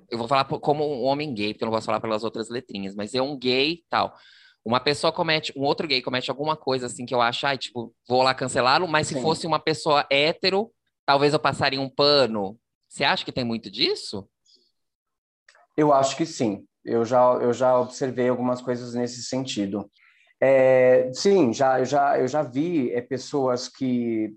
eu 0.10 0.18
vou 0.18 0.28
falar 0.28 0.46
como 0.46 0.84
um 0.84 1.04
homem 1.04 1.34
gay, 1.34 1.54
porque 1.54 1.64
eu 1.64 1.68
não 1.68 1.74
posso 1.74 1.86
falar 1.86 2.00
pelas 2.00 2.24
outras 2.24 2.50
letrinhas, 2.50 2.96
mas 2.96 3.14
eu 3.14 3.24
um 3.24 3.38
gay, 3.38 3.84
tal. 3.89 4.16
Uma 4.66 4.80
pessoa 4.80 5.12
comete, 5.12 5.52
um 5.58 5.64
outro 5.64 5.88
gay 5.88 6.02
comete 6.02 6.30
alguma 6.30 6.56
coisa, 6.56 6.86
assim, 6.86 7.06
que 7.06 7.14
eu 7.14 7.22
acho, 7.22 7.46
ai, 7.46 7.58
tipo, 7.58 7.94
vou 8.08 8.24
lá 8.24 8.34
cancelá-lo, 8.34 8.88
mas 8.88 9.08
Sim. 9.08 9.16
se 9.16 9.22
fosse 9.22 9.46
uma 9.46 9.60
pessoa 9.60 10.06
hétero, 10.10 10.72
talvez 11.06 11.34
eu 11.34 11.39
passaria 11.39 11.82
um 11.82 11.89
pano. 11.89 12.58
Você 12.88 13.04
acha 13.04 13.26
que 13.26 13.32
tem 13.32 13.44
muito 13.44 13.70
disso? 13.70 14.28
Eu 15.76 15.91
acho 15.91 16.16
que 16.16 16.26
sim. 16.26 16.66
Eu 16.86 17.04
já, 17.04 17.22
eu 17.41 17.54
já 17.54 17.80
observei 17.80 18.30
algumas 18.30 18.62
coisas 18.62 18.94
nesse 18.94 19.24
sentido. 19.24 19.89
É, 20.39 21.10
sim, 21.14 21.54
já, 21.54 21.80
eu, 21.80 21.86
já, 21.86 22.20
eu 22.20 22.28
já 22.28 22.44
vi 22.44 22.91
é, 22.91 23.02
pessoas 23.02 23.70
que. 23.70 24.36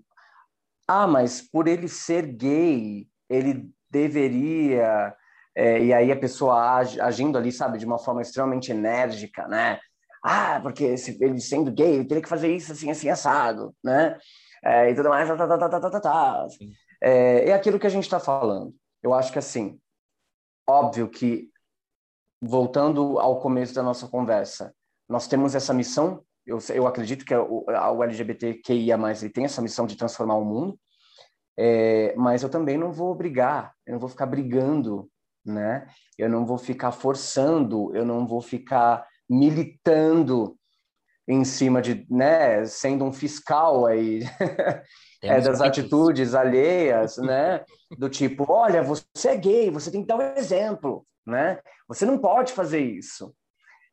Ah, 0.87 1.05
mas 1.05 1.41
por 1.41 1.67
ele 1.67 1.87
ser 1.87 2.25
gay, 2.25 3.07
ele 3.29 3.69
deveria. 3.89 5.13
É, 5.57 5.83
e 5.83 5.91
aí 5.91 6.11
a 6.11 6.15
pessoa 6.15 6.77
age, 6.77 7.01
agindo 7.01 7.35
ali, 7.35 7.51
sabe, 7.51 7.79
de 7.79 7.85
uma 7.85 7.97
forma 7.97 8.21
extremamente 8.21 8.71
enérgica, 8.71 9.47
né? 9.47 9.79
Ah, 10.23 10.59
porque 10.61 10.95
se 10.97 11.17
ele 11.19 11.41
sendo 11.41 11.71
gay, 11.71 11.95
ele 11.95 12.05
teria 12.05 12.21
que 12.21 12.29
fazer 12.29 12.55
isso 12.55 12.71
assim, 12.71 12.91
assim, 12.91 13.09
assado, 13.09 13.75
né? 13.83 14.15
É, 14.63 14.91
e 14.91 14.95
tudo 14.95 15.09
mais, 15.09 15.27
tá, 15.27 15.35
tá, 15.35 15.47
tá, 15.47 15.57
tá, 15.57 15.79
tá, 15.79 15.89
tá, 15.89 15.99
tá. 15.99 16.47
É, 17.01 17.49
é 17.49 17.53
aquilo 17.53 17.79
que 17.79 17.87
a 17.87 17.89
gente 17.89 18.03
está 18.03 18.19
falando. 18.19 18.71
Eu 19.01 19.15
acho 19.15 19.31
que, 19.31 19.39
assim, 19.39 19.79
óbvio 20.69 21.09
que, 21.09 21.49
voltando 22.39 23.17
ao 23.19 23.39
começo 23.39 23.73
da 23.73 23.81
nossa 23.81 24.07
conversa, 24.07 24.75
nós 25.09 25.27
temos 25.27 25.55
essa 25.55 25.73
missão, 25.73 26.23
eu, 26.45 26.59
eu 26.71 26.85
acredito 26.85 27.25
que 27.25 27.35
o, 27.35 27.65
o 27.67 28.03
LGBTQIA+, 28.03 28.95
ele 29.21 29.29
tem 29.31 29.45
essa 29.45 29.61
missão 29.61 29.87
de 29.87 29.97
transformar 29.97 30.35
o 30.35 30.45
mundo, 30.45 30.79
é, 31.57 32.13
mas 32.15 32.43
eu 32.43 32.49
também 32.49 32.77
não 32.77 32.91
vou 32.91 33.15
brigar, 33.15 33.73
eu 33.87 33.93
não 33.93 33.99
vou 33.99 34.09
ficar 34.09 34.27
brigando, 34.27 35.09
né? 35.47 35.87
Eu 36.17 36.29
não 36.29 36.45
vou 36.45 36.57
ficar 36.57 36.91
forçando, 36.91 37.95
eu 37.95 38.05
não 38.05 38.27
vou 38.27 38.41
ficar 38.41 39.05
militando 39.29 40.57
em 41.27 41.43
cima 41.43 41.81
de, 41.81 42.05
né, 42.09 42.63
sendo 42.65 43.03
um 43.03 43.11
fiscal 43.11 43.85
aí 43.85 44.21
é, 45.21 45.41
das 45.41 45.59
atitudes 45.59 46.33
alheias, 46.33 47.17
né, 47.17 47.65
do 47.97 48.09
tipo, 48.09 48.45
olha, 48.49 48.81
você 48.81 49.29
é 49.29 49.35
gay, 49.35 49.69
você 49.69 49.91
tem 49.91 50.01
que 50.01 50.07
dar 50.07 50.15
um 50.15 50.37
exemplo, 50.37 51.05
né? 51.25 51.59
Você 51.87 52.05
não 52.05 52.17
pode 52.17 52.53
fazer 52.53 52.79
isso. 52.79 53.33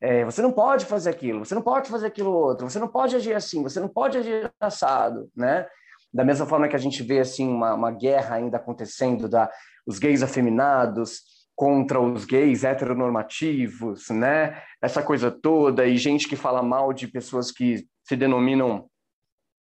É, 0.01 0.25
você 0.25 0.43
não 0.43 0.53
pode 0.53 0.85
fazer 0.85 1.11
aquilo, 1.11 1.45
você 1.45 1.55
não 1.55 1.63
pode 1.63 1.89
fazer 1.89 2.07
aquilo 2.07 2.31
outro, 2.31 2.69
você 2.69 2.79
não 2.79 2.89
pode 2.89 3.17
agir 3.17 3.35
assim, 3.35 3.63
você 3.63 3.81
não 3.81 3.89
pode 3.89 4.19
agir 4.19 4.53
assado, 4.61 5.29
né? 5.35 5.67
Da 6.13 6.25
mesma 6.25 6.47
forma 6.47 6.69
que 6.69 6.77
a 6.77 6.79
gente 6.79 7.03
vê 7.03 7.19
assim 7.21 7.49
uma, 7.49 7.75
uma 7.75 7.91
guerra 7.91 8.37
ainda 8.37 8.59
acontecendo 8.59 9.29
da 9.29 9.51
os 9.87 9.99
gays 9.99 10.23
afeminados, 10.23 11.23
contra 11.55 12.01
os 12.01 12.25
gays 12.25 12.65
heteronormativos, 12.65 14.11
né? 14.11 14.61
Essa 14.83 15.03
coisa 15.03 15.31
toda 15.31 15.87
e 15.87 15.97
gente 15.97 16.29
que 16.29 16.37
fala 16.37 16.63
mal 16.63 16.93
de 16.93 17.07
pessoas 17.07 17.51
que 17.51 17.87
se 18.03 18.17
denominam 18.17 18.89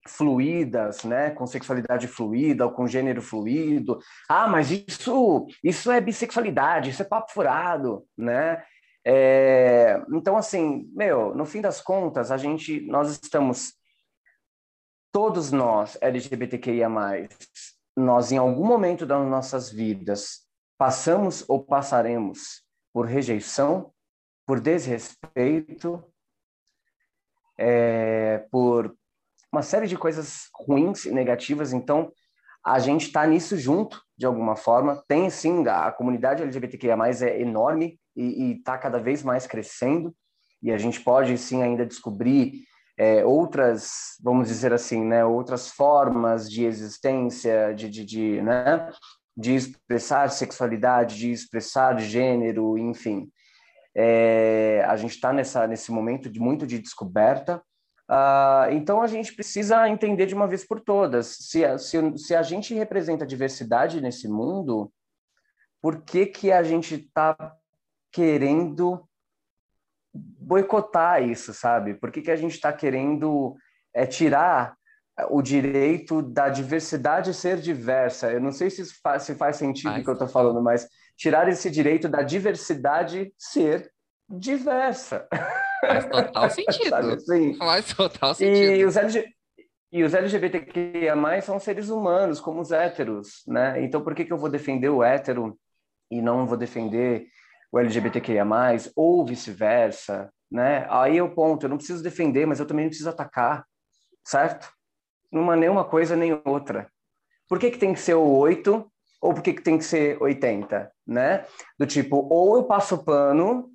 fluídas, 0.06 1.02
né, 1.04 1.30
com 1.30 1.46
sexualidade 1.46 2.06
fluida 2.06 2.66
ou 2.66 2.72
com 2.72 2.86
gênero 2.86 3.22
fluido. 3.22 3.98
Ah, 4.28 4.46
mas 4.46 4.70
isso 4.70 5.46
isso 5.62 5.90
é 5.90 6.00
bissexualidade, 6.00 6.90
isso 6.90 7.02
é 7.02 7.06
papo 7.06 7.32
furado, 7.32 8.04
né? 8.16 8.62
É, 9.06 10.02
então 10.12 10.36
assim, 10.36 10.90
meu, 10.94 11.34
no 11.34 11.44
fim 11.44 11.60
das 11.60 11.80
contas, 11.80 12.30
a 12.30 12.36
gente 12.36 12.80
nós 12.82 13.10
estamos 13.10 13.74
todos 15.10 15.52
nós 15.52 15.96
LGBTQIA+, 16.00 16.88
nós 17.96 18.32
em 18.32 18.36
algum 18.36 18.66
momento 18.66 19.06
das 19.06 19.26
nossas 19.26 19.70
vidas 19.70 20.43
passamos 20.78 21.44
ou 21.48 21.62
passaremos 21.62 22.62
por 22.92 23.06
rejeição, 23.06 23.92
por 24.46 24.60
desrespeito, 24.60 26.04
é, 27.58 28.46
por 28.50 28.94
uma 29.52 29.62
série 29.62 29.86
de 29.86 29.96
coisas 29.96 30.48
ruins 30.54 31.04
e 31.04 31.12
negativas. 31.12 31.72
Então, 31.72 32.12
a 32.64 32.78
gente 32.78 33.06
está 33.06 33.26
nisso 33.26 33.56
junto, 33.56 34.02
de 34.16 34.26
alguma 34.26 34.56
forma. 34.56 35.02
Tem, 35.06 35.28
sim, 35.30 35.66
a 35.68 35.92
comunidade 35.92 36.42
LGBTQIA+, 36.42 36.96
é 37.22 37.40
enorme 37.40 37.98
e 38.16 38.52
está 38.52 38.78
cada 38.78 38.98
vez 38.98 39.22
mais 39.22 39.46
crescendo. 39.46 40.14
E 40.62 40.72
a 40.72 40.78
gente 40.78 41.00
pode, 41.00 41.36
sim, 41.36 41.62
ainda 41.62 41.84
descobrir 41.84 42.64
é, 42.96 43.24
outras, 43.24 44.16
vamos 44.22 44.48
dizer 44.48 44.72
assim, 44.72 45.04
né, 45.04 45.24
outras 45.24 45.68
formas 45.70 46.50
de 46.50 46.64
existência, 46.64 47.74
de, 47.74 47.90
de, 47.90 48.04
de 48.04 48.40
né, 48.40 48.90
de 49.36 49.54
expressar 49.54 50.30
sexualidade, 50.30 51.16
de 51.16 51.32
expressar 51.32 51.98
gênero, 51.98 52.78
enfim. 52.78 53.30
É, 53.96 54.84
a 54.88 54.96
gente 54.96 55.14
está 55.14 55.32
nesse 55.32 55.90
momento 55.90 56.28
de 56.28 56.40
muito 56.40 56.66
de 56.66 56.78
descoberta, 56.78 57.62
uh, 58.10 58.72
então 58.72 59.00
a 59.00 59.06
gente 59.06 59.32
precisa 59.32 59.88
entender 59.88 60.26
de 60.26 60.34
uma 60.34 60.48
vez 60.48 60.66
por 60.66 60.80
todas, 60.80 61.36
se, 61.38 61.78
se, 61.78 62.18
se 62.18 62.34
a 62.34 62.42
gente 62.42 62.74
representa 62.74 63.26
diversidade 63.26 64.00
nesse 64.00 64.28
mundo, 64.28 64.92
por 65.80 66.02
que, 66.02 66.26
que 66.26 66.50
a 66.50 66.62
gente 66.62 66.94
está 66.94 67.36
querendo 68.10 69.06
boicotar 70.14 71.22
isso, 71.22 71.52
sabe? 71.52 71.94
Por 71.94 72.10
que, 72.10 72.22
que 72.22 72.30
a 72.30 72.36
gente 72.36 72.52
está 72.52 72.72
querendo 72.72 73.56
é, 73.92 74.06
tirar 74.06 74.76
o 75.30 75.40
direito 75.40 76.20
da 76.20 76.48
diversidade 76.48 77.32
ser 77.32 77.58
diversa. 77.58 78.32
Eu 78.32 78.40
não 78.40 78.50
sei 78.50 78.68
se 78.70 78.84
faz, 79.00 79.22
se 79.22 79.34
faz 79.34 79.56
sentido 79.56 79.96
o 79.96 80.02
que 80.02 80.08
eu 80.08 80.14
estou 80.14 80.28
falando, 80.28 80.60
mas 80.60 80.88
tirar 81.16 81.48
esse 81.48 81.70
direito 81.70 82.08
da 82.08 82.22
diversidade 82.22 83.32
ser 83.38 83.90
diversa. 84.28 85.26
Faz 85.80 86.06
total 86.06 86.50
sentido. 86.50 86.94
assim? 86.94 87.54
Faz 87.54 87.94
total 87.94 88.34
sentido. 88.34 88.72
E 88.72 88.84
os, 88.84 88.96
LG... 88.96 89.24
e 89.92 90.02
os 90.02 90.14
LGBTQIA+, 90.14 91.42
são 91.42 91.60
seres 91.60 91.88
humanos, 91.88 92.40
como 92.40 92.60
os 92.60 92.72
héteros, 92.72 93.44
né? 93.46 93.82
Então, 93.84 94.02
por 94.02 94.14
que, 94.14 94.24
que 94.24 94.32
eu 94.32 94.38
vou 94.38 94.50
defender 94.50 94.88
o 94.88 95.02
hétero 95.02 95.56
e 96.10 96.20
não 96.20 96.46
vou 96.46 96.56
defender 96.56 97.26
o 97.70 97.78
LGBTQIA+, 97.78 98.44
ou 98.96 99.24
vice-versa, 99.24 100.30
né? 100.50 100.86
Aí 100.88 101.18
é 101.18 101.22
o 101.22 101.34
ponto, 101.34 101.66
eu 101.66 101.70
não 101.70 101.76
preciso 101.76 102.02
defender, 102.02 102.46
mas 102.46 102.58
eu 102.58 102.66
também 102.66 102.84
não 102.84 102.90
preciso 102.90 103.10
atacar, 103.10 103.64
certo? 104.24 104.68
Numa 105.34 105.56
nenhuma 105.56 105.84
coisa 105.84 106.14
nem 106.14 106.40
outra. 106.44 106.88
Por 107.48 107.58
que, 107.58 107.70
que 107.70 107.78
tem 107.78 107.92
que 107.92 108.00
ser 108.00 108.14
o 108.14 108.26
8 108.26 108.90
ou 109.20 109.34
por 109.34 109.42
que, 109.42 109.52
que 109.52 109.62
tem 109.62 109.76
que 109.76 109.84
ser 109.84 110.22
80, 110.22 110.90
né? 111.06 111.44
Do 111.78 111.86
tipo, 111.86 112.28
ou 112.30 112.56
eu 112.56 112.64
passo 112.64 113.04
pano 113.04 113.70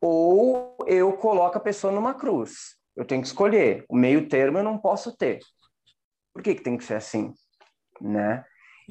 ou 0.00 0.76
eu 0.86 1.12
coloco 1.14 1.56
a 1.56 1.60
pessoa 1.60 1.92
numa 1.92 2.14
cruz. 2.14 2.76
Eu 2.96 3.04
tenho 3.04 3.22
que 3.22 3.26
escolher. 3.26 3.84
O 3.88 3.96
meio 3.96 4.28
termo 4.28 4.58
eu 4.58 4.64
não 4.64 4.76
posso 4.76 5.16
ter. 5.16 5.40
Por 6.32 6.42
que, 6.42 6.54
que 6.54 6.62
tem 6.62 6.76
que 6.76 6.84
ser 6.84 6.94
assim, 6.94 7.32
né? 8.00 8.44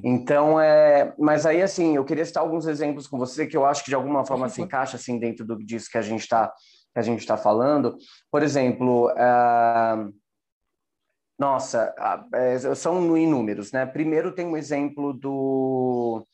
Então, 0.04 0.60
é, 0.60 1.14
mas 1.20 1.46
aí 1.46 1.62
assim, 1.62 1.96
eu 1.96 2.06
queria 2.06 2.26
citar 2.26 2.42
alguns 2.42 2.66
exemplos 2.66 3.08
com 3.08 3.18
você 3.18 3.46
que 3.46 3.56
eu 3.56 3.66
acho 3.66 3.84
que 3.84 3.92
de 3.92 3.96
alguma 3.96 4.26
forma 4.26 4.50
se 4.50 4.62
encaixa 4.62 4.96
assim 4.96 5.20
dentro 5.20 5.46
do 5.46 5.58
disso 5.58 5.90
que 5.92 5.98
a 5.98 6.02
gente 6.02 6.22
está 6.22 6.52
a 6.96 7.02
gente 7.02 7.20
está 7.20 7.36
falando. 7.36 7.98
Por 8.32 8.44
exemplo, 8.44 9.12
uh, 9.12 10.14
nossa, 11.38 11.94
é, 12.34 12.76
são 12.76 13.18
inúmeros, 13.18 13.72
né? 13.72 13.86
Primeiro 13.86 14.34
tem 14.34 14.46
um 14.46 14.58
exemplo 14.58 15.14
do 15.14 16.26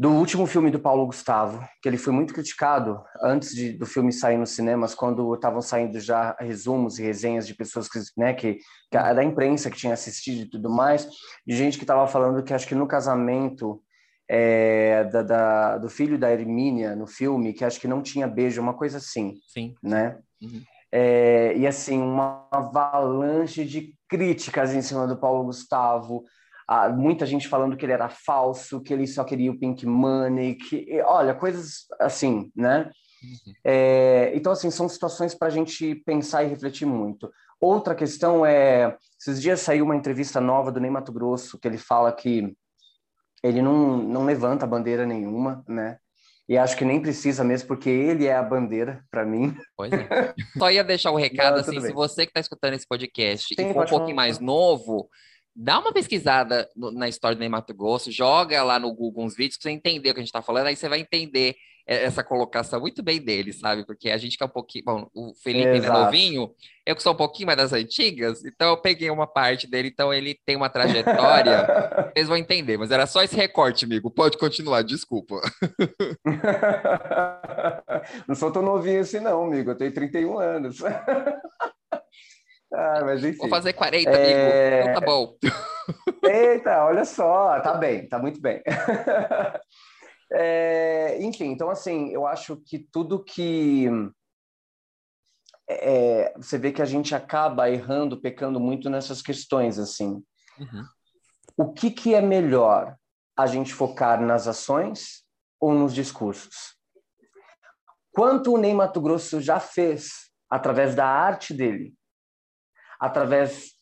do 0.00 0.12
último 0.12 0.46
filme 0.46 0.70
do 0.70 0.80
Paulo 0.80 1.04
Gustavo, 1.04 1.62
que 1.82 1.86
ele 1.86 1.98
foi 1.98 2.10
muito 2.10 2.32
criticado 2.32 3.04
antes 3.22 3.54
de, 3.54 3.74
do 3.74 3.84
filme 3.84 4.10
sair 4.10 4.38
nos 4.38 4.52
cinemas, 4.52 4.94
quando 4.94 5.34
estavam 5.34 5.60
saindo 5.60 6.00
já 6.00 6.34
resumos 6.40 6.98
e 6.98 7.02
resenhas 7.02 7.46
de 7.46 7.54
pessoas 7.54 7.86
que, 7.86 7.98
né, 8.16 8.32
que, 8.32 8.54
que 8.90 8.96
da 8.96 9.22
imprensa 9.22 9.70
que 9.70 9.76
tinha 9.76 9.92
assistido 9.92 10.40
e 10.40 10.48
tudo 10.48 10.70
mais, 10.70 11.06
de 11.46 11.54
gente 11.54 11.76
que 11.76 11.84
estava 11.84 12.06
falando 12.06 12.42
que 12.42 12.54
acho 12.54 12.66
que 12.66 12.74
no 12.74 12.86
casamento 12.86 13.82
é, 14.26 15.04
da, 15.04 15.22
da, 15.22 15.76
do 15.76 15.90
filho 15.90 16.16
da 16.16 16.32
Hermínia 16.32 16.96
no 16.96 17.06
filme, 17.06 17.52
que 17.52 17.62
acho 17.62 17.78
que 17.78 17.86
não 17.86 18.00
tinha 18.00 18.26
beijo, 18.26 18.62
uma 18.62 18.72
coisa 18.72 18.96
assim, 18.96 19.34
Sim. 19.48 19.74
né? 19.82 20.18
Uhum. 20.40 20.62
É, 20.92 21.56
e 21.56 21.66
assim, 21.66 22.00
uma 22.00 22.48
avalanche 22.50 23.64
de 23.64 23.94
críticas 24.08 24.74
em 24.74 24.82
cima 24.82 25.06
do 25.06 25.16
Paulo 25.16 25.44
Gustavo, 25.44 26.24
ah, 26.66 26.88
muita 26.88 27.26
gente 27.26 27.48
falando 27.48 27.76
que 27.76 27.84
ele 27.84 27.92
era 27.92 28.08
falso, 28.08 28.80
que 28.80 28.92
ele 28.92 29.06
só 29.06 29.24
queria 29.24 29.50
o 29.50 29.58
Pink 29.58 29.84
Money, 29.86 30.54
que, 30.54 31.00
olha, 31.04 31.34
coisas 31.34 31.86
assim, 31.98 32.50
né? 32.54 32.90
Uhum. 33.22 33.52
É, 33.64 34.32
então, 34.34 34.52
assim, 34.52 34.70
são 34.70 34.88
situações 34.88 35.34
para 35.34 35.48
a 35.48 35.50
gente 35.50 35.96
pensar 36.06 36.44
e 36.44 36.48
refletir 36.48 36.86
muito. 36.86 37.30
Outra 37.60 37.94
questão 37.94 38.46
é, 38.46 38.96
esses 39.20 39.42
dias 39.42 39.60
saiu 39.60 39.84
uma 39.84 39.96
entrevista 39.96 40.40
nova 40.40 40.72
do 40.72 40.80
Ney 40.80 40.90
Mato 40.90 41.12
Grosso, 41.12 41.58
que 41.58 41.68
ele 41.68 41.76
fala 41.76 42.12
que 42.12 42.56
ele 43.42 43.60
não, 43.60 43.96
não 43.96 44.24
levanta 44.24 44.66
bandeira 44.66 45.04
nenhuma, 45.04 45.62
né? 45.68 45.98
E 46.50 46.58
acho 46.58 46.76
que 46.76 46.84
nem 46.84 47.00
precisa 47.00 47.44
mesmo, 47.44 47.68
porque 47.68 47.88
ele 47.88 48.26
é 48.26 48.34
a 48.34 48.42
bandeira 48.42 49.04
para 49.08 49.24
mim. 49.24 49.56
Pois 49.76 49.92
é. 49.92 50.34
Só 50.58 50.68
ia 50.68 50.82
deixar 50.82 51.12
o 51.12 51.14
um 51.14 51.16
recado, 51.16 51.54
não, 51.54 51.60
assim, 51.60 51.80
se 51.80 51.92
você 51.92 52.26
que 52.26 52.30
está 52.30 52.40
escutando 52.40 52.74
esse 52.74 52.88
podcast 52.88 53.54
Sim, 53.54 53.70
e 53.70 53.72
for 53.72 53.86
um 53.86 53.88
pouquinho 53.88 54.16
mais 54.16 54.40
novo, 54.40 55.08
dá 55.54 55.78
uma 55.78 55.92
pesquisada 55.92 56.68
no, 56.74 56.90
na 56.90 57.08
história 57.08 57.36
do 57.36 57.38
Ney 57.38 57.48
Mato 57.48 57.72
Grosso, 57.72 58.10
joga 58.10 58.64
lá 58.64 58.80
no 58.80 58.92
Google 58.92 59.24
uns 59.24 59.36
vídeos 59.36 59.58
para 59.58 59.70
você 59.70 59.76
entender 59.76 60.10
o 60.10 60.12
que 60.12 60.18
a 60.18 60.22
gente 60.24 60.28
está 60.30 60.42
falando, 60.42 60.66
aí 60.66 60.74
você 60.74 60.88
vai 60.88 60.98
entender 60.98 61.54
essa 61.86 62.22
colocação 62.22 62.80
muito 62.80 63.02
bem 63.02 63.20
dele, 63.20 63.52
sabe? 63.52 63.84
Porque 63.84 64.10
a 64.10 64.16
gente 64.16 64.36
que 64.36 64.42
é 64.42 64.46
um 64.46 64.50
pouquinho. 64.50 64.84
Bom, 64.84 65.08
o 65.14 65.34
Felipe 65.42 65.84
é 65.84 65.90
novinho, 65.90 66.50
eu 66.86 66.96
que 66.96 67.02
sou 67.02 67.12
um 67.12 67.16
pouquinho 67.16 67.46
mais 67.46 67.58
das 67.58 67.72
antigas, 67.72 68.44
então 68.44 68.70
eu 68.70 68.76
peguei 68.76 69.10
uma 69.10 69.26
parte 69.26 69.68
dele, 69.68 69.88
então 69.88 70.12
ele 70.12 70.38
tem 70.46 70.56
uma 70.56 70.68
trajetória, 70.68 71.66
vocês 72.14 72.28
vão 72.28 72.36
entender, 72.36 72.78
mas 72.78 72.90
era 72.90 73.06
só 73.06 73.22
esse 73.22 73.36
recorte, 73.36 73.84
amigo. 73.84 74.10
Pode 74.10 74.38
continuar, 74.38 74.82
desculpa. 74.82 75.40
não 78.26 78.34
sou 78.34 78.52
tão 78.52 78.62
novinho 78.62 79.00
assim, 79.00 79.20
não, 79.20 79.44
amigo. 79.44 79.70
Eu 79.70 79.76
tenho 79.76 79.92
31 79.92 80.38
anos. 80.38 80.78
Ah, 82.72 83.00
mas 83.04 83.24
enfim. 83.24 83.38
Vou 83.38 83.48
fazer 83.48 83.72
40, 83.72 84.08
é... 84.08 84.14
amigo. 84.14 84.90
Então 84.90 85.00
tá 85.00 85.04
bom. 85.04 85.34
Eita, 86.22 86.84
olha 86.84 87.04
só, 87.04 87.58
tá 87.58 87.74
bem, 87.74 88.08
tá 88.08 88.16
muito 88.16 88.40
bem. 88.40 88.62
É, 90.32 91.20
enfim, 91.22 91.46
então 91.46 91.70
assim, 91.70 92.10
eu 92.10 92.26
acho 92.26 92.56
que 92.56 92.78
tudo 92.78 93.22
que 93.22 93.88
é, 95.68 96.32
você 96.36 96.58
vê 96.58 96.72
que 96.72 96.82
a 96.82 96.86
gente 96.86 97.14
acaba 97.14 97.70
errando, 97.70 98.20
pecando 98.20 98.60
muito 98.60 98.88
nessas 98.88 99.22
questões 99.22 99.78
assim. 99.78 100.22
Uhum. 100.58 100.84
O 101.56 101.72
que 101.72 101.90
que 101.90 102.14
é 102.14 102.20
melhor, 102.20 102.96
a 103.36 103.46
gente 103.46 103.72
focar 103.72 104.20
nas 104.20 104.46
ações 104.46 105.24
ou 105.60 105.74
nos 105.74 105.94
discursos? 105.94 106.76
Quanto 108.12 108.52
o 108.52 108.58
Ney 108.58 108.74
Mato 108.74 109.00
Grosso 109.00 109.40
já 109.40 109.60
fez 109.60 110.30
através 110.48 110.94
da 110.94 111.06
arte 111.06 111.54
dele, 111.54 111.94
através 112.98 113.72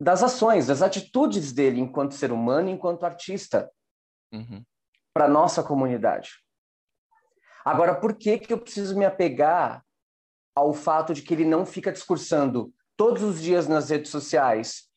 das 0.00 0.22
ações, 0.22 0.66
das 0.66 0.82
atitudes 0.82 1.52
dele 1.52 1.80
enquanto 1.80 2.14
ser 2.14 2.32
humano, 2.32 2.68
enquanto 2.68 3.04
artista, 3.04 3.70
uhum. 4.32 4.62
Para 5.12 5.28
nossa 5.28 5.62
comunidade. 5.62 6.42
Agora, 7.64 7.94
por 7.94 8.16
que 8.16 8.38
que 8.38 8.52
eu 8.52 8.58
preciso 8.58 8.98
me 8.98 9.04
apegar 9.04 9.84
ao 10.54 10.72
fato 10.72 11.14
de 11.14 11.22
que 11.22 11.32
ele 11.32 11.44
não 11.44 11.64
fica 11.64 11.92
discursando 11.92 12.72
todos 12.96 13.22
os 13.22 13.40
dias 13.40 13.68
nas 13.68 13.90
redes 13.90 14.10
sociais? 14.10 14.90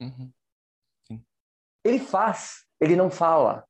Uhum. 0.00 0.32
Ele 1.84 1.98
faz, 1.98 2.66
ele 2.80 2.94
não 2.94 3.10
fala. 3.10 3.66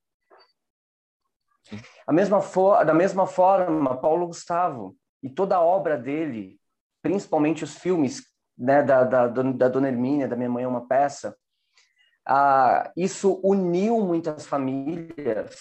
A 2.07 2.12
mesma 2.12 2.40
da 2.84 2.94
mesma 2.94 3.26
forma, 3.26 4.01
Paulo 4.01 4.26
Gustavo 4.26 4.96
e 5.22 5.28
toda 5.28 5.57
a 5.57 5.62
obra 5.62 5.96
dele, 5.96 6.59
principalmente 7.03 7.64
os 7.64 7.76
filmes 7.76 8.22
né, 8.57 8.82
da, 8.82 9.05
da, 9.05 9.26
da 9.28 9.68
Dona 9.68 9.88
Hermínia, 9.88 10.28
da 10.28 10.36
Minha 10.36 10.51
Mãe 10.51 10.64
é 10.64 10.68
uma 10.68 10.86
Peça, 10.86 11.36
ah, 12.29 12.93
isso 12.95 13.41
uniu 13.43 14.01
muitas 14.05 14.47
famílias 14.47 15.57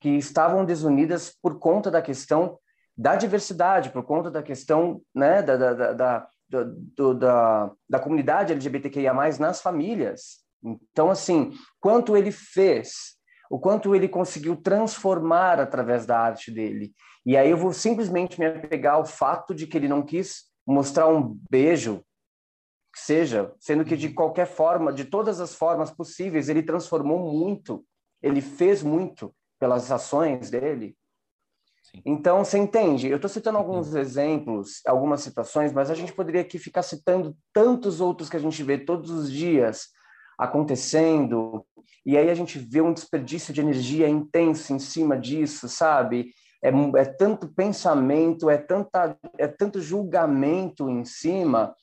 que 0.00 0.10
estavam 0.10 0.64
desunidas 0.64 1.32
por 1.40 1.58
conta 1.58 1.90
da 1.90 2.02
questão 2.02 2.58
da 2.96 3.14
diversidade, 3.14 3.90
por 3.90 4.02
conta 4.02 4.28
da 4.28 4.42
questão 4.42 5.00
né, 5.14 5.40
da, 5.40 5.56
da, 5.56 5.92
da, 5.92 6.28
do, 6.96 7.14
da, 7.14 7.70
da 7.88 8.00
comunidade 8.00 8.52
LGBTQIA+, 8.52 9.14
nas 9.38 9.60
famílias. 9.60 10.38
Então, 10.90 11.08
assim, 11.08 11.52
quanto 11.80 12.16
ele 12.16 12.32
fez, 12.32 13.16
o 13.48 13.60
quanto 13.60 13.94
ele 13.94 14.08
conseguiu 14.08 14.56
transformar 14.56 15.60
através 15.60 16.04
da 16.04 16.18
arte 16.18 16.50
dele. 16.50 16.92
E 17.24 17.36
aí 17.36 17.50
eu 17.50 17.56
vou 17.56 17.72
simplesmente 17.72 18.40
me 18.40 18.46
apegar 18.46 18.94
ao 18.94 19.06
fato 19.06 19.54
de 19.54 19.68
que 19.68 19.76
ele 19.76 19.86
não 19.86 20.02
quis 20.02 20.46
mostrar 20.66 21.06
um 21.06 21.38
beijo 21.48 22.02
seja, 22.98 23.52
sendo 23.58 23.84
que 23.84 23.96
de 23.96 24.08
uhum. 24.08 24.14
qualquer 24.14 24.46
forma, 24.46 24.92
de 24.92 25.04
todas 25.04 25.40
as 25.40 25.54
formas 25.54 25.90
possíveis, 25.90 26.48
ele 26.48 26.62
transformou 26.62 27.32
muito, 27.32 27.84
ele 28.22 28.40
fez 28.40 28.82
muito 28.82 29.34
pelas 29.58 29.90
ações 29.90 30.50
dele. 30.50 30.96
Sim. 31.82 32.02
Então, 32.04 32.44
você 32.44 32.58
entende? 32.58 33.08
Eu 33.08 33.16
estou 33.16 33.28
citando 33.28 33.58
alguns 33.58 33.92
uhum. 33.92 33.98
exemplos, 33.98 34.80
algumas 34.86 35.22
situações, 35.22 35.72
mas 35.72 35.90
a 35.90 35.94
gente 35.94 36.12
poderia 36.12 36.42
aqui 36.42 36.58
ficar 36.58 36.82
citando 36.82 37.36
tantos 37.52 38.00
outros 38.00 38.28
que 38.28 38.36
a 38.36 38.40
gente 38.40 38.62
vê 38.62 38.78
todos 38.78 39.10
os 39.10 39.30
dias 39.30 39.88
acontecendo, 40.38 41.66
e 42.06 42.16
aí 42.16 42.30
a 42.30 42.34
gente 42.34 42.58
vê 42.58 42.80
um 42.80 42.92
desperdício 42.92 43.52
de 43.52 43.60
energia 43.60 44.08
intenso 44.08 44.72
em 44.72 44.78
cima 44.78 45.18
disso, 45.18 45.68
sabe? 45.68 46.32
É, 46.62 46.70
é 46.96 47.04
tanto 47.04 47.52
pensamento, 47.52 48.48
é, 48.48 48.56
tanta, 48.56 49.16
é 49.36 49.46
tanto 49.46 49.80
julgamento 49.80 50.88
em 50.88 51.04
cima 51.04 51.74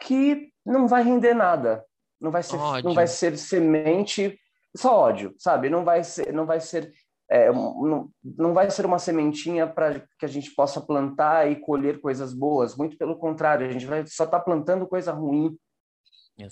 que 0.00 0.50
não 0.64 0.86
vai 0.86 1.02
render 1.02 1.34
nada. 1.34 1.84
Não 2.20 2.30
vai 2.30 2.42
ser, 2.42 2.56
não 2.82 2.94
vai 2.94 3.06
ser 3.06 3.38
semente, 3.38 4.38
só 4.76 4.96
ódio, 4.96 5.34
sabe? 5.38 5.70
Não 5.70 5.84
vai 5.84 6.02
ser, 6.02 6.32
não 6.32 6.46
vai 6.46 6.60
ser, 6.60 6.92
é, 7.30 7.50
não, 7.52 8.10
não 8.24 8.52
vai 8.52 8.70
ser 8.70 8.84
uma 8.84 8.98
sementinha 8.98 9.66
para 9.66 10.00
que 10.18 10.24
a 10.24 10.28
gente 10.28 10.50
possa 10.50 10.80
plantar 10.80 11.48
e 11.50 11.56
colher 11.56 12.00
coisas 12.00 12.34
boas. 12.34 12.76
Muito 12.76 12.98
pelo 12.98 13.16
contrário, 13.16 13.66
a 13.66 13.70
gente 13.70 13.86
vai 13.86 14.04
só 14.06 14.24
estar 14.24 14.38
tá 14.38 14.44
plantando 14.44 14.86
coisa 14.86 15.12
ruim, 15.12 15.56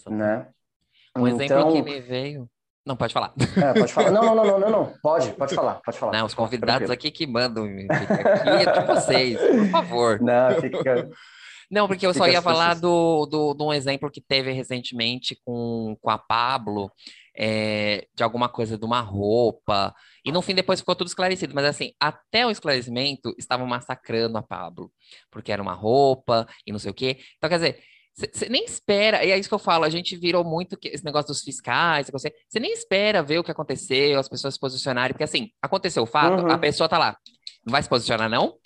né? 0.09 0.49
Um 1.17 1.27
então, 1.27 1.41
exemplo 1.41 1.73
que 1.73 1.83
me 1.83 2.01
veio. 2.01 2.49
Não, 2.87 2.97
pode 2.97 3.13
falar. 3.13 3.33
É, 3.57 3.75
pode 3.81 3.93
falar. 3.93 4.13
Não, 4.13 4.35
não, 4.35 4.45
não, 4.45 4.61
não, 4.61 4.71
não. 4.71 4.93
Pode, 5.03 5.33
pode 5.33 5.55
falar, 5.57 5.81
pode 5.85 5.99
falar. 5.99 6.13
Não, 6.13 6.27
os 6.27 6.35
convidados 6.35 6.89
aqui 6.89 7.11
que 7.11 7.27
mandam. 7.27 7.65
Aqui 7.65 8.69
é 8.69 8.81
de 8.81 8.87
vocês, 8.87 9.41
por 9.41 9.71
favor. 9.71 10.21
Não, 10.21 10.61
fica, 10.61 11.11
não, 11.71 11.89
porque 11.89 12.07
eu 12.07 12.15
só 12.15 12.29
ia 12.29 12.41
falar 12.41 12.75
do, 12.75 13.27
do, 13.27 13.55
de 13.55 13.63
um 13.63 13.73
exemplo 13.73 14.11
que 14.11 14.21
teve 14.21 14.53
recentemente 14.53 15.37
com, 15.45 15.97
com 16.01 16.11
a 16.11 16.19
Pablo, 16.19 16.91
é, 17.37 18.07
de 18.15 18.23
alguma 18.23 18.49
coisa 18.49 18.79
de 18.79 18.85
uma 18.85 19.01
roupa. 19.01 19.95
E 20.25 20.33
no 20.33 20.43
fim 20.43 20.55
depois 20.55 20.81
ficou 20.81 20.95
tudo 20.95 21.09
esclarecido. 21.09 21.55
Mas 21.55 21.65
assim, 21.65 21.93
até 22.01 22.47
o 22.47 22.51
esclarecimento 22.51 23.35
estavam 23.39 23.67
massacrando 23.67 24.39
a 24.39 24.43
Pablo, 24.43 24.91
porque 25.31 25.53
era 25.53 25.63
uma 25.63 25.75
roupa 25.75 26.47
e 26.67 26.73
não 26.73 26.79
sei 26.79 26.91
o 26.91 26.95
quê. 26.95 27.19
Então, 27.37 27.51
quer 27.51 27.57
dizer, 27.57 27.83
você 28.17 28.49
nem 28.49 28.65
espera, 28.65 29.23
e 29.25 29.31
é 29.31 29.39
isso 29.39 29.49
que 29.49 29.55
eu 29.55 29.59
falo, 29.59 29.85
a 29.85 29.91
gente 29.91 30.17
virou 30.17 30.43
muito 30.43 30.79
esse 30.85 31.05
negócio 31.05 31.29
dos 31.29 31.43
fiscais, 31.43 32.09
você, 32.11 32.33
nem 32.55 32.73
espera 32.73 33.23
ver 33.23 33.39
o 33.39 33.45
que 33.45 33.51
aconteceu, 33.51 34.19
as 34.19 34.27
pessoas 34.27 34.55
se 34.55 34.61
posicionarem, 34.61 35.13
porque 35.13 35.25
assim, 35.25 35.51
aconteceu 35.61 36.03
o 36.03 36.07
fato, 36.07 36.43
uhum. 36.43 36.51
a 36.51 36.57
pessoa 36.57 36.89
tá 36.89 36.97
lá, 36.97 37.15
não 37.63 37.73
vai 37.73 37.83
se 37.83 37.89
posicionar 37.91 38.31
não? 38.31 38.57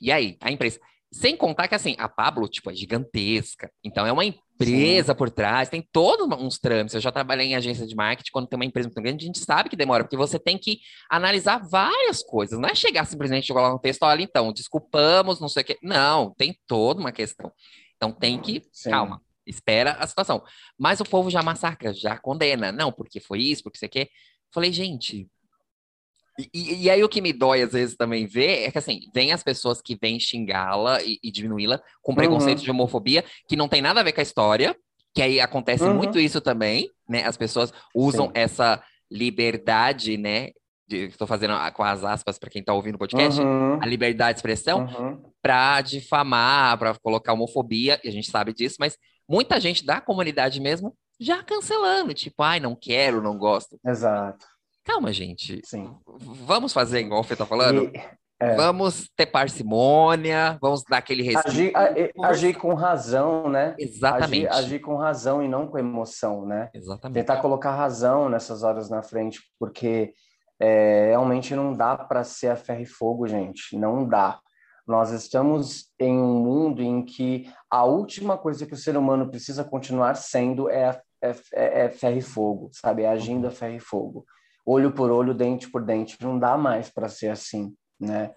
E 0.00 0.10
aí, 0.10 0.36
a 0.40 0.50
imprensa, 0.50 0.80
sem 1.16 1.34
contar 1.34 1.66
que, 1.66 1.74
assim, 1.74 1.96
a 1.98 2.08
Pablo, 2.08 2.46
tipo, 2.46 2.70
é 2.70 2.74
gigantesca. 2.74 3.70
Então, 3.82 4.06
é 4.06 4.12
uma 4.12 4.24
empresa 4.24 5.12
Sim. 5.12 5.16
por 5.16 5.30
trás, 5.30 5.70
tem 5.70 5.80
todos 5.90 6.26
uns 6.38 6.58
trâmites. 6.58 6.94
Eu 6.94 7.00
já 7.00 7.10
trabalhei 7.10 7.46
em 7.46 7.56
agência 7.56 7.86
de 7.86 7.94
marketing, 7.94 8.30
quando 8.30 8.46
tem 8.46 8.56
uma 8.58 8.64
empresa 8.66 8.88
muito 8.88 9.02
grande, 9.02 9.24
a 9.24 9.26
gente 9.26 9.38
sabe 9.38 9.70
que 9.70 9.76
demora, 9.76 10.04
porque 10.04 10.16
você 10.16 10.38
tem 10.38 10.58
que 10.58 10.78
analisar 11.10 11.58
várias 11.66 12.22
coisas. 12.22 12.58
Não 12.58 12.68
é 12.68 12.74
chegar 12.74 13.06
simplesmente 13.06 13.48
jogar 13.48 13.62
lá 13.62 13.70
no 13.70 13.78
texto, 13.78 14.02
olha, 14.02 14.22
então, 14.22 14.52
desculpamos, 14.52 15.40
não 15.40 15.48
sei 15.48 15.62
o 15.62 15.66
quê. 15.66 15.78
Não, 15.82 16.34
tem 16.36 16.58
toda 16.66 17.00
uma 17.00 17.12
questão. 17.12 17.50
Então, 17.96 18.12
tem 18.12 18.38
que, 18.38 18.62
Sim. 18.70 18.90
calma, 18.90 19.22
espera 19.46 19.92
a 19.92 20.06
situação. 20.06 20.42
Mas 20.78 21.00
o 21.00 21.04
povo 21.04 21.30
já 21.30 21.42
massacra, 21.42 21.94
já 21.94 22.18
condena. 22.18 22.70
Não, 22.70 22.92
porque 22.92 23.20
foi 23.20 23.40
isso, 23.40 23.62
porque 23.62 23.78
você 23.78 23.88
quer. 23.88 24.08
Falei, 24.52 24.70
gente, 24.70 25.26
e, 26.38 26.84
e, 26.84 26.90
aí 26.90 27.02
o 27.02 27.08
que 27.08 27.20
me 27.20 27.32
dói 27.32 27.62
às 27.62 27.72
vezes 27.72 27.96
também 27.96 28.26
ver 28.26 28.64
é 28.64 28.70
que 28.70 28.78
assim, 28.78 29.00
vem 29.14 29.32
as 29.32 29.42
pessoas 29.42 29.80
que 29.80 29.96
vêm 30.00 30.20
xingá-la 30.20 31.02
e, 31.02 31.18
e 31.22 31.30
diminuí-la 31.30 31.80
com 32.02 32.14
preconceito 32.14 32.58
uhum. 32.58 32.64
de 32.64 32.70
homofobia, 32.70 33.24
que 33.48 33.56
não 33.56 33.68
tem 33.68 33.80
nada 33.80 34.00
a 34.00 34.02
ver 34.02 34.12
com 34.12 34.20
a 34.20 34.22
história, 34.22 34.76
que 35.14 35.22
aí 35.22 35.40
acontece 35.40 35.84
uhum. 35.84 35.94
muito 35.94 36.18
isso 36.18 36.40
também, 36.40 36.90
né? 37.08 37.24
As 37.24 37.36
pessoas 37.36 37.72
usam 37.94 38.30
essa 38.34 38.82
liberdade, 39.10 40.18
né? 40.18 40.50
Estou 40.88 41.26
fazendo 41.26 41.54
com 41.72 41.82
as 41.82 42.04
aspas 42.04 42.38
para 42.38 42.50
quem 42.50 42.60
está 42.60 42.74
ouvindo 42.74 42.96
o 42.96 42.98
podcast, 42.98 43.40
uhum. 43.40 43.82
a 43.82 43.86
liberdade 43.86 44.34
de 44.34 44.38
expressão 44.38 44.84
uhum. 44.84 45.22
para 45.40 45.80
difamar, 45.80 46.78
para 46.78 46.94
colocar 46.98 47.32
homofobia, 47.32 47.98
e 48.04 48.08
a 48.08 48.12
gente 48.12 48.30
sabe 48.30 48.52
disso, 48.52 48.76
mas 48.78 48.96
muita 49.28 49.58
gente 49.58 49.84
da 49.84 50.00
comunidade 50.00 50.60
mesmo 50.60 50.94
já 51.18 51.42
cancelando, 51.42 52.12
tipo, 52.12 52.42
ai, 52.42 52.60
não 52.60 52.76
quero, 52.76 53.22
não 53.22 53.38
gosto. 53.38 53.78
Exato. 53.84 54.46
Calma, 54.86 55.12
gente. 55.12 55.60
Sim. 55.64 55.92
Vamos 56.06 56.72
fazer 56.72 57.00
igual 57.00 57.20
o 57.20 57.24
Fê 57.24 57.34
tá 57.34 57.44
falando? 57.44 57.90
E, 57.92 58.00
é. 58.38 58.54
Vamos 58.54 59.10
ter 59.16 59.26
parcimônia, 59.26 60.58
vamos 60.60 60.84
dar 60.84 60.98
aquele 60.98 61.22
respeito. 61.22 61.76
Agir, 61.76 62.12
agir, 62.22 62.54
com 62.54 62.74
razão, 62.74 63.48
né? 63.48 63.74
Exatamente. 63.78 64.46
Agir, 64.46 64.64
agir, 64.64 64.78
com 64.80 64.94
razão 64.96 65.42
e 65.42 65.48
não 65.48 65.66
com 65.66 65.78
emoção, 65.78 66.44
né? 66.46 66.68
Exatamente. 66.72 67.14
Tentar 67.14 67.40
colocar 67.40 67.74
razão 67.74 68.28
nessas 68.28 68.62
horas 68.62 68.90
na 68.90 69.02
frente, 69.02 69.40
porque 69.58 70.12
é, 70.60 71.06
realmente 71.08 71.54
não 71.54 71.72
dá 71.72 71.96
para 71.96 72.22
ser 72.24 72.48
a 72.48 72.56
ferro 72.56 72.82
e 72.82 72.86
fogo, 72.86 73.26
gente. 73.26 73.76
Não 73.76 74.06
dá. 74.06 74.38
Nós 74.86 75.10
estamos 75.10 75.86
em 75.98 76.16
um 76.16 76.38
mundo 76.38 76.82
em 76.82 77.02
que 77.02 77.50
a 77.70 77.84
última 77.84 78.36
coisa 78.36 78.66
que 78.66 78.74
o 78.74 78.78
ser 78.78 78.98
humano 78.98 79.30
precisa 79.30 79.64
continuar 79.64 80.14
sendo 80.14 80.68
é, 80.68 81.00
é, 81.22 81.34
é, 81.54 81.84
é 81.86 81.88
ferro 81.88 82.18
e 82.18 82.22
fogo, 82.22 82.70
sabe? 82.72 83.02
É 83.02 83.08
agindo 83.08 83.46
a 83.46 83.50
uhum. 83.50 83.56
ferro 83.56 83.74
e 83.74 83.80
fogo 83.80 84.26
olho 84.66 84.92
por 84.92 85.10
olho, 85.10 85.32
dente 85.32 85.70
por 85.70 85.84
dente. 85.84 86.16
Não 86.20 86.38
dá 86.38 86.58
mais 86.58 86.90
para 86.90 87.08
ser 87.08 87.28
assim, 87.28 87.72
né? 87.98 88.34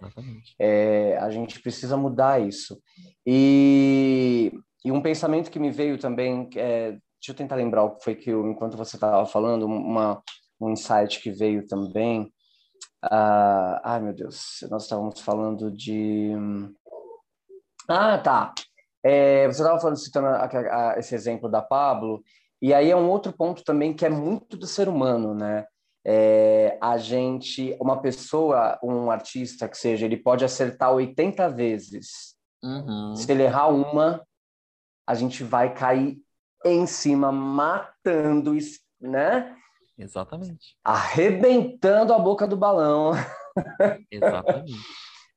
É, 0.58 1.18
a 1.18 1.28
gente 1.30 1.60
precisa 1.60 1.96
mudar 1.96 2.40
isso. 2.40 2.80
E, 3.26 4.52
e, 4.84 4.92
um 4.92 5.02
pensamento 5.02 5.50
que 5.50 5.58
me 5.58 5.70
veio 5.70 5.98
também, 5.98 6.48
é, 6.54 6.92
deixa 6.92 7.30
eu 7.30 7.34
tentar 7.34 7.56
lembrar 7.56 7.82
o 7.82 7.96
que 7.96 8.04
foi 8.04 8.14
que 8.14 8.30
eu, 8.30 8.46
enquanto 8.48 8.76
você 8.76 8.96
estava 8.96 9.26
falando, 9.26 9.66
uma, 9.66 10.22
um 10.60 10.70
insight 10.70 11.20
que 11.20 11.32
veio 11.32 11.66
também. 11.66 12.32
Ah, 13.02 13.80
ai, 13.82 14.00
meu 14.00 14.14
Deus, 14.14 14.58
nós 14.70 14.84
estávamos 14.84 15.20
falando 15.20 15.70
de. 15.70 16.32
Ah, 17.88 18.18
tá. 18.18 18.54
É, 19.02 19.46
você 19.46 19.62
estava 19.62 19.80
falando, 19.80 19.96
citando 19.96 20.26
a, 20.28 20.44
a, 20.44 20.92
a, 20.92 20.98
esse 20.98 21.14
exemplo 21.14 21.48
da 21.48 21.62
Pablo, 21.62 22.22
e 22.60 22.74
aí 22.74 22.90
é 22.90 22.96
um 22.96 23.08
outro 23.08 23.32
ponto 23.32 23.64
também 23.64 23.94
que 23.94 24.04
é 24.04 24.10
muito 24.10 24.56
do 24.56 24.66
ser 24.66 24.86
humano, 24.86 25.34
né? 25.34 25.64
É, 26.04 26.78
a 26.80 26.96
gente, 26.96 27.76
uma 27.80 28.00
pessoa, 28.00 28.78
um 28.82 29.10
artista 29.10 29.68
que 29.68 29.76
seja, 29.76 30.06
ele 30.06 30.16
pode 30.16 30.44
acertar 30.44 30.92
80 30.92 31.48
vezes. 31.50 32.36
Uhum. 32.62 33.14
Se 33.14 33.30
ele 33.30 33.42
errar 33.42 33.68
uma, 33.68 34.26
a 35.06 35.14
gente 35.14 35.42
vai 35.44 35.74
cair 35.74 36.18
em 36.64 36.86
cima, 36.86 37.32
matando, 37.32 38.52
né? 39.00 39.56
Exatamente. 39.96 40.76
Arrebentando 40.84 42.12
a 42.12 42.18
boca 42.18 42.46
do 42.46 42.56
balão. 42.56 43.12
Exatamente. 44.10 44.72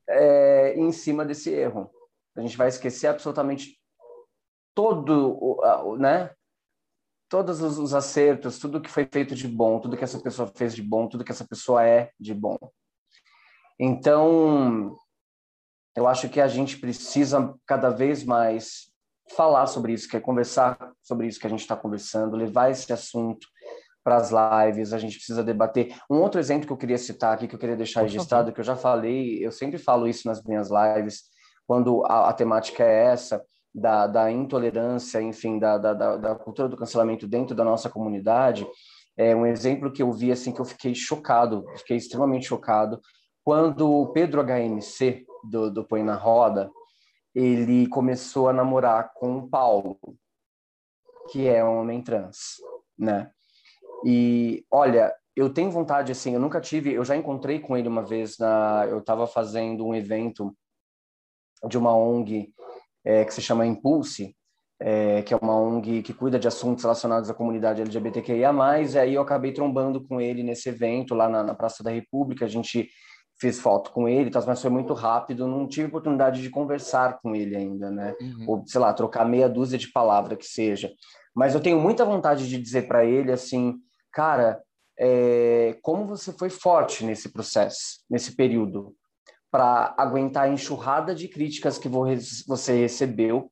é, 0.07 0.75
em 0.77 0.91
cima 0.91 1.25
desse 1.25 1.49
erro. 1.51 1.89
A 2.35 2.41
gente 2.41 2.57
vai 2.57 2.67
esquecer 2.67 3.07
absolutamente 3.07 3.77
todo, 4.73 5.59
né? 5.99 6.31
Todos 7.33 7.63
os, 7.63 7.79
os 7.79 7.95
acertos, 7.95 8.59
tudo 8.59 8.79
que 8.79 8.91
foi 8.91 9.07
feito 9.11 9.33
de 9.33 9.47
bom, 9.47 9.79
tudo 9.79 9.97
que 9.97 10.03
essa 10.03 10.19
pessoa 10.19 10.51
fez 10.55 10.75
de 10.75 10.83
bom, 10.83 11.07
tudo 11.07 11.23
que 11.23 11.31
essa 11.31 11.43
pessoa 11.43 11.83
é 11.83 12.11
de 12.19 12.31
bom. 12.31 12.59
Então, 13.79 14.95
eu 15.95 16.05
acho 16.05 16.29
que 16.29 16.39
a 16.39 16.47
gente 16.47 16.77
precisa 16.77 17.55
cada 17.65 17.89
vez 17.89 18.23
mais 18.23 18.91
falar 19.35 19.65
sobre 19.65 19.93
isso, 19.93 20.07
quer 20.07 20.21
conversar 20.21 20.77
sobre 21.01 21.25
isso 21.25 21.39
que 21.39 21.47
a 21.47 21.49
gente 21.49 21.61
está 21.61 21.75
conversando, 21.75 22.37
levar 22.37 22.69
esse 22.69 22.93
assunto 22.93 23.47
para 24.03 24.17
as 24.17 24.29
lives, 24.29 24.93
a 24.93 24.99
gente 24.99 25.15
precisa 25.15 25.43
debater. 25.43 25.97
Um 26.07 26.17
outro 26.17 26.39
exemplo 26.39 26.67
que 26.67 26.73
eu 26.73 26.77
queria 26.77 26.99
citar 26.99 27.33
aqui, 27.33 27.47
que 27.47 27.55
eu 27.55 27.59
queria 27.59 27.75
deixar 27.75 28.03
registrado, 28.03 28.53
que 28.53 28.59
eu 28.59 28.63
já 28.63 28.75
falei, 28.75 29.43
eu 29.43 29.51
sempre 29.51 29.79
falo 29.79 30.07
isso 30.07 30.27
nas 30.27 30.43
minhas 30.43 30.69
lives, 30.69 31.23
quando 31.65 32.05
a, 32.05 32.29
a 32.29 32.33
temática 32.33 32.83
é 32.83 33.05
essa, 33.05 33.43
da, 33.73 34.07
da 34.07 34.31
intolerância, 34.31 35.21
enfim, 35.21 35.57
da, 35.57 35.77
da, 35.77 36.17
da 36.17 36.35
cultura 36.35 36.69
do 36.69 36.77
cancelamento 36.77 37.27
dentro 37.27 37.55
da 37.55 37.63
nossa 37.63 37.89
comunidade, 37.89 38.67
é 39.17 39.35
um 39.35 39.45
exemplo 39.45 39.91
que 39.91 40.01
eu 40.01 40.11
vi 40.11 40.31
assim 40.31 40.51
que 40.51 40.59
eu 40.59 40.65
fiquei 40.65 40.93
chocado, 40.93 41.65
fiquei 41.77 41.97
extremamente 41.97 42.47
chocado 42.47 42.99
quando 43.43 43.91
o 43.91 44.07
Pedro 44.11 44.41
HMC 44.41 45.25
do, 45.49 45.69
do 45.69 45.83
Põe 45.83 46.03
na 46.03 46.15
Roda 46.15 46.71
ele 47.35 47.87
começou 47.87 48.47
a 48.47 48.53
namorar 48.53 49.11
com 49.15 49.37
o 49.37 49.49
Paulo, 49.49 49.97
que 51.31 51.47
é 51.47 51.63
um 51.63 51.79
homem 51.79 52.01
trans, 52.01 52.57
né? 52.97 53.31
E 54.05 54.63
olha, 54.69 55.13
eu 55.35 55.51
tenho 55.51 55.71
vontade 55.71 56.11
assim, 56.11 56.33
eu 56.33 56.39
nunca 56.39 56.61
tive, 56.61 56.93
eu 56.93 57.03
já 57.03 57.15
encontrei 57.15 57.59
com 57.59 57.75
ele 57.75 57.87
uma 57.87 58.03
vez 58.03 58.37
na, 58.37 58.85
eu 58.87 58.99
estava 58.99 59.25
fazendo 59.25 59.85
um 59.85 59.95
evento 59.95 60.55
de 61.67 61.77
uma 61.77 61.95
ONG 61.95 62.53
é, 63.05 63.25
que 63.25 63.33
se 63.33 63.41
chama 63.41 63.65
Impulse, 63.65 64.35
é, 64.79 65.21
que 65.21 65.33
é 65.33 65.37
uma 65.37 65.55
ONG 65.55 66.01
que 66.01 66.13
cuida 66.13 66.39
de 66.39 66.47
assuntos 66.47 66.83
relacionados 66.83 67.29
à 67.29 67.33
comunidade 67.33 67.81
LGBTQIA+, 67.81 68.51
e 68.81 68.97
aí 68.97 69.13
eu 69.13 69.21
acabei 69.21 69.51
trombando 69.51 70.03
com 70.03 70.19
ele 70.19 70.43
nesse 70.43 70.69
evento 70.69 71.15
lá 71.15 71.29
na, 71.29 71.43
na 71.43 71.55
Praça 71.55 71.83
da 71.83 71.91
República, 71.91 72.45
a 72.45 72.49
gente 72.49 72.89
fez 73.39 73.59
foto 73.59 73.91
com 73.91 74.07
ele, 74.07 74.31
mas 74.45 74.61
foi 74.61 74.69
muito 74.69 74.93
rápido, 74.93 75.47
não 75.47 75.67
tive 75.67 75.87
oportunidade 75.87 76.41
de 76.41 76.49
conversar 76.49 77.19
com 77.21 77.35
ele 77.35 77.55
ainda, 77.55 77.89
né? 77.89 78.13
Uhum. 78.21 78.45
Ou, 78.47 78.63
sei 78.65 78.79
lá, 78.79 78.93
trocar 78.93 79.25
meia 79.25 79.49
dúzia 79.49 79.77
de 79.77 79.91
palavras 79.91 80.37
que 80.37 80.45
seja. 80.45 80.91
Mas 81.35 81.53
eu 81.53 81.61
tenho 81.61 81.79
muita 81.79 82.05
vontade 82.05 82.47
de 82.47 82.61
dizer 82.61 82.87
para 82.87 83.03
ele, 83.03 83.31
assim, 83.31 83.75
cara, 84.11 84.61
é, 84.97 85.77
como 85.81 86.05
você 86.05 86.31
foi 86.31 86.49
forte 86.49 87.03
nesse 87.03 87.31
processo, 87.31 88.03
nesse 88.09 88.35
período, 88.35 88.95
para 89.53 89.93
aguentar 89.99 90.45
a 90.45 90.49
enxurrada 90.51 91.13
de 91.13 91.27
críticas 91.27 91.77
que 91.77 91.87
você 91.87 92.73
recebeu 92.73 93.51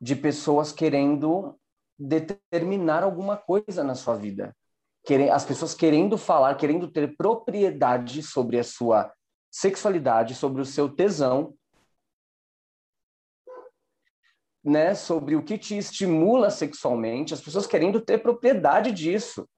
de 0.00 0.16
pessoas 0.16 0.72
querendo 0.72 1.56
determinar 1.96 3.04
alguma 3.04 3.36
coisa 3.36 3.84
na 3.84 3.94
sua 3.94 4.16
vida. 4.16 4.52
As 5.32 5.44
pessoas 5.44 5.74
querendo 5.74 6.18
falar, 6.18 6.56
querendo 6.56 6.90
ter 6.90 7.16
propriedade 7.16 8.20
sobre 8.20 8.58
a 8.58 8.64
sua 8.64 9.14
sexualidade, 9.48 10.34
sobre 10.34 10.60
o 10.60 10.66
seu 10.66 10.88
tesão, 10.88 11.54
né, 14.64 14.96
sobre 14.96 15.36
o 15.36 15.44
que 15.44 15.56
te 15.56 15.78
estimula 15.78 16.50
sexualmente, 16.50 17.32
as 17.32 17.40
pessoas 17.40 17.64
querendo 17.64 18.00
ter 18.00 18.18
propriedade 18.18 18.90
disso 18.90 19.48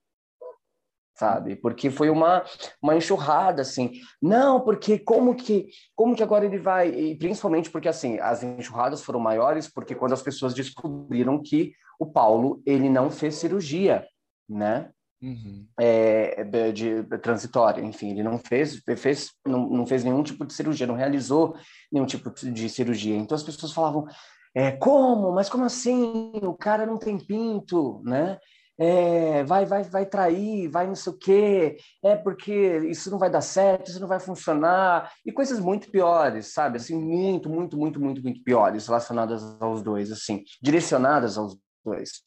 sabe? 1.16 1.56
Porque 1.56 1.90
foi 1.90 2.10
uma, 2.10 2.44
uma 2.80 2.94
enxurrada, 2.94 3.62
assim. 3.62 3.92
Não, 4.20 4.60
porque 4.60 4.98
como 4.98 5.34
que, 5.34 5.68
como 5.94 6.14
que 6.14 6.22
agora 6.22 6.44
ele 6.44 6.58
vai... 6.58 6.88
E 6.88 7.16
principalmente 7.16 7.70
porque, 7.70 7.88
assim, 7.88 8.18
as 8.20 8.42
enxurradas 8.42 9.02
foram 9.02 9.18
maiores 9.18 9.68
porque 9.68 9.94
quando 9.94 10.12
as 10.12 10.22
pessoas 10.22 10.54
descobriram 10.54 11.42
que 11.42 11.72
o 11.98 12.06
Paulo, 12.06 12.62
ele 12.66 12.88
não 12.88 13.10
fez 13.10 13.36
cirurgia, 13.36 14.06
né? 14.48 14.90
Uhum. 15.22 15.66
É, 15.80 16.44
de, 16.44 16.72
de, 17.02 17.18
transitória, 17.18 17.82
enfim, 17.82 18.10
ele 18.10 18.22
não 18.22 18.38
fez, 18.38 18.82
fez 18.98 19.32
não, 19.46 19.66
não 19.66 19.86
fez 19.86 20.04
nenhum 20.04 20.22
tipo 20.22 20.44
de 20.44 20.52
cirurgia, 20.52 20.86
não 20.86 20.94
realizou 20.94 21.56
nenhum 21.90 22.04
tipo 22.04 22.30
de 22.30 22.68
cirurgia. 22.68 23.16
Então 23.16 23.34
as 23.34 23.42
pessoas 23.42 23.72
falavam, 23.72 24.06
é, 24.54 24.72
como? 24.72 25.32
Mas 25.32 25.48
como 25.48 25.64
assim? 25.64 26.32
O 26.42 26.54
cara 26.54 26.84
não 26.84 26.98
tem 26.98 27.18
pinto, 27.18 28.02
né? 28.04 28.38
É, 28.78 29.42
vai, 29.44 29.64
vai, 29.64 29.82
vai 29.84 30.04
trair, 30.04 30.68
vai 30.68 30.86
não 30.86 30.94
sei 30.94 31.12
o 31.12 31.16
quê, 31.16 31.78
é 32.04 32.14
porque 32.14 32.78
isso 32.88 33.10
não 33.10 33.18
vai 33.18 33.30
dar 33.30 33.40
certo, 33.40 33.88
isso 33.88 34.00
não 34.00 34.08
vai 34.08 34.20
funcionar, 34.20 35.12
e 35.24 35.32
coisas 35.32 35.58
muito 35.58 35.90
piores, 35.90 36.52
sabe? 36.52 36.76
Assim, 36.76 36.98
muito, 36.98 37.48
muito, 37.48 37.76
muito, 37.76 38.00
muito, 38.00 38.22
muito 38.22 38.42
piores 38.42 38.86
relacionadas 38.86 39.42
aos 39.60 39.82
dois, 39.82 40.12
assim, 40.12 40.44
direcionadas 40.60 41.38
aos 41.38 41.58
dois. 41.84 42.22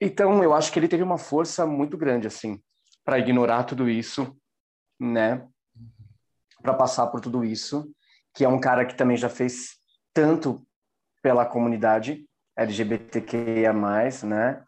Então, 0.00 0.42
eu 0.42 0.52
acho 0.52 0.72
que 0.72 0.78
ele 0.78 0.88
teve 0.88 1.02
uma 1.02 1.18
força 1.18 1.64
muito 1.64 1.96
grande, 1.96 2.26
assim, 2.26 2.60
para 3.04 3.18
ignorar 3.18 3.64
tudo 3.64 3.88
isso, 3.88 4.36
né? 5.00 5.46
Para 6.60 6.74
passar 6.74 7.06
por 7.06 7.20
tudo 7.20 7.44
isso, 7.44 7.90
que 8.34 8.44
é 8.44 8.48
um 8.48 8.60
cara 8.60 8.84
que 8.84 8.96
também 8.96 9.16
já 9.16 9.28
fez 9.28 9.76
tanto 10.12 10.66
pela 11.22 11.46
comunidade 11.46 12.26
LGBTQIA+, 12.56 13.72
né? 14.24 14.64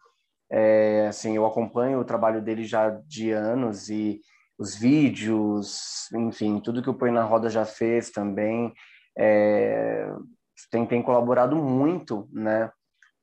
É, 0.51 1.07
assim, 1.07 1.35
eu 1.35 1.45
acompanho 1.45 1.99
o 1.99 2.05
trabalho 2.05 2.41
dele 2.41 2.63
já 2.63 2.89
de 2.89 3.31
anos 3.31 3.89
e 3.89 4.19
os 4.57 4.75
vídeos, 4.75 6.09
enfim, 6.13 6.59
tudo 6.59 6.81
que 6.81 6.89
o 6.89 6.93
Põe 6.93 7.11
na 7.11 7.23
Roda 7.23 7.49
já 7.49 7.65
fez 7.65 8.09
também, 8.09 8.73
é, 9.17 10.11
tem, 10.69 10.85
tem 10.85 11.01
colaborado 11.01 11.55
muito, 11.55 12.27
né, 12.33 12.69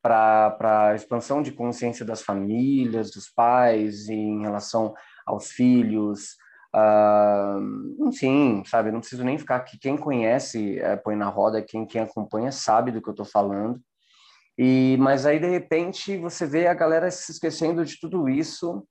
para 0.03 0.89
a 0.89 0.95
expansão 0.95 1.43
de 1.43 1.53
consciência 1.53 2.07
das 2.07 2.23
famílias, 2.23 3.11
dos 3.11 3.29
pais, 3.29 4.09
em 4.09 4.41
relação 4.43 4.95
aos 5.27 5.51
filhos, 5.51 6.37
uh, 6.75 8.07
enfim, 8.07 8.63
sabe, 8.65 8.93
não 8.93 9.01
preciso 9.01 9.25
nem 9.25 9.37
ficar 9.37 9.57
aqui, 9.57 9.79
quem 9.79 9.97
conhece 9.97 10.79
é, 10.79 10.97
Põe 10.97 11.17
na 11.17 11.29
Roda, 11.29 11.61
quem, 11.61 11.85
quem 11.85 12.01
acompanha 12.01 12.53
sabe 12.53 12.93
do 12.93 13.03
que 13.03 13.09
eu 13.09 13.13
estou 13.13 13.27
falando, 13.27 13.81
e, 14.59 14.97
mas 14.99 15.27
aí, 15.27 15.39
de 15.39 15.49
repente, 15.49 16.17
você 16.17 16.47
vê 16.47 16.67
a 16.67 16.75
galera 16.75 17.11
se 17.11 17.31
esquecendo 17.31 17.85
de 17.85 18.01
tudo 18.01 18.29
isso 18.29 18.87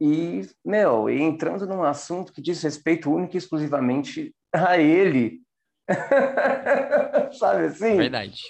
e, 0.00 0.42
meu, 0.64 1.08
entrando 1.08 1.66
num 1.66 1.82
assunto 1.82 2.32
que 2.32 2.42
diz 2.42 2.62
respeito 2.62 3.10
único 3.10 3.34
e 3.34 3.38
exclusivamente 3.38 4.34
a 4.52 4.78
ele. 4.78 5.40
Sabe 7.38 7.66
assim? 7.66 7.96
Verdade. 7.96 8.42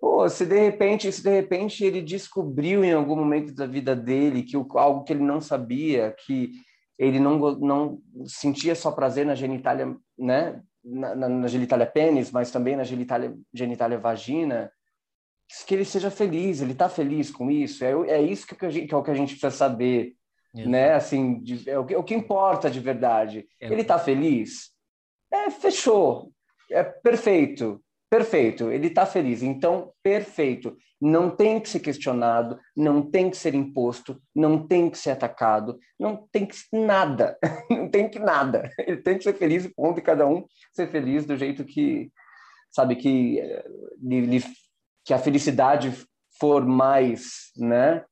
Pô, 0.00 0.28
se 0.28 0.44
de 0.46 0.58
repente, 0.58 1.12
se 1.12 1.22
de 1.22 1.30
repente 1.30 1.84
ele 1.84 2.02
descobriu 2.02 2.82
em 2.82 2.92
algum 2.92 3.14
momento 3.14 3.54
da 3.54 3.66
vida 3.66 3.94
dele 3.94 4.42
que 4.42 4.56
algo 4.56 5.04
que 5.04 5.12
ele 5.12 5.22
não 5.22 5.40
sabia, 5.40 6.12
que 6.26 6.52
ele 6.98 7.20
não, 7.20 7.38
não 7.58 8.02
sentia 8.26 8.74
só 8.74 8.90
prazer 8.90 9.24
na 9.24 9.34
genitália, 9.34 9.94
né? 10.18 10.60
Na, 10.84 11.14
na, 11.14 11.28
na 11.28 11.46
genitália 11.46 11.86
pênis, 11.86 12.32
mas 12.32 12.50
também 12.50 12.74
na 12.74 12.82
genitália, 12.82 13.32
genitália 13.54 13.98
vagina, 13.98 14.72
que 15.66 15.74
ele 15.74 15.84
seja 15.84 16.10
feliz, 16.10 16.60
ele 16.60 16.72
está 16.72 16.88
feliz 16.88 17.30
com 17.30 17.50
isso, 17.50 17.84
é, 17.84 17.92
é 18.08 18.22
isso 18.22 18.46
que, 18.46 18.64
a 18.64 18.70
gente, 18.70 18.86
que 18.86 18.94
é 18.94 18.96
o 18.96 19.02
que 19.02 19.10
a 19.10 19.14
gente 19.14 19.32
precisa 19.32 19.50
saber, 19.50 20.14
Exato. 20.54 20.70
né? 20.70 20.94
Assim, 20.94 21.40
de, 21.40 21.68
é, 21.68 21.78
o 21.78 21.84
que, 21.84 21.94
é 21.94 21.98
o 21.98 22.04
que 22.04 22.14
importa 22.14 22.70
de 22.70 22.80
verdade. 22.80 23.46
Ele 23.60 23.82
está 23.82 23.98
feliz? 23.98 24.70
É, 25.30 25.50
fechou, 25.50 26.32
é 26.70 26.82
perfeito. 26.82 27.82
Perfeito, 28.10 28.70
ele 28.70 28.88
está 28.88 29.06
feliz. 29.06 29.42
Então, 29.42 29.90
perfeito. 30.02 30.76
Não 31.00 31.30
tem 31.30 31.58
que 31.58 31.68
ser 31.68 31.80
questionado, 31.80 32.58
não 32.76 33.00
tem 33.10 33.30
que 33.30 33.36
ser 33.38 33.54
imposto, 33.54 34.20
não 34.34 34.66
tem 34.66 34.90
que 34.90 34.98
ser 34.98 35.12
atacado, 35.12 35.78
não 35.98 36.28
tem 36.30 36.44
que 36.44 36.56
nada, 36.70 37.38
não 37.70 37.88
tem 37.88 38.10
que 38.10 38.18
nada. 38.18 38.70
Ele 38.80 38.98
tem 38.98 39.16
que 39.16 39.24
ser 39.24 39.32
feliz, 39.32 39.66
ponto, 39.74 39.98
e 39.98 40.02
cada 40.02 40.26
um 40.26 40.44
ser 40.72 40.90
feliz 40.90 41.24
do 41.24 41.38
jeito 41.38 41.64
que, 41.64 42.12
sabe, 42.70 42.96
que, 42.96 43.40
eh, 43.40 43.64
que 45.04 45.14
a 45.14 45.18
felicidade 45.18 45.92
for 46.38 46.64
mais, 46.66 47.50
né? 47.56 48.04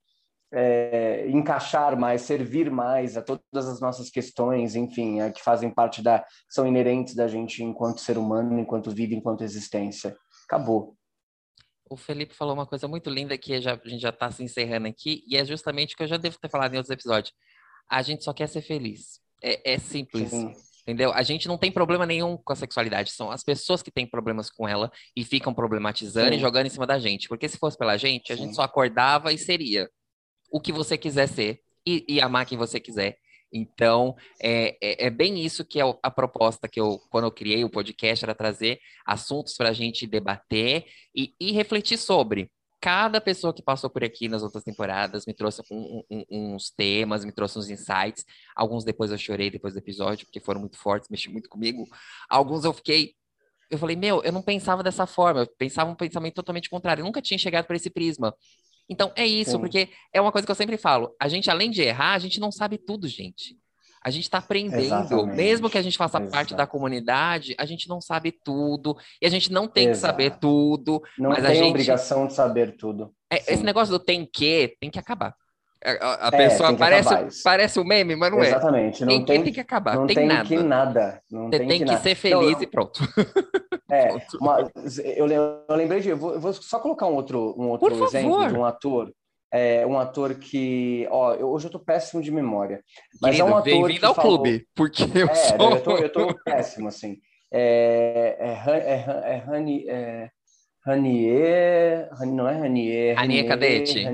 é, 0.53 1.28
encaixar 1.28 1.99
mais, 1.99 2.22
servir 2.22 2.70
mais 2.70 3.16
a 3.16 3.22
todas 3.22 3.68
as 3.68 3.80
nossas 3.80 4.11
questões, 4.11 4.74
enfim, 4.74 5.20
é, 5.20 5.30
que 5.30 5.43
fazem 5.43 5.70
parte 5.70 6.03
da, 6.03 6.24
são 6.49 6.66
inerentes 6.66 7.14
da 7.14 7.28
gente 7.28 7.62
enquanto 7.62 8.01
ser 8.01 8.18
humano, 8.18 8.59
enquanto 8.59 8.91
vida, 8.91 9.14
enquanto 9.14 9.45
existência. 9.45 10.16
Acabou. 10.47 10.97
O 11.88 11.97
Felipe 11.97 12.34
falou 12.34 12.55
uma 12.55 12.66
coisa 12.66 12.86
muito 12.86 13.11
linda 13.11 13.36
que 13.38 13.61
já, 13.61 13.74
a 13.74 13.88
gente 13.88 14.01
já 14.01 14.11
está 14.11 14.30
se 14.30 14.43
encerrando 14.43 14.88
aqui, 14.88 15.24
e 15.26 15.36
é 15.36 15.45
justamente 15.45 15.95
o 15.95 15.97
que 15.97 16.03
eu 16.03 16.09
já 16.09 16.16
devo 16.16 16.38
ter 16.38 16.51
falado 16.51 16.74
em 16.74 16.76
outros 16.76 16.93
episódios. 16.93 17.32
A 17.88 18.03
gente 18.03 18.24
só 18.24 18.32
quer 18.32 18.49
ser 18.49 18.62
feliz. 18.62 19.20
É, 19.43 19.74
é 19.74 19.78
simples. 19.78 20.30
Sim. 20.30 20.53
Entendeu? 20.82 21.12
A 21.12 21.22
gente 21.22 21.46
não 21.46 21.58
tem 21.58 21.70
problema 21.70 22.06
nenhum 22.06 22.36
com 22.36 22.52
a 22.52 22.56
sexualidade. 22.56 23.12
São 23.12 23.30
as 23.30 23.42
pessoas 23.42 23.82
que 23.82 23.90
têm 23.90 24.06
problemas 24.06 24.50
com 24.50 24.66
ela 24.66 24.90
e 25.16 25.24
ficam 25.24 25.52
problematizando 25.52 26.30
Sim. 26.30 26.36
e 26.36 26.40
jogando 26.40 26.66
em 26.66 26.70
cima 26.70 26.86
da 26.86 26.98
gente. 26.98 27.28
Porque 27.28 27.48
se 27.48 27.58
fosse 27.58 27.76
pela 27.76 27.96
gente, 27.96 28.32
a 28.32 28.36
Sim. 28.36 28.44
gente 28.44 28.56
só 28.56 28.62
acordava 28.62 29.32
e 29.32 29.38
seria 29.38 29.88
o 30.50 30.60
que 30.60 30.72
você 30.72 30.96
quiser 30.98 31.28
ser 31.28 31.60
e, 31.86 32.04
e 32.08 32.20
amar 32.20 32.46
quem 32.46 32.58
você 32.58 32.80
quiser. 32.80 33.16
Então, 33.52 34.14
é, 34.40 34.76
é, 34.80 35.06
é, 35.06 35.10
bem 35.10 35.44
isso 35.44 35.64
que 35.64 35.80
é 35.80 35.84
a 36.02 36.10
proposta 36.10 36.68
que 36.68 36.80
eu, 36.80 37.00
quando 37.10 37.24
eu 37.24 37.32
criei 37.32 37.64
o 37.64 37.70
podcast, 37.70 38.24
era 38.24 38.34
trazer 38.34 38.78
assuntos 39.04 39.56
para 39.56 39.70
a 39.70 39.72
gente 39.72 40.06
debater 40.06 40.86
e, 41.14 41.34
e, 41.40 41.50
refletir 41.50 41.98
sobre. 41.98 42.50
Cada 42.80 43.20
pessoa 43.20 43.52
que 43.52 43.62
passou 43.62 43.90
por 43.90 44.02
aqui 44.02 44.28
nas 44.28 44.42
outras 44.42 44.64
temporadas 44.64 45.26
me 45.26 45.34
trouxe 45.34 45.62
um, 45.70 46.02
um, 46.10 46.24
uns 46.30 46.70
temas, 46.70 47.24
me 47.24 47.32
trouxe 47.32 47.58
uns 47.58 47.68
insights. 47.68 48.24
Alguns 48.56 48.84
depois 48.84 49.10
eu 49.10 49.18
chorei 49.18 49.50
depois 49.50 49.74
do 49.74 49.78
episódio, 49.78 50.26
porque 50.26 50.40
foram 50.40 50.60
muito 50.60 50.78
fortes, 50.78 51.08
mexeu 51.10 51.30
muito 51.30 51.48
comigo. 51.48 51.86
Alguns 52.28 52.64
eu 52.64 52.72
fiquei. 52.72 53.14
Eu 53.70 53.78
falei, 53.78 53.96
meu, 53.96 54.22
eu 54.24 54.32
não 54.32 54.42
pensava 54.42 54.82
dessa 54.82 55.06
forma, 55.06 55.40
eu 55.40 55.46
pensava 55.58 55.90
um 55.90 55.94
pensamento 55.94 56.34
totalmente 56.34 56.70
contrário. 56.70 57.02
Eu 57.02 57.06
nunca 57.06 57.22
tinha 57.22 57.38
chegado 57.38 57.66
para 57.66 57.76
esse 57.76 57.90
prisma. 57.90 58.34
Então 58.88 59.12
é 59.14 59.26
isso, 59.26 59.52
Sim. 59.52 59.60
porque 59.60 59.88
é 60.12 60.20
uma 60.20 60.32
coisa 60.32 60.44
que 60.46 60.50
eu 60.50 60.56
sempre 60.56 60.76
falo. 60.76 61.14
A 61.20 61.28
gente, 61.28 61.48
além 61.48 61.70
de 61.70 61.82
errar, 61.82 62.14
a 62.14 62.18
gente 62.18 62.40
não 62.40 62.50
sabe 62.50 62.78
tudo, 62.78 63.06
gente. 63.06 63.56
A 64.03 64.11
gente 64.11 64.24
está 64.24 64.38
aprendendo, 64.38 64.80
Exatamente. 64.80 65.36
mesmo 65.36 65.68
que 65.68 65.76
a 65.76 65.82
gente 65.82 65.98
faça 65.98 66.20
parte 66.20 66.55
da 66.55 66.66
comunidade, 66.66 67.55
a 67.59 67.66
gente 67.66 67.88
não 67.88 68.01
sabe 68.01 68.32
tudo 68.32 68.96
e 69.20 69.26
a 69.26 69.28
gente 69.28 69.53
não 69.53 69.68
tem 69.68 69.88
Exato. 69.88 69.96
que 69.96 70.01
saber 70.01 70.38
tudo. 70.38 71.03
Não 71.18 71.30
mas 71.30 71.42
tem 71.42 71.51
a 71.51 71.55
gente... 71.55 71.68
obrigação 71.68 72.26
de 72.26 72.32
saber 72.32 72.76
tudo. 72.76 73.12
É, 73.30 73.53
esse 73.53 73.62
negócio 73.62 73.92
do 73.92 74.03
tem 74.03 74.24
que 74.24 74.76
tem 74.80 74.90
que 74.90 74.98
acabar. 74.98 75.34
A, 75.82 76.28
a 76.28 76.28
é, 76.28 76.36
pessoa 76.36 76.76
parece, 76.76 77.42
parece 77.42 77.78
o 77.78 77.82
um 77.82 77.86
meme, 77.86 78.14
mas 78.14 78.30
não 78.30 78.42
é. 78.42 78.48
Exatamente. 78.48 79.01
Não 79.01 79.09
tem, 79.09 79.24
tem, 79.24 79.44
tem 79.44 79.53
que 79.53 79.61
acabar. 79.61 79.96
Não 79.96 80.07
tem, 80.07 80.16
tem 80.16 80.26
nada. 80.26 80.48
que 80.48 80.57
nada. 80.57 81.22
Não 81.30 81.51
tem, 81.51 81.66
tem 81.66 81.84
que, 81.84 81.84
que 81.86 81.96
ser 81.98 82.14
feliz 82.14 82.53
não, 82.53 82.62
e 82.62 82.66
pronto. 82.66 83.01
É, 83.90 84.09
uma, 84.40 84.70
eu, 85.16 85.26
eu, 85.26 85.76
lembrei 85.76 86.01
de. 86.01 86.11
Eu 86.11 86.16
vou, 86.16 86.34
eu 86.34 86.40
vou, 86.40 86.53
só 86.53 86.78
colocar 86.78 87.07
um 87.07 87.14
outro, 87.14 87.55
um 87.59 87.70
outro 87.70 88.05
exemplo 88.05 88.46
de 88.46 88.55
um 88.55 88.64
ator 88.64 89.12
é 89.53 89.84
um 89.86 89.98
ator 89.98 90.34
que, 90.34 91.07
ó, 91.11 91.34
eu, 91.34 91.48
hoje 91.48 91.66
eu 91.66 91.70
tô 91.70 91.78
péssimo 91.78 92.22
de 92.22 92.30
memória, 92.30 92.82
mas 93.20 93.36
Querido, 93.36 93.48
é 93.48 93.53
um 93.53 93.57
ator 93.57 93.64
bem-vindo 93.64 94.07
ao 94.07 94.14
falou... 94.14 94.38
clube, 94.38 94.66
porque 94.74 95.03
eu 95.03 95.26
é, 95.26 95.34
sou... 95.34 95.70
eu 95.70 95.82
tô, 95.82 95.96
eu 95.98 96.12
tô 96.12 96.34
péssimo, 96.44 96.88
assim. 96.88 97.18
É, 97.53 98.36
é, 98.38 98.72
é, 98.76 99.34
é, 99.34 99.36
Rani, 99.38 99.88
é 99.88 100.30
Ranier, 100.86 102.09
não 102.28 102.48
é 102.48 102.57
Ranier... 102.57 103.16
Ranier 103.16 103.48
Cadete. 103.48 104.05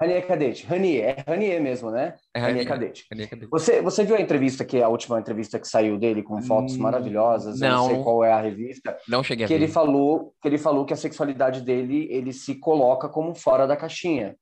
Ranier 0.00 0.26
Cadete, 0.26 0.66
Ranier, 0.66 1.04
é 1.04 1.24
Ranier 1.30 1.62
mesmo, 1.62 1.90
né? 1.90 2.14
É 2.34 2.40
Ranier, 2.40 2.66
Cadete. 2.66 3.06
Cadete. 3.08 3.46
Você, 3.50 3.82
você 3.82 4.02
viu 4.02 4.16
a 4.16 4.20
entrevista, 4.20 4.64
que 4.64 4.78
é 4.78 4.82
a 4.82 4.88
última 4.88 5.20
entrevista 5.20 5.58
que 5.60 5.68
saiu 5.68 5.98
dele, 5.98 6.22
com 6.22 6.42
fotos 6.42 6.76
hum, 6.76 6.80
maravilhosas, 6.80 7.60
não, 7.60 7.68
não 7.68 7.88
sei 7.88 8.02
qual 8.02 8.24
é 8.24 8.32
a 8.32 8.40
revista. 8.40 8.96
Não 9.06 9.22
cheguei 9.22 9.46
que 9.46 9.54
a 9.54 9.56
ver. 9.56 9.62
Ele 9.62 9.70
falou, 9.70 10.34
que 10.40 10.48
ele 10.48 10.58
falou 10.58 10.84
que 10.84 10.92
a 10.92 10.96
sexualidade 10.96 11.60
dele, 11.60 12.08
ele 12.10 12.32
se 12.32 12.56
coloca 12.56 13.08
como 13.08 13.34
fora 13.34 13.66
da 13.66 13.76
caixinha 13.76 14.34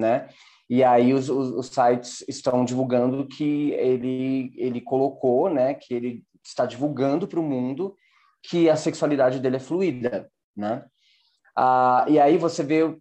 né? 0.00 0.28
E 0.68 0.82
aí 0.82 1.12
os, 1.12 1.28
os, 1.28 1.50
os, 1.50 1.66
sites 1.66 2.24
estão 2.28 2.64
divulgando 2.64 3.26
que 3.26 3.72
ele, 3.72 4.52
ele 4.56 4.80
colocou, 4.80 5.50
né? 5.50 5.74
Que 5.74 5.94
ele 5.94 6.24
está 6.44 6.64
divulgando 6.64 7.28
para 7.28 7.40
o 7.40 7.42
mundo 7.42 7.94
que 8.42 8.70
a 8.70 8.76
sexualidade 8.76 9.38
dele 9.40 9.56
é 9.56 9.60
fluida, 9.60 10.30
né? 10.56 10.84
Ah, 11.56 12.06
e 12.08 12.18
aí 12.18 12.38
você 12.38 12.62
vê 12.62 12.96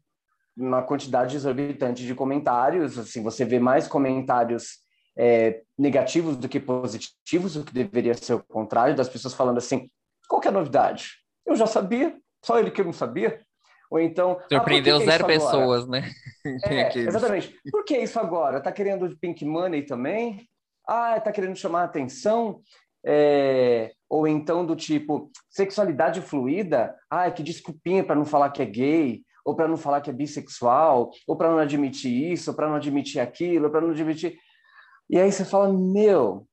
uma 0.58 0.82
quantidade 0.82 1.36
exorbitante 1.36 2.06
de 2.06 2.14
comentários, 2.14 2.98
assim, 2.98 3.24
você 3.24 3.46
vê 3.46 3.60
mais 3.60 3.88
comentários 3.88 4.80
é, 5.18 5.62
negativos 5.78 6.36
do 6.36 6.50
que 6.50 6.60
positivos, 6.60 7.56
o 7.56 7.64
que 7.64 7.74
deveria 7.74 8.14
ser 8.14 8.34
o 8.34 8.44
contrário, 8.44 8.96
das 8.96 9.08
pessoas 9.08 9.34
falando 9.34 9.58
assim, 9.58 9.90
qual 10.28 10.42
que 10.42 10.48
é 10.48 10.52
a 10.52 10.54
novidade? 10.54 11.20
Eu 11.46 11.56
já 11.56 11.66
sabia, 11.66 12.18
só 12.44 12.60
ele 12.60 12.72
que 12.72 12.84
não 12.84 12.94
sabia. 12.94 13.42
Ou 13.90 14.00
então. 14.00 14.38
Ah, 14.40 14.46
Surpreendeu 14.50 14.98
ah, 14.98 15.06
zero 15.06 15.26
pessoas, 15.26 15.88
né? 15.88 16.10
É, 16.66 16.96
exatamente. 17.00 17.56
Por 17.72 17.84
que 17.84 17.98
isso 17.98 18.20
agora? 18.20 18.62
Tá 18.62 18.72
querendo 18.72 19.18
pink 19.20 19.44
money 19.44 19.84
também? 19.84 20.48
Ah, 20.88 21.20
tá 21.20 21.32
querendo 21.32 21.56
chamar 21.56 21.84
atenção? 21.84 22.62
É, 23.06 23.92
ou 24.10 24.28
então 24.28 24.66
do 24.66 24.76
tipo 24.76 25.32
sexualidade 25.50 26.22
fluida, 26.22 26.96
ah, 27.10 27.32
que 27.32 27.42
desculpinha 27.42 28.04
para 28.04 28.16
não 28.16 28.26
falar 28.26 28.50
que 28.50 28.62
é 28.62 28.66
gay, 28.66 29.22
ou 29.46 29.56
para 29.56 29.68
não 29.68 29.78
falar 29.78 30.02
que 30.02 30.10
é 30.10 30.14
bissexual, 30.14 31.12
ou 31.26 31.36
para 31.36 31.50
não 31.50 31.60
admitir 31.60 32.32
isso, 32.32 32.52
ou 32.52 32.56
para 32.56 32.68
não 32.68 32.76
admitir 32.76 33.20
aquilo, 33.20 33.70
para 33.70 33.82
não 33.82 33.92
admitir. 33.92 34.38
E 35.10 35.20
aí 35.20 35.32
você 35.32 35.46
fala, 35.46 35.72
meu, 35.74 36.46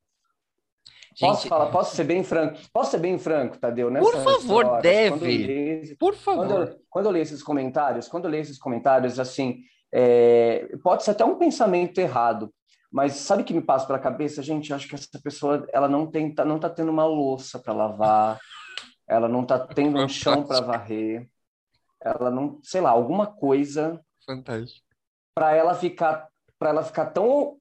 Gente... 1.16 1.30
Posso 1.30 1.48
falar, 1.48 1.70
posso 1.70 1.96
ser 1.96 2.04
bem 2.04 2.22
franco? 2.22 2.58
Posso 2.70 2.90
ser 2.90 2.98
bem 2.98 3.18
franco, 3.18 3.58
Tadeu? 3.58 3.90
Por 3.90 4.12
favor, 4.12 4.64
história, 4.64 4.82
deve. 4.82 5.96
Por 5.98 6.14
favor. 6.14 6.46
Quando 6.46 6.60
eu, 6.60 6.80
quando 6.90 7.06
eu 7.06 7.12
leio 7.12 7.22
esses 7.22 7.42
comentários, 7.42 8.06
quando 8.06 8.26
eu 8.26 8.30
leio 8.30 8.42
esses 8.42 8.58
comentários, 8.58 9.18
assim, 9.18 9.62
é, 9.90 10.68
pode 10.82 11.04
ser 11.04 11.12
até 11.12 11.24
um 11.24 11.38
pensamento 11.38 11.98
errado, 11.98 12.52
mas 12.92 13.14
sabe 13.14 13.40
o 13.40 13.44
que 13.46 13.54
me 13.54 13.62
passa 13.62 13.86
pela 13.86 13.98
cabeça? 13.98 14.42
Gente, 14.42 14.74
acho 14.74 14.86
que 14.86 14.94
essa 14.94 15.18
pessoa, 15.24 15.66
ela 15.72 15.88
não 15.88 16.06
tem, 16.06 16.34
tá, 16.34 16.44
não 16.44 16.58
tá 16.58 16.68
tendo 16.68 16.90
uma 16.90 17.06
louça 17.06 17.58
para 17.58 17.72
lavar, 17.72 18.38
ela 19.08 19.26
não 19.26 19.42
tá 19.42 19.58
tendo 19.58 19.98
um 19.98 20.08
chão 20.08 20.44
para 20.46 20.60
varrer, 20.60 21.26
ela 21.98 22.30
não, 22.30 22.60
sei 22.62 22.82
lá, 22.82 22.90
alguma 22.90 23.26
coisa. 23.26 23.98
Fantástico. 24.26 24.86
Para 25.34 25.54
ela 25.54 25.74
ficar, 25.74 26.28
para 26.58 26.68
ela 26.68 26.82
ficar 26.82 27.06
tão 27.06 27.56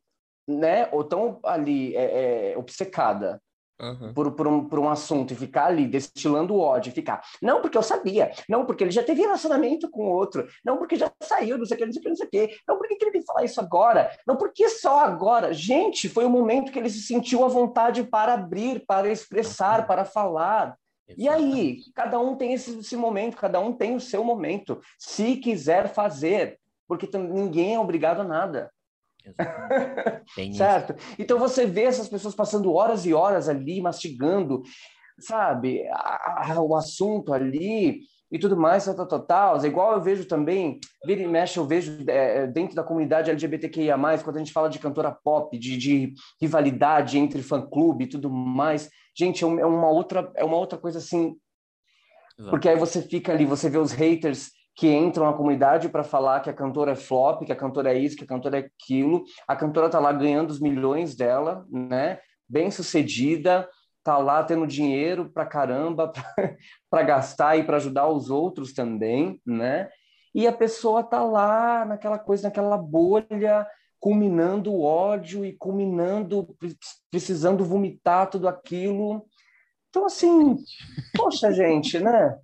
né, 0.45 0.89
ou 0.91 1.05
tão 1.05 1.39
ali 1.43 1.95
é, 1.95 2.51
é, 2.51 2.57
obcecada 2.57 3.41
Uhum. 3.81 4.13
Por, 4.13 4.31
por, 4.31 4.47
um, 4.47 4.69
por 4.69 4.79
um 4.79 4.89
assunto 4.89 5.33
e 5.33 5.35
ficar 5.35 5.65
ali 5.65 5.85
destilando 5.85 6.57
ódio, 6.57 6.93
ficar, 6.93 7.21
não, 7.41 7.61
porque 7.61 7.77
eu 7.77 7.83
sabia, 7.83 8.31
não, 8.47 8.65
porque 8.65 8.85
ele 8.85 8.91
já 8.91 9.03
teve 9.03 9.21
relacionamento 9.21 9.89
com 9.89 10.09
outro, 10.09 10.47
não, 10.63 10.77
porque 10.77 10.95
já 10.95 11.11
saiu, 11.21 11.57
não 11.57 11.65
sei 11.65 11.75
o 11.75 11.79
que, 11.79 11.85
não 11.85 11.91
sei 11.91 11.99
o 11.99 12.03
que, 12.03 12.09
não 12.09 12.15
sei 12.15 12.25
o 12.25 12.29
que, 12.29 12.57
não, 12.65 12.77
por 12.77 12.87
que 12.87 12.97
ele 13.01 13.11
tem 13.11 13.25
falar 13.25 13.43
isso 13.43 13.59
agora? 13.59 14.09
Não, 14.25 14.37
porque 14.37 14.69
só 14.69 14.99
agora? 14.99 15.53
Gente, 15.53 16.07
foi 16.07 16.23
o 16.23 16.29
momento 16.29 16.71
que 16.71 16.79
ele 16.79 16.89
se 16.89 17.01
sentiu 17.01 17.43
à 17.43 17.49
vontade 17.49 18.03
para 18.03 18.33
abrir, 18.33 18.85
para 18.85 19.11
expressar, 19.11 19.85
para 19.85 20.05
falar. 20.05 20.77
E 21.17 21.27
aí, 21.27 21.79
cada 21.93 22.17
um 22.17 22.35
tem 22.35 22.53
esse, 22.53 22.79
esse 22.79 22.95
momento, 22.95 23.35
cada 23.35 23.59
um 23.59 23.73
tem 23.73 23.95
o 23.95 23.99
seu 23.99 24.23
momento, 24.23 24.79
se 24.97 25.35
quiser 25.35 25.93
fazer, 25.93 26.57
porque 26.87 27.09
ninguém 27.17 27.75
é 27.75 27.79
obrigado 27.79 28.21
a 28.21 28.23
nada. 28.23 28.71
certo? 30.55 30.95
Então 31.17 31.39
você 31.39 31.65
vê 31.65 31.83
essas 31.83 32.07
pessoas 32.07 32.35
passando 32.35 32.73
horas 32.73 33.05
e 33.05 33.13
horas 33.13 33.49
ali, 33.49 33.81
mastigando, 33.81 34.61
sabe, 35.19 35.87
a, 35.89 36.53
a, 36.53 36.61
o 36.61 36.75
assunto 36.75 37.33
ali, 37.33 38.01
e 38.31 38.39
tudo 38.39 38.57
mais, 38.57 38.85
tal, 38.85 39.07
tal, 39.07 39.19
tal. 39.19 39.65
Igual 39.65 39.93
eu 39.93 40.01
vejo 40.01 40.25
também, 40.25 40.79
vira 41.05 41.21
e 41.21 41.27
mexe, 41.27 41.57
eu 41.57 41.65
vejo 41.65 42.03
é, 42.07 42.47
dentro 42.47 42.75
da 42.75 42.83
comunidade 42.83 43.29
LGBTQIA+, 43.29 43.97
quando 44.23 44.35
a 44.35 44.39
gente 44.39 44.51
fala 44.51 44.69
de 44.69 44.79
cantora 44.79 45.11
pop, 45.11 45.57
de, 45.57 45.77
de 45.77 46.13
rivalidade 46.41 47.17
entre 47.17 47.41
fã-clube 47.41 48.05
e 48.05 48.09
tudo 48.09 48.29
mais. 48.29 48.89
Gente, 49.17 49.43
é, 49.43 49.47
é 49.47 49.65
uma 49.65 49.89
outra, 49.89 50.31
é 50.35 50.43
uma 50.43 50.57
outra 50.57 50.77
coisa 50.77 50.97
assim... 50.99 51.37
Exato. 52.37 52.51
Porque 52.51 52.67
aí 52.67 52.77
você 52.77 53.01
fica 53.01 53.31
ali, 53.31 53.45
você 53.45 53.69
vê 53.69 53.77
os 53.77 53.93
haters 53.93 54.51
que 54.75 54.93
entram 54.93 55.25
na 55.25 55.33
comunidade 55.33 55.87
para 55.87 56.03
falar 56.03 56.41
que 56.41 56.49
a 56.49 56.53
cantora 56.53 56.91
é 56.91 56.95
flop, 56.95 57.45
que 57.45 57.51
a 57.51 57.55
cantora 57.55 57.93
é 57.93 57.97
isso, 57.97 58.17
que 58.17 58.25
a 58.25 58.27
cantora 58.27 58.59
é 58.59 58.65
aquilo. 58.65 59.23
A 59.47 59.55
cantora 59.55 59.89
tá 59.89 59.99
lá 59.99 60.11
ganhando 60.11 60.49
os 60.49 60.59
milhões 60.59 61.15
dela, 61.15 61.65
né? 61.71 62.19
Bem 62.47 62.69
sucedida, 62.69 63.67
tá 64.03 64.17
lá 64.17 64.43
tendo 64.43 64.67
dinheiro 64.67 65.31
para 65.31 65.45
caramba 65.45 66.11
para 66.91 67.03
gastar 67.03 67.57
e 67.57 67.63
para 67.63 67.77
ajudar 67.77 68.07
os 68.09 68.29
outros 68.29 68.73
também, 68.73 69.41
né? 69.45 69.89
E 70.33 70.45
a 70.45 70.51
pessoa 70.51 71.01
tá 71.01 71.23
lá 71.23 71.85
naquela 71.85 72.19
coisa, 72.19 72.49
naquela 72.49 72.77
bolha, 72.77 73.65
culminando 73.97 74.73
o 74.73 74.83
ódio 74.83 75.45
e 75.45 75.53
culminando, 75.53 76.53
precisando 77.09 77.63
vomitar 77.63 78.29
tudo 78.29 78.49
aquilo. 78.49 79.25
Então, 79.89 80.05
assim, 80.05 80.57
poxa, 81.15 81.53
gente, 81.53 81.97
né? 81.97 82.37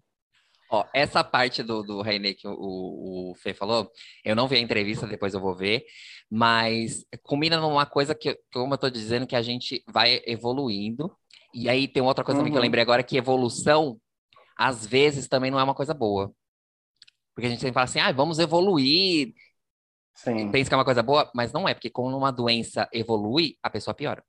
Ó, 0.73 0.85
essa 0.93 1.21
parte 1.21 1.61
do, 1.61 1.83
do 1.83 2.01
René 2.01 2.33
que 2.33 2.47
o, 2.47 3.31
o 3.31 3.35
Fê 3.35 3.53
falou, 3.53 3.91
eu 4.23 4.33
não 4.33 4.47
vi 4.47 4.55
a 4.55 4.59
entrevista, 4.59 5.05
depois 5.05 5.33
eu 5.33 5.41
vou 5.41 5.53
ver, 5.53 5.83
mas 6.29 7.05
combina 7.23 7.59
numa 7.59 7.85
coisa 7.85 8.15
que, 8.15 8.39
como 8.53 8.73
eu 8.73 8.77
tô 8.77 8.89
dizendo, 8.89 9.27
que 9.27 9.35
a 9.35 9.41
gente 9.41 9.83
vai 9.91 10.21
evoluindo. 10.25 11.13
E 11.53 11.67
aí 11.67 11.89
tem 11.89 12.01
outra 12.01 12.23
coisa 12.23 12.37
uhum. 12.37 12.43
também 12.43 12.53
que 12.53 12.57
eu 12.57 12.61
uhum. 12.61 12.65
lembrei 12.65 12.81
agora, 12.81 13.03
que 13.03 13.17
evolução, 13.17 13.99
às 14.57 14.87
vezes, 14.87 15.27
também 15.27 15.51
não 15.51 15.59
é 15.59 15.63
uma 15.63 15.75
coisa 15.75 15.93
boa. 15.93 16.33
Porque 17.35 17.47
a 17.47 17.49
gente 17.49 17.59
sempre 17.59 17.73
fala 17.73 17.83
assim, 17.83 17.99
ah, 17.99 18.11
vamos 18.13 18.39
evoluir. 18.39 19.33
Sim. 20.15 20.51
Pensa 20.51 20.69
que 20.69 20.73
é 20.73 20.77
uma 20.77 20.85
coisa 20.85 21.03
boa, 21.03 21.29
mas 21.35 21.51
não 21.51 21.67
é, 21.67 21.73
porque 21.73 21.89
quando 21.89 22.17
uma 22.17 22.31
doença 22.31 22.87
evolui, 22.93 23.57
a 23.61 23.69
pessoa 23.69 23.93
piora. 23.93 24.23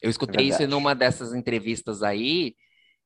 Eu 0.00 0.08
escutei 0.08 0.46
é 0.46 0.48
isso 0.48 0.66
numa 0.68 0.94
dessas 0.94 1.34
entrevistas 1.34 2.02
aí, 2.04 2.54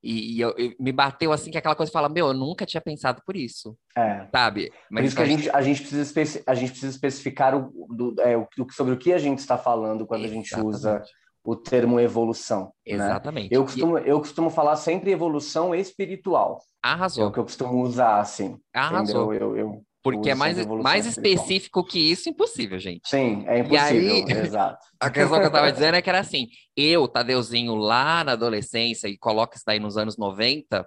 e, 0.04 0.36
e, 0.36 0.40
eu, 0.42 0.54
me 0.78 0.92
bateu 0.92 1.32
assim 1.32 1.50
que 1.50 1.56
aquela 1.56 1.74
coisa 1.74 1.90
fala, 1.90 2.10
meu, 2.10 2.26
eu 2.26 2.34
nunca 2.34 2.66
tinha 2.66 2.80
pensado 2.80 3.22
por 3.24 3.34
isso. 3.34 3.74
É. 3.96 4.26
Sabe? 4.30 4.70
Mas 4.90 5.00
por 5.00 5.06
isso 5.06 5.16
que 5.16 5.22
a 5.22 5.26
gente, 5.26 5.50
a 5.50 5.62
gente, 5.62 5.80
precisa, 5.80 6.42
a 6.46 6.54
gente 6.54 6.70
precisa 6.72 6.92
especificar 6.92 7.56
o, 7.56 7.86
do, 7.88 8.14
é, 8.20 8.36
o, 8.36 8.46
sobre 8.70 8.92
o 8.92 8.98
que 8.98 9.14
a 9.14 9.18
gente 9.18 9.38
está 9.38 9.56
falando 9.56 10.06
quando 10.06 10.24
Exatamente. 10.24 10.54
a 10.54 10.58
gente 10.58 10.66
usa 10.66 11.02
o 11.42 11.56
termo 11.56 11.98
evolução. 11.98 12.64
Né? 12.86 12.94
Exatamente. 12.94 13.50
Né? 13.50 13.56
Eu, 13.56 13.64
costumo, 13.64 13.98
eu 13.98 14.18
costumo 14.18 14.50
falar 14.50 14.76
sempre 14.76 15.10
evolução 15.10 15.74
espiritual. 15.74 16.60
Arrasou. 16.82 17.24
É 17.24 17.26
o 17.28 17.32
que 17.32 17.38
eu 17.38 17.44
costumo 17.44 17.82
usar, 17.82 18.18
assim. 18.18 18.58
Arrasou. 18.74 19.32
Eu, 19.32 19.56
eu, 19.56 19.82
porque 20.04 20.28
é 20.28 20.34
mais, 20.34 20.58
mais 20.66 21.06
específico 21.06 21.82
que 21.82 21.98
isso, 21.98 22.28
impossível, 22.28 22.78
gente. 22.78 23.08
Sim, 23.08 23.42
é 23.48 23.60
impossível, 23.60 24.14
aí, 24.14 24.44
exato. 24.44 24.86
A 25.00 25.10
questão 25.10 25.38
que 25.38 25.44
eu 25.44 25.48
estava 25.48 25.72
dizendo 25.72 25.94
é 25.94 26.02
que 26.02 26.10
era 26.10 26.20
assim, 26.20 26.48
eu, 26.76 27.08
Tadeuzinho, 27.08 27.74
lá 27.74 28.22
na 28.22 28.32
adolescência, 28.32 29.08
e 29.08 29.16
coloca 29.16 29.56
isso 29.56 29.64
daí 29.66 29.80
nos 29.80 29.96
anos 29.96 30.18
90, 30.18 30.86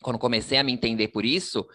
quando 0.00 0.20
comecei 0.20 0.56
a 0.56 0.62
me 0.62 0.72
entender 0.72 1.08
por 1.08 1.24
isso, 1.24 1.66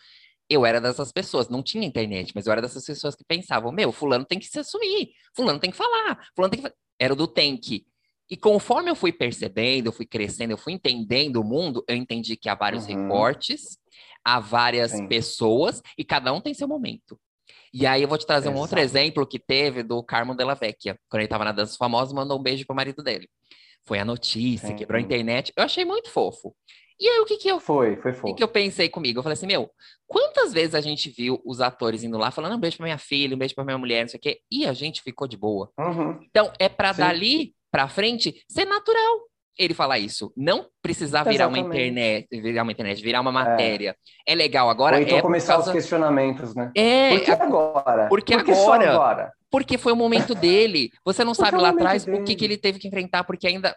eu 0.49 0.65
era 0.65 0.79
dessas 0.79 1.11
pessoas, 1.11 1.49
não 1.49 1.61
tinha 1.61 1.85
internet, 1.85 2.31
mas 2.33 2.47
eu 2.47 2.53
era 2.53 2.61
dessas 2.61 2.85
pessoas 2.85 3.13
que 3.13 3.25
pensavam, 3.25 3.73
meu, 3.73 3.91
fulano 3.91 4.23
tem 4.23 4.39
que 4.39 4.45
se 4.45 4.59
assumir, 4.59 5.09
fulano 5.35 5.59
tem 5.59 5.71
que 5.71 5.77
falar, 5.77 6.17
fulano 6.33 6.51
tem 6.51 6.61
que... 6.61 6.73
Era 6.97 7.11
o 7.11 7.15
do 7.15 7.27
tem 7.27 7.57
que. 7.57 7.85
E 8.29 8.37
conforme 8.37 8.89
eu 8.89 8.95
fui 8.95 9.11
percebendo, 9.11 9.87
eu 9.87 9.91
fui 9.91 10.05
crescendo, 10.05 10.51
eu 10.51 10.57
fui 10.57 10.71
entendendo 10.71 11.37
o 11.37 11.43
mundo, 11.43 11.83
eu 11.89 11.95
entendi 11.95 12.37
que 12.37 12.47
há 12.47 12.55
vários 12.55 12.87
uhum. 12.87 13.03
recortes, 13.03 13.78
há 14.23 14.39
várias 14.39 14.91
Sim. 14.91 15.07
pessoas 15.07 15.81
e 15.97 16.03
cada 16.03 16.33
um 16.33 16.41
tem 16.41 16.53
seu 16.53 16.67
momento. 16.67 17.19
E 17.73 17.85
aí 17.85 18.01
eu 18.01 18.07
vou 18.07 18.17
te 18.17 18.25
trazer 18.25 18.47
Exato. 18.47 18.57
um 18.57 18.61
outro 18.61 18.79
exemplo 18.79 19.27
que 19.27 19.39
teve 19.39 19.83
do 19.83 20.01
Carmo 20.03 20.35
Della 20.35 20.55
Vecchia, 20.55 20.97
quando 21.09 21.21
ele 21.21 21.25
estava 21.25 21.45
na 21.45 21.51
Dança 21.51 21.77
Famosa, 21.77 22.13
mandou 22.13 22.39
um 22.39 22.43
beijo 22.43 22.65
pro 22.65 22.75
marido 22.75 23.03
dele. 23.03 23.29
Foi 23.85 23.99
a 23.99 24.05
notícia, 24.05 24.69
Sim. 24.69 24.75
quebrou 24.75 24.97
a 24.97 25.01
internet. 25.01 25.53
Eu 25.55 25.63
achei 25.63 25.85
muito 25.85 26.09
fofo. 26.09 26.55
E 26.99 27.07
aí 27.07 27.19
o 27.21 27.25
que 27.25 27.37
que 27.37 27.47
eu 27.47 27.59
foi, 27.59 27.95
foi 27.95 28.11
fofo. 28.11 28.27
O 28.27 28.29
que, 28.31 28.37
que 28.37 28.43
eu 28.43 28.47
pensei 28.47 28.89
comigo? 28.89 29.19
Eu 29.19 29.23
falei 29.23 29.33
assim, 29.33 29.47
meu, 29.47 29.71
quantas 30.05 30.51
vezes 30.51 30.75
a 30.75 30.81
gente 30.81 31.09
viu 31.09 31.41
os 31.45 31.61
atores 31.61 32.03
indo 32.03 32.17
lá 32.17 32.29
falando 32.29 32.55
um 32.55 32.59
beijo 32.59 32.75
para 32.75 32.85
minha 32.85 32.97
filha, 32.97 33.35
um 33.35 33.39
beijo 33.39 33.55
para 33.55 33.63
minha 33.63 33.77
mulher, 33.77 34.01
não 34.01 34.09
sei 34.09 34.17
o 34.17 34.21
quê, 34.21 34.41
e 34.51 34.65
a 34.65 34.73
gente 34.73 35.01
ficou 35.01 35.27
de 35.27 35.37
boa. 35.37 35.71
Uhum. 35.79 36.19
Então 36.23 36.51
é 36.59 36.67
para 36.67 36.91
dali 36.91 37.55
para 37.71 37.87
frente 37.87 38.43
ser 38.49 38.65
natural 38.65 39.28
ele 39.59 39.73
falar 39.73 39.99
isso. 39.99 40.31
Não 40.35 40.67
precisar 40.81 41.23
virar 41.23 41.45
Exatamente. 41.45 41.65
uma 41.65 41.75
internet, 41.75 42.27
virar 42.31 42.63
uma 42.63 42.71
internet, 42.71 43.03
virar 43.03 43.19
uma 43.19 43.31
matéria. 43.31 43.95
É, 44.25 44.31
é 44.31 44.35
legal 44.35 44.69
agora. 44.69 44.95
Ou 44.95 45.03
então 45.03 45.17
é 45.17 45.21
começar 45.21 45.53
causa... 45.53 45.69
os 45.69 45.75
questionamentos, 45.75 46.55
né? 46.55 46.71
É. 46.73 47.09
Por 47.09 47.25
que 47.25 47.31
agora? 47.31 48.07
Porque 48.07 48.33
Por 48.33 48.45
que 48.45 48.51
agora? 48.51 48.91
agora? 48.91 49.33
Porque 49.51 49.77
foi 49.77 49.91
o 49.91 49.97
momento 49.97 50.33
dele. 50.33 50.91
Você 51.03 51.25
não 51.25 51.33
sabe 51.33 51.57
lá 51.57 51.69
atrás 51.69 52.05
dele. 52.05 52.21
o 52.21 52.23
que, 52.23 52.35
que 52.35 52.45
ele 52.45 52.57
teve 52.57 52.79
que 52.79 52.87
enfrentar, 52.87 53.25
porque 53.25 53.47
ainda 53.47 53.75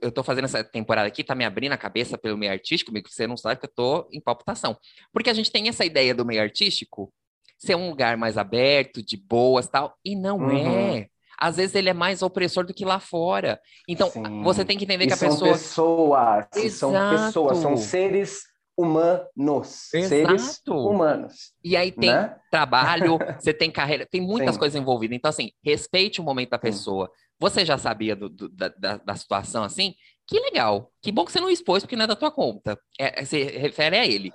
eu 0.00 0.10
tô 0.10 0.22
fazendo 0.22 0.44
essa 0.44 0.62
temporada 0.62 1.08
aqui, 1.08 1.24
tá 1.24 1.34
me 1.34 1.44
abrindo 1.44 1.72
a 1.72 1.78
cabeça 1.78 2.16
pelo 2.18 2.36
meio 2.36 2.52
artístico, 2.52 2.92
que 2.92 3.12
você 3.12 3.26
não 3.26 3.36
sabe 3.36 3.60
que 3.60 3.66
eu 3.66 3.72
tô 3.74 4.08
em 4.12 4.20
palpitação. 4.20 4.76
Porque 5.12 5.30
a 5.30 5.34
gente 5.34 5.50
tem 5.50 5.68
essa 5.68 5.84
ideia 5.84 6.14
do 6.14 6.24
meio 6.24 6.42
artístico 6.42 7.12
ser 7.58 7.74
um 7.74 7.88
lugar 7.88 8.16
mais 8.16 8.36
aberto, 8.36 9.02
de 9.02 9.16
boas 9.16 9.68
tal, 9.68 9.96
e 10.04 10.14
não 10.14 10.38
uhum. 10.38 10.50
é 10.56 11.08
às 11.38 11.56
vezes 11.56 11.74
ele 11.74 11.88
é 11.88 11.94
mais 11.94 12.22
opressor 12.22 12.64
do 12.64 12.74
que 12.74 12.84
lá 12.84 12.98
fora. 12.98 13.60
Então, 13.88 14.10
Sim. 14.10 14.42
você 14.42 14.64
tem 14.64 14.78
que 14.78 14.84
entender 14.84 15.04
e 15.04 15.06
que 15.08 15.12
a 15.12 15.16
são 15.16 15.28
pessoa. 15.28 15.52
Pessoas, 15.52 16.46
são 16.72 16.92
pessoas, 17.10 17.58
são 17.58 17.76
seres 17.76 18.42
humanos. 18.76 19.92
Exato. 19.94 20.08
Seres 20.08 20.62
humanos. 20.66 21.52
E 21.64 21.76
aí 21.76 21.90
tem 21.90 22.10
né? 22.10 22.36
trabalho, 22.50 23.18
você 23.40 23.54
tem 23.54 23.70
carreira, 23.70 24.06
tem 24.06 24.20
muitas 24.20 24.54
Sim. 24.54 24.58
coisas 24.58 24.80
envolvidas. 24.80 25.16
Então, 25.16 25.28
assim, 25.28 25.50
respeite 25.64 26.20
o 26.20 26.24
momento 26.24 26.50
da 26.50 26.58
pessoa. 26.58 27.06
Sim. 27.06 27.12
Você 27.38 27.64
já 27.64 27.76
sabia 27.78 28.14
do, 28.16 28.28
do, 28.28 28.48
da, 28.48 28.68
da, 28.96 29.14
situação 29.14 29.62
assim? 29.62 29.94
Que 30.26 30.40
legal. 30.40 30.90
Que 31.02 31.12
bom 31.12 31.24
que 31.24 31.32
você 31.32 31.40
não 31.40 31.50
expôs, 31.50 31.82
porque 31.82 31.96
não 31.96 32.04
é 32.04 32.08
da 32.08 32.16
tua 32.16 32.30
conta. 32.30 32.78
É, 32.98 33.24
você 33.24 33.44
refere 33.44 33.96
a 33.96 34.06
ele. 34.06 34.32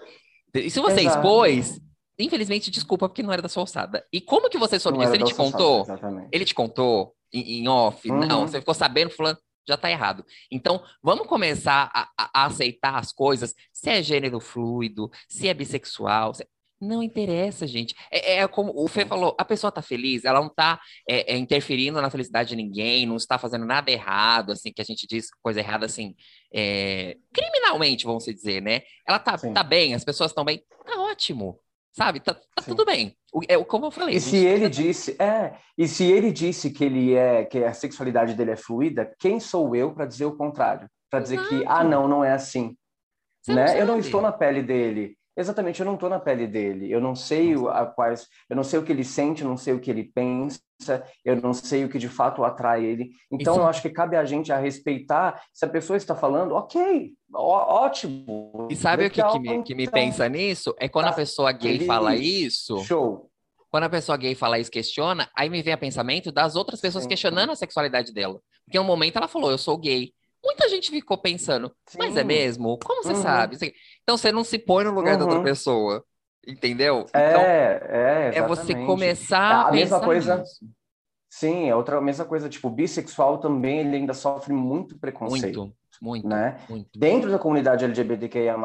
E 0.54 0.70
se 0.70 0.80
você 0.80 1.02
Exato. 1.02 1.18
expôs, 1.18 1.80
Infelizmente, 2.24 2.72
desculpa, 2.72 3.10
porque 3.10 3.24
não 3.24 3.34
era 3.34 3.42
da 3.42 3.50
sua 3.50 3.64
alçada. 3.64 4.06
E 4.12 4.22
como 4.22 4.50
que 4.50 4.58
você 4.58 4.80
soube 4.80 5.00
disso? 5.00 5.14
Ele 5.14 5.24
te 5.24 5.36
contou? 5.36 5.80
Alçada, 5.80 6.28
ele 6.32 6.46
te 6.46 6.56
contou 6.56 7.16
em, 7.34 7.68
off? 7.68 8.10
Uhum. 8.10 8.20
Não, 8.20 8.48
você 8.48 8.60
ficou 8.60 8.74
sabendo, 8.74 9.12
falando, 9.12 9.38
já 9.68 9.78
tá 9.78 9.90
errado. 9.90 10.26
Então, 10.52 10.84
vamos 11.02 11.28
começar 11.28 11.90
a, 11.94 12.10
a, 12.18 12.46
aceitar 12.46 12.98
as 12.98 13.12
coisas, 13.12 13.54
se 13.72 13.90
é 13.90 14.02
gênero 14.02 14.40
fluido, 14.40 15.10
se 15.28 15.48
é 15.48 15.54
bissexual, 15.54 16.34
se... 16.34 16.46
Não 16.84 17.04
interessa, 17.04 17.68
gente. 17.68 17.94
É, 18.10 18.38
é, 18.38 18.48
como 18.48 18.74
o 18.76 18.88
Fê 18.88 19.06
falou, 19.06 19.36
a 19.38 19.46
pessoa 19.46 19.72
tá 19.72 19.84
feliz, 19.84 20.26
ela 20.26 20.42
não 20.42 20.50
tá 20.50 20.82
é, 21.08 21.36
é, 21.36 21.38
interferindo 21.38 22.02
na 22.02 22.10
felicidade 22.10 22.50
de 22.50 22.56
ninguém, 22.56 23.06
não 23.06 23.18
está 23.18 23.38
fazendo 23.38 23.68
nada 23.68 23.92
errado, 23.92 24.52
assim, 24.52 24.74
que 24.74 24.82
a 24.82 24.86
gente 24.86 25.06
diz 25.06 25.30
coisa 25.44 25.60
errada, 25.60 25.86
assim, 25.86 26.16
é, 26.52 27.18
criminalmente, 27.32 28.06
vamos 28.06 28.26
dizer, 28.26 28.64
né? 28.64 28.82
Ela 29.08 29.20
tá, 29.20 29.38
tá 29.38 29.62
bem, 29.62 29.94
as 29.94 30.04
pessoas 30.04 30.32
estão 30.32 30.44
bem, 30.44 30.64
tá 30.84 31.00
ótimo. 31.02 31.60
Sabe? 31.94 32.20
Tá, 32.22 32.34
tá 32.34 32.64
tudo 32.64 32.86
bem. 32.86 33.16
É 33.48 33.62
como 33.64 33.86
eu 33.86 33.92
falei. 33.92 34.16
E 34.16 34.22
se 34.22 34.38
ele 34.38 34.70
disse, 34.70 35.16
é, 35.22 35.56
e 35.78 35.88
se 35.88 36.06
ele 36.06 36.32
disse 36.32 36.72
que 36.72 36.84
ele 36.84 37.14
é, 37.14 37.46
que 37.46 37.64
a 37.64 37.74
sexualidade 37.74 38.34
dele 38.34 38.52
é 38.52 38.56
fluida, 38.56 39.14
quem 39.20 39.40
sou 39.40 39.76
eu 39.76 39.94
para 39.94 40.06
dizer 40.06 40.26
o 40.26 40.36
contrário? 40.36 40.90
Para 41.10 41.20
dizer 41.20 41.46
que 41.48 41.64
ah, 41.68 41.84
não, 41.84 42.08
não 42.08 42.24
é 42.24 42.32
assim. 42.32 42.76
Você 43.42 43.54
né? 43.54 43.66
Não 43.66 43.74
eu 43.76 43.86
não 43.86 44.00
estou 44.00 44.22
na 44.22 44.32
pele 44.32 44.62
dele. 44.64 45.18
Exatamente, 45.36 45.80
eu 45.80 45.86
não 45.86 45.94
estou 45.94 46.10
na 46.10 46.20
pele 46.20 46.46
dele. 46.46 46.92
Eu 46.92 47.00
não 47.00 47.16
sei 47.16 47.56
o, 47.56 47.70
a 47.70 47.86
quais, 47.86 48.28
eu 48.50 48.56
não 48.56 48.64
sei 48.64 48.80
o 48.80 48.84
que 48.84 48.92
ele 48.92 49.04
sente, 49.04 49.44
eu 49.44 49.48
não 49.48 49.56
sei 49.56 49.74
o 49.74 49.80
que 49.80 49.90
ele 49.90 50.04
pensa, 50.04 50.62
eu 51.24 51.36
não 51.38 51.54
sei 51.54 51.86
o 51.86 51.90
que 51.90 51.98
de 51.98 52.10
fato 52.10 52.44
atrai 52.44 52.84
ele. 52.84 53.12
Então 53.32 53.54
Isso. 53.54 53.62
eu 53.62 53.68
acho 53.68 53.82
que 53.82 53.90
cabe 53.90 54.18
a 54.18 54.26
gente 54.26 54.52
a 54.52 54.58
respeitar 54.58 55.42
se 55.54 55.64
a 55.64 55.70
pessoa 55.70 55.96
está 55.96 56.16
falando, 56.16 56.54
ok, 56.54 57.14
ó, 57.34 57.86
ótimo. 57.86 58.68
E 58.70 58.76
sabe 58.76 59.06
o 59.06 59.12
que, 59.12 59.24
que, 59.24 59.40
me, 59.40 59.64
que 59.64 59.76
me 59.76 59.90
pensa 59.90 60.28
nisso? 60.28 60.76
É 60.78 60.90
quando 60.90 61.06
a 61.06 61.12
tá 61.12 61.16
pessoa 61.16 61.52
gay 61.54 61.74
feliz. 61.74 61.88
fala 61.88 62.16
isso. 62.16 62.80
Show. 62.84 63.30
Quando 63.70 63.86
a 63.86 63.90
pessoa 63.90 64.18
gay 64.18 64.36
fala 64.36 64.60
isso, 64.60 64.70
questiona, 64.70 65.30
aí 65.34 65.50
me 65.50 65.62
vem 65.62 65.74
a 65.74 65.78
pensamento 65.78 66.30
das 66.30 66.58
outras 66.58 66.82
pessoas 66.82 67.06
Sim. 67.06 67.10
questionando 67.10 67.52
a 67.52 67.56
sexualidade 67.56 68.14
dela. 68.14 68.42
Porque 68.66 68.78
em 68.78 68.82
um 68.82 68.86
momento 68.86 69.16
ela 69.16 69.30
falou, 69.30 69.50
eu 69.50 69.58
sou 69.58 69.78
gay. 69.78 70.14
Muita 70.44 70.68
gente 70.70 70.90
ficou 70.90 71.18
pensando, 71.18 71.72
Sim. 71.88 71.98
mas 72.00 72.18
é 72.18 72.24
mesmo? 72.24 72.78
Como 72.80 73.04
você 73.04 73.14
uhum. 73.14 73.22
sabe? 73.22 73.58
Então 74.02 74.18
você 74.18 74.32
não 74.32 74.44
se 74.44 74.58
põe 74.58 74.84
no 74.84 74.92
lugar 74.92 75.14
uhum. 75.14 75.20
da 75.20 75.26
outra 75.26 75.40
uhum. 75.40 75.46
pessoa. 75.46 76.04
Entendeu? 76.46 77.06
É, 77.14 77.30
então, 77.30 77.42
é, 77.42 78.32
é 78.36 78.48
você 78.48 78.74
começar 78.74 79.40
a, 79.40 79.68
a 79.68 79.72
mesma 79.72 80.00
coisa. 80.00 80.38
Nisso. 80.38 80.66
Sim, 81.30 81.70
é 81.70 81.76
outra 81.76 82.02
mesma 82.02 82.26
coisa, 82.26 82.50
tipo, 82.50 82.70
bissexual 82.70 83.38
também 83.38 83.80
ele 83.80 83.96
ainda 83.96 84.14
sofre 84.14 84.54
muito 84.54 85.00
preconceito. 85.00 85.60
Muito, 85.60 85.76
muito, 86.02 86.28
né? 86.28 86.60
Muito. 86.68 86.90
Dentro 87.00 87.32
da 87.32 87.40
comunidade 87.40 87.86
LGBTQIA+, 87.86 88.58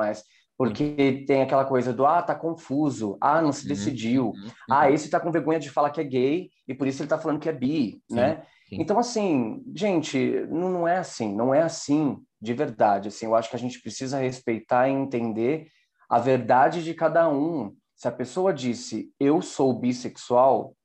porque 0.57 1.25
tem 1.27 1.43
aquela 1.43 1.65
coisa 1.65 1.93
do, 1.93 2.07
ah, 2.07 2.23
tá 2.23 2.35
confuso, 2.35 3.19
ah, 3.21 3.43
não 3.43 3.53
se 3.53 3.63
uhum, 3.63 3.69
decidiu, 3.69 4.27
uhum, 4.29 4.45
uhum. 4.45 4.51
ah, 4.71 4.91
esse 4.91 5.11
tá 5.11 5.21
com 5.21 5.31
vergonha 5.31 5.59
de 5.59 5.71
falar 5.71 5.91
que 5.91 6.01
é 6.01 6.05
gay, 6.05 6.51
e 6.67 6.75
por 6.75 6.87
isso 6.87 7.03
ele 7.03 7.09
tá 7.09 7.19
falando 7.19 7.41
que 7.41 7.49
é 7.49 7.53
bi, 7.53 8.03
Sim. 8.09 8.17
né? 8.17 8.43
Sim. 8.69 8.81
Então, 8.81 8.99
assim, 8.99 9.63
gente, 9.75 10.19
não, 10.49 10.71
não 10.71 10.89
é 10.89 10.97
assim, 10.97 11.35
não 11.35 11.55
é 11.55 11.63
assim 11.63 12.19
de 12.41 12.53
verdade. 12.53 13.09
Assim, 13.09 13.27
eu 13.27 13.35
acho 13.35 13.49
que 13.49 13.55
a 13.57 13.59
gente 13.59 13.81
precisa 13.81 14.19
respeitar 14.19 14.89
e 14.89 14.93
entender 14.93 15.69
a 16.09 16.19
verdade 16.19 16.83
de 16.83 16.93
cada 16.93 17.29
um. 17.29 17.77
Se 17.95 18.09
a 18.09 18.13
pessoa 18.13 18.53
disse 18.53 19.13
eu 19.21 19.41
sou 19.41 19.73
bissexual, 19.73 20.77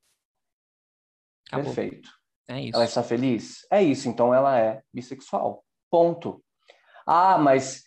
Acabou. 1.48 1.74
perfeito. 1.74 2.10
É 2.48 2.62
isso. 2.62 2.76
Ela 2.76 2.86
está 2.86 3.02
feliz? 3.02 3.66
É 3.72 3.82
isso, 3.82 4.08
então 4.08 4.34
ela 4.34 4.60
é 4.60 4.82
bissexual. 4.94 5.64
Ponto. 5.90 6.44
Ah, 7.06 7.38
mas 7.38 7.84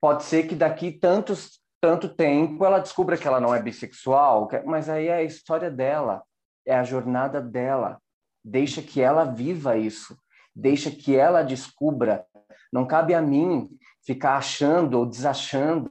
pode 0.00 0.24
ser 0.24 0.46
que 0.46 0.54
daqui 0.54 0.92
tantos, 0.92 1.60
tanto 1.80 2.08
tempo 2.08 2.64
ela 2.64 2.78
descubra 2.78 3.16
que 3.16 3.26
ela 3.26 3.40
não 3.40 3.54
é 3.54 3.62
bissexual, 3.62 4.48
mas 4.64 4.88
aí 4.88 5.08
é 5.08 5.16
a 5.16 5.22
história 5.22 5.70
dela, 5.70 6.22
é 6.66 6.74
a 6.74 6.84
jornada 6.84 7.40
dela. 7.40 7.98
Deixa 8.44 8.80
que 8.80 9.00
ela 9.00 9.24
viva 9.24 9.76
isso, 9.76 10.16
deixa 10.54 10.90
que 10.90 11.16
ela 11.16 11.42
descubra. 11.42 12.24
Não 12.72 12.86
cabe 12.86 13.14
a 13.14 13.22
mim 13.22 13.68
ficar 14.04 14.36
achando 14.36 14.98
ou 14.98 15.06
desachando 15.06 15.90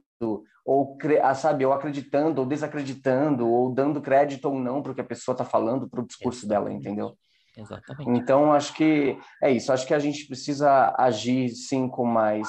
ou 0.68 0.98
ah, 1.22 1.34
sabe, 1.34 1.64
ou 1.64 1.72
acreditando 1.72 2.42
ou 2.42 2.46
desacreditando 2.46 3.48
ou 3.48 3.72
dando 3.72 4.02
crédito 4.02 4.50
ou 4.50 4.58
não 4.58 4.82
para 4.82 4.92
o 4.92 4.94
que 4.94 5.00
a 5.00 5.04
pessoa 5.04 5.32
está 5.32 5.42
falando 5.42 5.88
para 5.88 6.02
o 6.02 6.06
discurso 6.06 6.46
dela, 6.46 6.70
entendeu? 6.70 7.16
Exatamente. 7.56 8.10
Então 8.10 8.52
acho 8.52 8.74
que 8.74 9.18
é 9.42 9.50
isso. 9.50 9.72
Acho 9.72 9.86
que 9.86 9.94
a 9.94 9.98
gente 9.98 10.26
precisa 10.26 10.94
agir 10.98 11.48
sim 11.48 11.88
com 11.88 12.04
mais 12.04 12.48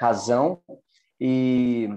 razão 0.00 0.62
e 1.20 1.88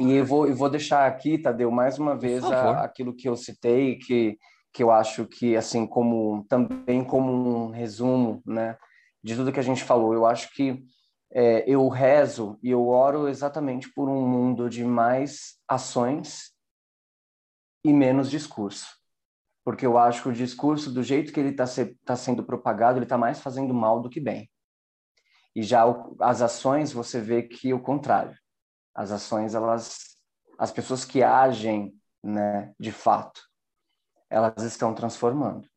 e 0.00 0.14
eu 0.14 0.24
vou, 0.24 0.48
eu 0.48 0.56
vou 0.56 0.70
deixar 0.70 1.06
aqui, 1.06 1.38
Tadeu, 1.38 1.70
mais 1.70 1.98
uma 1.98 2.16
vez 2.16 2.42
a, 2.44 2.82
aquilo 2.82 3.14
que 3.14 3.28
eu 3.28 3.36
citei, 3.36 3.98
que, 3.98 4.38
que 4.72 4.82
eu 4.82 4.90
acho 4.90 5.26
que, 5.26 5.54
assim, 5.54 5.86
como 5.86 6.44
também 6.48 7.04
como 7.04 7.66
um 7.66 7.70
resumo, 7.70 8.42
né, 8.46 8.76
de 9.22 9.36
tudo 9.36 9.52
que 9.52 9.60
a 9.60 9.64
gente 9.64 9.84
falou. 9.84 10.14
Eu 10.14 10.24
acho 10.24 10.52
que 10.54 10.82
é, 11.30 11.64
eu 11.66 11.86
rezo 11.88 12.58
e 12.62 12.70
eu 12.70 12.88
oro 12.88 13.28
exatamente 13.28 13.92
por 13.92 14.08
um 14.08 14.26
mundo 14.26 14.68
de 14.68 14.84
mais 14.84 15.58
ações 15.68 16.52
e 17.84 17.92
menos 17.92 18.30
discurso. 18.30 18.86
Porque 19.64 19.86
eu 19.86 19.96
acho 19.96 20.22
que 20.22 20.28
o 20.30 20.32
discurso, 20.32 20.90
do 20.90 21.02
jeito 21.02 21.32
que 21.32 21.38
ele 21.38 21.50
está 21.50 21.66
se, 21.66 21.94
tá 22.04 22.16
sendo 22.16 22.42
propagado, 22.42 22.98
ele 22.98 23.04
está 23.04 23.16
mais 23.16 23.40
fazendo 23.40 23.72
mal 23.72 24.00
do 24.00 24.10
que 24.10 24.18
bem. 24.18 24.50
E 25.54 25.62
já 25.62 25.86
o, 25.86 26.16
as 26.20 26.40
ações, 26.40 26.92
você 26.92 27.20
vê 27.20 27.42
que 27.42 27.72
o 27.72 27.80
contrário. 27.80 28.36
As 28.94 29.10
ações, 29.10 29.54
elas, 29.54 30.16
as 30.58 30.70
pessoas 30.70 31.04
que 31.04 31.22
agem, 31.22 31.94
né, 32.22 32.74
de 32.78 32.92
fato, 32.92 33.42
elas 34.30 34.62
estão 34.62 34.94
transformando. 34.94 35.68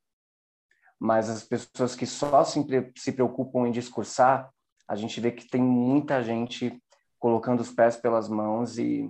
Mas 1.00 1.30
as 1.30 1.44
pessoas 1.44 1.96
que 1.96 2.06
só 2.06 2.44
se, 2.44 2.60
se 2.96 3.12
preocupam 3.12 3.68
em 3.68 3.72
discursar, 3.72 4.50
a 4.88 4.96
gente 4.96 5.20
vê 5.20 5.32
que 5.32 5.48
tem 5.48 5.62
muita 5.62 6.24
gente 6.24 6.82
colocando 7.20 7.60
os 7.60 7.72
pés 7.72 7.98
pelas 7.98 8.30
mãos 8.30 8.78
e 8.78 9.10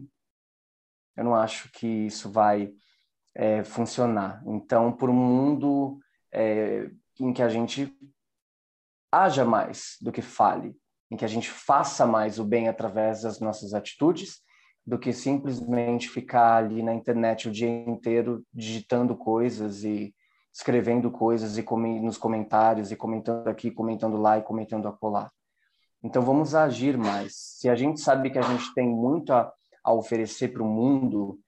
eu 1.15 1.23
não 1.23 1.35
acho 1.35 1.69
que 1.71 1.87
isso 1.87 2.31
vai 2.31 2.73
é, 3.33 3.63
funcionar. 3.63 4.41
Então, 4.45 4.91
por 4.91 5.09
um 5.09 5.13
mundo 5.13 5.99
é, 6.31 6.89
em 7.19 7.33
que 7.33 7.41
a 7.41 7.49
gente 7.49 7.93
haja 9.23 9.45
mais 9.45 9.97
do 10.01 10.11
que 10.11 10.21
fale, 10.21 10.75
em 11.09 11.15
que 11.15 11.25
a 11.25 11.27
gente 11.27 11.49
faça 11.49 12.05
mais 12.05 12.39
o 12.39 12.43
bem 12.43 12.67
através 12.67 13.21
das 13.21 13.39
nossas 13.39 13.73
atitudes, 13.73 14.41
do 14.85 14.99
que 14.99 15.11
simplesmente 15.11 16.09
ficar 16.09 16.57
ali 16.57 16.83
na 16.83 16.93
internet 16.93 17.47
o 17.47 17.51
dia 17.51 17.67
inteiro 17.67 18.43
digitando 18.53 19.15
coisas 19.15 19.83
e 19.83 20.13
escrevendo 20.53 21.11
coisas 21.11 21.57
e 21.57 21.65
nos 22.01 22.17
comentários 22.17 22.91
e 22.91 22.95
comentando 22.95 23.47
aqui, 23.47 23.71
comentando 23.71 24.17
lá 24.17 24.37
e 24.37 24.43
comentando 24.43 24.87
acolá. 24.87 25.29
Então 26.03 26.21
vamos 26.21 26.53
agir 26.53 26.97
mais. 26.97 27.35
Se 27.35 27.67
a 27.67 27.75
gente 27.75 27.99
sabe 27.99 28.29
que 28.29 28.37
a 28.37 28.43
gente 28.43 28.73
tem 28.73 28.87
muito 28.87 29.33
a, 29.33 29.51
a 29.83 29.91
oferecer 29.91 30.49
para 30.49 30.61
o 30.61 30.67
mundo 30.67 31.39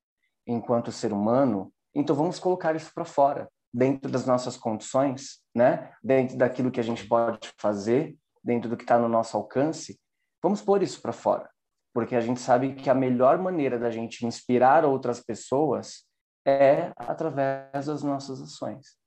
enquanto 0.46 0.92
ser 0.92 1.14
humano, 1.14 1.72
então 1.94 2.16
vamos 2.16 2.40
colocar 2.40 2.76
isso 2.76 2.92
para 2.94 3.06
fora, 3.06 3.50
dentro 3.78 4.10
das 4.10 4.26
nossas 4.26 4.58
condições, 4.58 5.40
né? 5.54 5.92
Dentro 6.04 6.36
daquilo 6.36 6.72
que 6.72 6.80
a 6.80 6.84
gente 6.84 7.08
pode 7.08 7.52
fazer, 7.60 8.18
dentro 8.44 8.68
do 8.68 8.76
que 8.76 8.84
está 8.84 8.98
no 8.98 9.08
nosso 9.08 9.38
alcance, 9.38 10.00
vamos 10.42 10.62
pôr 10.62 10.82
isso 10.82 11.00
para 11.00 11.14
fora, 11.14 11.48
porque 11.94 12.16
a 12.16 12.20
gente 12.20 12.40
sabe 12.40 12.74
que 12.74 12.90
a 12.90 12.96
melhor 12.96 13.38
maneira 13.38 13.78
da 13.78 13.92
gente 13.92 14.26
inspirar 14.26 14.84
outras 14.84 15.20
pessoas 15.20 16.06
é 16.44 16.92
através 16.98 17.86
das 17.86 18.02
nossas 18.02 18.42
ações. 18.42 18.98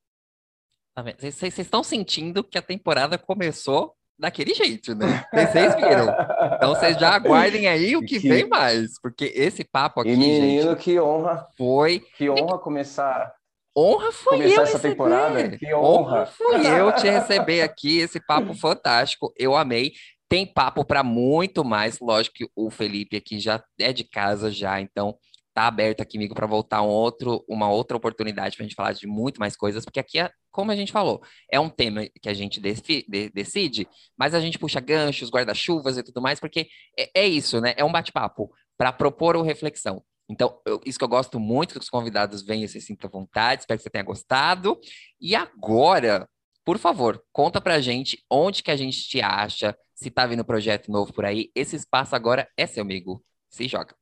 Tá 0.94 1.02
vocês 1.18 1.58
estão 1.58 1.82
sentindo 1.82 2.44
que 2.44 2.56
a 2.56 2.62
temporada 2.62 3.18
começou 3.18 3.96
daquele 4.16 4.54
jeito, 4.54 4.94
né? 4.94 5.24
Vocês 5.34 5.74
viram. 5.74 6.14
Então 6.54 6.74
vocês 6.76 6.96
já 6.96 7.10
aguardem 7.10 7.66
aí 7.66 7.96
o 7.96 8.02
que, 8.02 8.20
que... 8.20 8.28
vem 8.28 8.46
mais, 8.46 9.00
porque 9.00 9.32
esse 9.34 9.64
papo 9.64 10.02
aqui, 10.02 10.10
e 10.10 10.16
menino, 10.16 10.70
gente, 10.70 10.82
que 10.82 11.00
honra. 11.00 11.48
Foi. 11.56 12.00
Que 12.16 12.30
honra 12.30 12.58
começar. 12.58 13.39
Honra 13.76 14.12
foi 14.12 14.38
começar 14.38 14.56
eu 14.56 14.62
essa 14.62 14.72
receber. 14.72 14.90
temporada. 14.90 15.58
Que 15.58 15.74
honra. 15.74 15.96
honra 15.96 16.26
fui 16.26 16.66
eu 16.66 16.92
te 16.94 17.08
receber 17.08 17.62
aqui, 17.62 17.98
esse 17.98 18.20
papo 18.20 18.54
fantástico. 18.54 19.32
Eu 19.38 19.56
amei. 19.56 19.92
Tem 20.28 20.46
papo 20.46 20.84
para 20.84 21.02
muito 21.02 21.64
mais. 21.64 21.98
Lógico 22.00 22.36
que 22.36 22.48
o 22.54 22.70
Felipe 22.70 23.16
aqui 23.16 23.38
já 23.40 23.62
é 23.78 23.92
de 23.92 24.04
casa 24.04 24.50
já, 24.50 24.80
então 24.80 25.16
tá 25.52 25.66
aberto 25.66 26.00
aqui 26.00 26.16
comigo 26.16 26.34
para 26.34 26.46
voltar 26.46 26.82
um 26.82 26.88
outro, 26.88 27.44
uma 27.48 27.68
outra 27.68 27.96
oportunidade 27.96 28.56
para 28.56 28.64
a 28.64 28.68
gente 28.68 28.76
falar 28.76 28.92
de 28.92 29.06
muito 29.06 29.38
mais 29.38 29.56
coisas, 29.56 29.84
porque 29.84 29.98
aqui, 30.00 30.18
é, 30.18 30.30
como 30.50 30.70
a 30.70 30.76
gente 30.76 30.92
falou, 30.92 31.20
é 31.50 31.58
um 31.58 31.68
tema 31.68 32.06
que 32.22 32.28
a 32.28 32.34
gente 32.34 32.60
defi, 32.60 33.04
de, 33.08 33.30
decide, 33.30 33.88
mas 34.16 34.34
a 34.34 34.40
gente 34.40 34.58
puxa 34.58 34.80
ganchos, 34.80 35.30
guarda-chuvas 35.30 35.98
e 35.98 36.02
tudo 36.02 36.22
mais, 36.22 36.38
porque 36.38 36.68
é, 36.98 37.22
é 37.22 37.26
isso, 37.26 37.60
né? 37.60 37.74
É 37.76 37.84
um 37.84 37.92
bate-papo 37.92 38.50
para 38.78 38.92
propor 38.92 39.36
uma 39.36 39.44
reflexão. 39.44 40.02
Então, 40.30 40.60
eu, 40.64 40.80
isso 40.86 40.96
que 40.96 41.04
eu 41.04 41.08
gosto 41.08 41.40
muito 41.40 41.74
que 41.74 41.80
os 41.80 41.90
convidados 41.90 42.42
venham 42.42 42.64
e 42.64 42.68
se 42.68 42.80
sintam 42.80 43.08
à 43.08 43.10
vontade, 43.10 43.62
espero 43.62 43.78
que 43.78 43.82
você 43.82 43.90
tenha 43.90 44.04
gostado. 44.04 44.78
E 45.20 45.34
agora, 45.34 46.28
por 46.64 46.78
favor, 46.78 47.20
conta 47.32 47.60
pra 47.60 47.80
gente 47.80 48.24
onde 48.30 48.62
que 48.62 48.70
a 48.70 48.76
gente 48.76 49.08
te 49.08 49.20
acha, 49.20 49.76
se 49.92 50.08
tá 50.08 50.24
vindo 50.26 50.44
projeto 50.44 50.90
novo 50.90 51.12
por 51.12 51.24
aí. 51.24 51.50
Esse 51.52 51.74
espaço 51.74 52.14
agora 52.14 52.48
é 52.56 52.64
seu, 52.64 52.82
amigo. 52.82 53.20
Se 53.48 53.66
joga. 53.66 53.92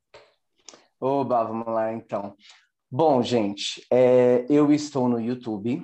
Oba, 1.01 1.45
vamos 1.45 1.67
lá 1.67 1.95
então. 1.95 2.37
Bom, 2.91 3.23
gente, 3.23 3.83
é, 3.91 4.45
eu 4.51 4.71
estou 4.71 5.09
no 5.09 5.19
YouTube, 5.19 5.83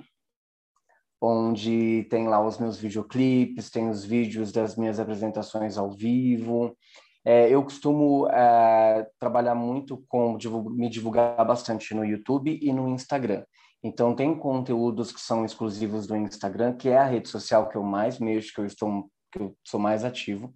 onde 1.20 2.06
tem 2.10 2.28
lá 2.28 2.46
os 2.46 2.58
meus 2.58 2.76
videoclipes, 2.76 3.70
tem 3.70 3.88
os 3.88 4.04
vídeos 4.04 4.52
das 4.52 4.76
minhas 4.76 5.00
apresentações 5.00 5.78
ao 5.78 5.90
vivo. 5.90 6.76
É, 7.24 7.48
eu 7.48 7.62
costumo 7.62 8.28
é, 8.28 9.06
trabalhar 9.18 9.54
muito 9.54 10.04
com 10.08 10.36
me 10.70 10.90
divulgar 10.90 11.44
bastante 11.46 11.94
no 11.94 12.04
YouTube 12.04 12.58
e 12.60 12.72
no 12.72 12.88
Instagram. 12.88 13.44
Então 13.82 14.14
tem 14.14 14.34
conteúdos 14.34 15.12
que 15.12 15.20
são 15.20 15.44
exclusivos 15.44 16.06
do 16.06 16.16
Instagram, 16.16 16.74
que 16.74 16.88
é 16.88 16.98
a 16.98 17.04
rede 17.04 17.28
social 17.28 17.68
que 17.68 17.76
eu 17.76 17.82
mais 17.82 18.18
mexo, 18.18 18.52
que 18.54 18.60
eu 18.60 18.66
estou 18.66 19.10
que 19.32 19.38
eu 19.40 19.56
sou 19.64 19.80
mais 19.80 20.04
ativo. 20.04 20.54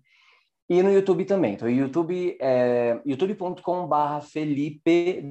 E 0.70 0.82
no 0.82 0.92
YouTube 0.92 1.24
também. 1.24 1.54
Então, 1.54 1.68
YouTube 1.68 2.36
é 2.40 3.00
youtube.com/barra 3.04 4.20
Felipe 4.20 5.24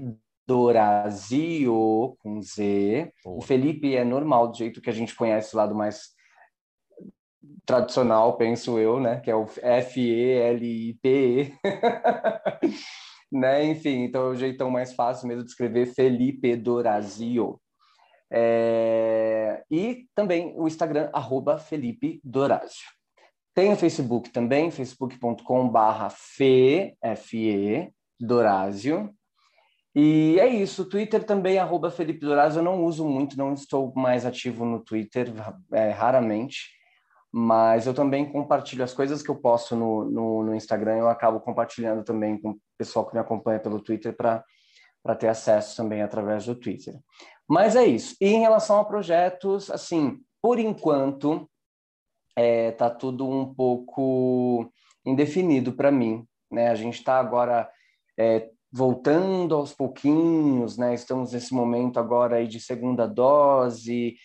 Dorazio 0.48 2.18
com 2.20 2.42
Z. 2.42 3.12
O 3.26 3.42
Felipe 3.42 3.96
é 3.96 4.04
normal, 4.04 4.48
do 4.48 4.58
jeito 4.58 4.82
que 4.82 4.90
a 4.90 4.94
gente 4.94 5.16
conhece 5.16 5.54
o 5.54 5.58
lado 5.58 5.76
mais 5.76 6.17
tradicional, 7.66 8.38
penso 8.38 8.78
eu, 8.80 9.00
né? 9.00 9.20
Que 9.20 9.32
é 9.32 9.36
o 9.36 9.46
F-E-L-I-P-E. 9.62 11.54
né? 13.32 13.66
Enfim, 13.66 14.04
então 14.04 14.28
é 14.28 14.30
o 14.30 14.36
jeitão 14.36 14.70
mais 14.70 14.94
fácil 14.94 15.28
mesmo 15.28 15.44
de 15.44 15.50
escrever 15.50 15.88
Felipe 15.88 16.56
Dorazio. 16.56 17.60
É... 18.32 19.64
E 19.70 20.08
também 20.14 20.54
o 20.56 20.68
Instagram, 20.68 21.10
arroba 21.14 21.58
Felipe 21.58 22.20
Dorazio. 22.24 22.98
Tem 23.54 23.72
o 23.74 23.78
Facebook 23.78 24.30
também, 24.30 24.70
facebook.com.br 24.70 26.10
fe, 26.12 26.96
F-E, 27.02 27.92
Dorásio. 28.20 29.12
E 29.96 30.40
é 30.40 30.48
isso, 30.48 30.86
Twitter 30.86 31.24
também, 31.24 31.58
arroba 31.58 31.90
Felipe 31.90 32.20
Dorazio, 32.20 32.60
eu 32.60 32.64
não 32.64 32.86
uso 32.86 33.04
muito, 33.04 33.36
não 33.36 33.54
estou 33.54 33.92
mais 33.96 34.28
ativo 34.28 34.64
no 34.64 34.80
Twitter, 34.80 35.34
é, 35.72 35.90
raramente, 35.90 36.77
mas 37.40 37.86
eu 37.86 37.94
também 37.94 38.26
compartilho 38.26 38.84
as 38.84 38.96
coisas 38.96 39.22
que 39.22 39.30
eu 39.30 39.36
posto 39.36 39.76
no, 39.76 40.06
no, 40.10 40.44
no 40.44 40.56
Instagram, 40.56 40.96
eu 40.96 41.08
acabo 41.08 41.40
compartilhando 41.40 42.04
também 42.04 42.36
com 42.42 42.50
o 42.50 42.60
pessoal 42.76 43.06
que 43.06 43.14
me 43.14 43.20
acompanha 43.20 43.60
pelo 43.60 43.80
Twitter 43.80 44.18
para 44.18 44.44
ter 45.20 45.28
acesso 45.28 45.78
também 45.78 46.02
através 46.02 46.48
do 46.48 46.56
Twitter. 46.56 46.96
Mas 47.48 47.76
é 47.76 47.86
isso. 47.86 48.16
E 48.20 48.26
em 48.26 48.40
relação 48.40 48.80
a 48.80 48.86
projetos, 48.86 49.70
assim, 49.70 50.18
por 50.42 50.58
enquanto, 50.58 51.48
é, 52.36 52.72
tá 52.72 52.90
tudo 52.90 53.30
um 53.30 53.54
pouco 53.54 54.68
indefinido 55.06 55.74
para 55.74 55.92
mim, 55.92 56.26
né? 56.52 56.70
A 56.70 56.76
gente 56.76 56.96
está 56.96 57.20
agora 57.20 57.70
é, 58.18 58.50
voltando 58.72 59.54
aos 59.54 59.72
pouquinhos, 59.72 60.76
né? 60.76 60.96
Estamos 60.96 61.34
nesse 61.34 61.54
momento 61.54 62.00
agora 62.00 62.38
aí 62.38 62.48
de 62.48 62.60
segunda 62.60 63.06
dose, 63.06 64.16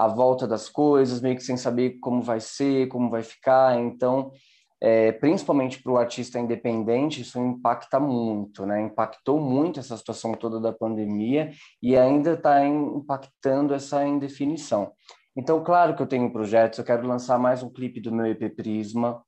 a 0.00 0.08
volta 0.08 0.48
das 0.48 0.66
coisas, 0.66 1.20
meio 1.20 1.36
que 1.36 1.42
sem 1.42 1.58
saber 1.58 1.98
como 2.00 2.22
vai 2.22 2.40
ser, 2.40 2.88
como 2.88 3.10
vai 3.10 3.22
ficar. 3.22 3.78
Então, 3.78 4.32
é, 4.80 5.12
principalmente 5.12 5.82
para 5.82 5.92
o 5.92 5.98
artista 5.98 6.38
independente, 6.40 7.20
isso 7.20 7.38
impacta 7.38 8.00
muito, 8.00 8.64
né? 8.64 8.80
Impactou 8.80 9.38
muito 9.38 9.78
essa 9.78 9.94
situação 9.98 10.32
toda 10.32 10.58
da 10.58 10.72
pandemia 10.72 11.50
e 11.82 11.98
ainda 11.98 12.32
está 12.32 12.66
impactando 12.66 13.74
essa 13.74 14.02
indefinição. 14.06 14.90
Então, 15.36 15.62
claro 15.62 15.94
que 15.94 16.00
eu 16.00 16.06
tenho 16.06 16.32
projetos, 16.32 16.78
eu 16.78 16.84
quero 16.84 17.06
lançar 17.06 17.38
mais 17.38 17.62
um 17.62 17.68
clipe 17.68 18.00
do 18.00 18.10
meu 18.10 18.24
EP 18.24 18.56
Prisma, 18.56 19.22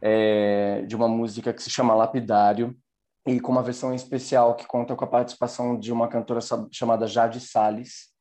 é, 0.00 0.86
de 0.86 0.96
uma 0.96 1.06
música 1.06 1.52
que 1.52 1.62
se 1.62 1.68
chama 1.68 1.94
Lapidário, 1.94 2.74
e 3.26 3.38
com 3.40 3.52
uma 3.52 3.62
versão 3.62 3.94
especial 3.94 4.54
que 4.54 4.66
conta 4.66 4.96
com 4.96 5.04
a 5.04 5.08
participação 5.08 5.78
de 5.78 5.92
uma 5.92 6.08
cantora 6.08 6.40
chamada 6.72 7.06
Jade 7.06 7.40
Salles, 7.40 8.13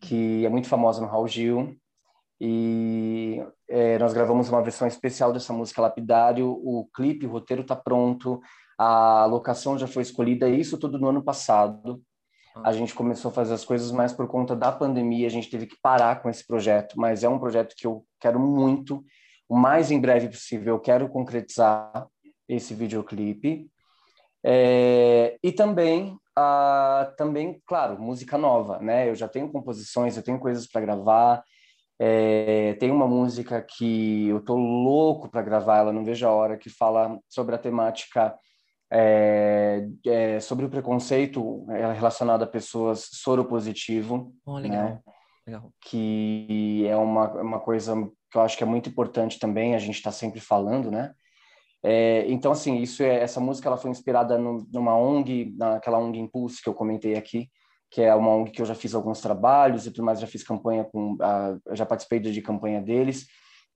que 0.00 0.44
é 0.44 0.48
muito 0.48 0.68
famosa 0.68 1.00
no 1.00 1.06
Raul 1.06 1.28
Gil, 1.28 1.76
e 2.40 3.42
é, 3.68 3.98
nós 3.98 4.12
gravamos 4.12 4.48
uma 4.48 4.62
versão 4.62 4.86
especial 4.86 5.32
dessa 5.32 5.52
música 5.52 5.80
Lapidário, 5.80 6.48
o 6.50 6.88
clipe, 6.94 7.26
o 7.26 7.30
roteiro 7.30 7.62
está 7.62 7.76
pronto, 7.76 8.40
a 8.78 9.24
locação 9.26 9.78
já 9.78 9.86
foi 9.86 10.02
escolhida, 10.02 10.48
isso 10.48 10.76
tudo 10.76 10.98
no 10.98 11.08
ano 11.08 11.22
passado. 11.22 12.02
A 12.62 12.72
gente 12.72 12.94
começou 12.94 13.30
a 13.30 13.34
fazer 13.34 13.54
as 13.54 13.64
coisas 13.64 13.90
mais 13.90 14.12
por 14.12 14.28
conta 14.28 14.54
da 14.54 14.70
pandemia, 14.70 15.26
a 15.26 15.30
gente 15.30 15.50
teve 15.50 15.66
que 15.66 15.76
parar 15.82 16.22
com 16.22 16.28
esse 16.28 16.46
projeto, 16.46 16.94
mas 16.96 17.24
é 17.24 17.28
um 17.28 17.38
projeto 17.38 17.74
que 17.76 17.86
eu 17.86 18.04
quero 18.20 18.38
muito, 18.38 19.04
o 19.48 19.56
mais 19.56 19.90
em 19.90 20.00
breve 20.00 20.28
possível, 20.28 20.74
eu 20.74 20.80
quero 20.80 21.08
concretizar 21.08 22.06
esse 22.48 22.74
videoclipe. 22.74 23.70
É, 24.44 25.38
e 25.42 25.50
também, 25.52 26.18
a, 26.36 27.12
também, 27.16 27.62
claro, 27.66 28.00
música 28.00 28.36
nova, 28.36 28.78
né? 28.78 29.08
Eu 29.08 29.14
já 29.14 29.26
tenho 29.26 29.50
composições, 29.50 30.16
eu 30.16 30.22
tenho 30.22 30.38
coisas 30.38 30.66
para 30.66 30.82
gravar. 30.82 31.42
É, 31.98 32.74
tem 32.74 32.90
uma 32.90 33.06
música 33.06 33.62
que 33.62 34.28
eu 34.28 34.40
tô 34.40 34.56
louco 34.56 35.30
para 35.30 35.42
gravar, 35.42 35.78
ela 35.78 35.92
não 35.92 36.04
vejo 36.04 36.26
a 36.26 36.32
hora, 36.32 36.58
que 36.58 36.68
fala 36.68 37.18
sobre 37.28 37.54
a 37.54 37.58
temática 37.58 38.36
é, 38.92 39.88
é, 40.06 40.40
sobre 40.40 40.66
o 40.66 40.70
preconceito 40.70 41.66
é, 41.70 41.92
relacionado 41.92 42.42
a 42.42 42.46
pessoas 42.46 43.08
soropositivo, 43.12 44.32
oh, 44.46 44.58
legal. 44.58 44.84
Né? 44.84 45.00
legal. 45.46 45.72
que 45.80 46.86
é 46.86 46.96
uma, 46.96 47.30
uma 47.40 47.60
coisa 47.60 47.94
que 48.30 48.38
eu 48.38 48.42
acho 48.42 48.56
que 48.56 48.62
é 48.62 48.66
muito 48.66 48.88
importante 48.88 49.38
também, 49.38 49.74
a 49.74 49.78
gente 49.78 49.96
está 49.96 50.12
sempre 50.12 50.40
falando, 50.40 50.90
né? 50.90 51.12
É, 51.86 52.24
então, 52.28 52.50
assim, 52.50 52.78
isso 52.78 53.02
é, 53.02 53.20
essa 53.20 53.38
música 53.38 53.68
ela 53.68 53.76
foi 53.76 53.90
inspirada 53.90 54.38
no, 54.38 54.66
numa 54.72 54.96
ONG, 54.96 55.54
naquela 55.54 55.98
ONG 55.98 56.18
Impulse 56.18 56.62
que 56.62 56.68
eu 56.68 56.72
comentei 56.72 57.14
aqui, 57.14 57.50
que 57.90 58.00
é 58.00 58.14
uma 58.14 58.30
ONG 58.30 58.50
que 58.50 58.62
eu 58.62 58.66
já 58.66 58.74
fiz 58.74 58.94
alguns 58.94 59.20
trabalhos 59.20 59.86
e 59.86 59.90
tudo 59.90 60.06
mais, 60.06 60.18
já 60.18 60.26
fiz 60.26 60.42
campanha 60.42 60.84
com, 60.84 61.18
a, 61.20 61.58
já 61.72 61.84
participei 61.84 62.18
de 62.20 62.40
campanha 62.40 62.80
deles, 62.80 63.26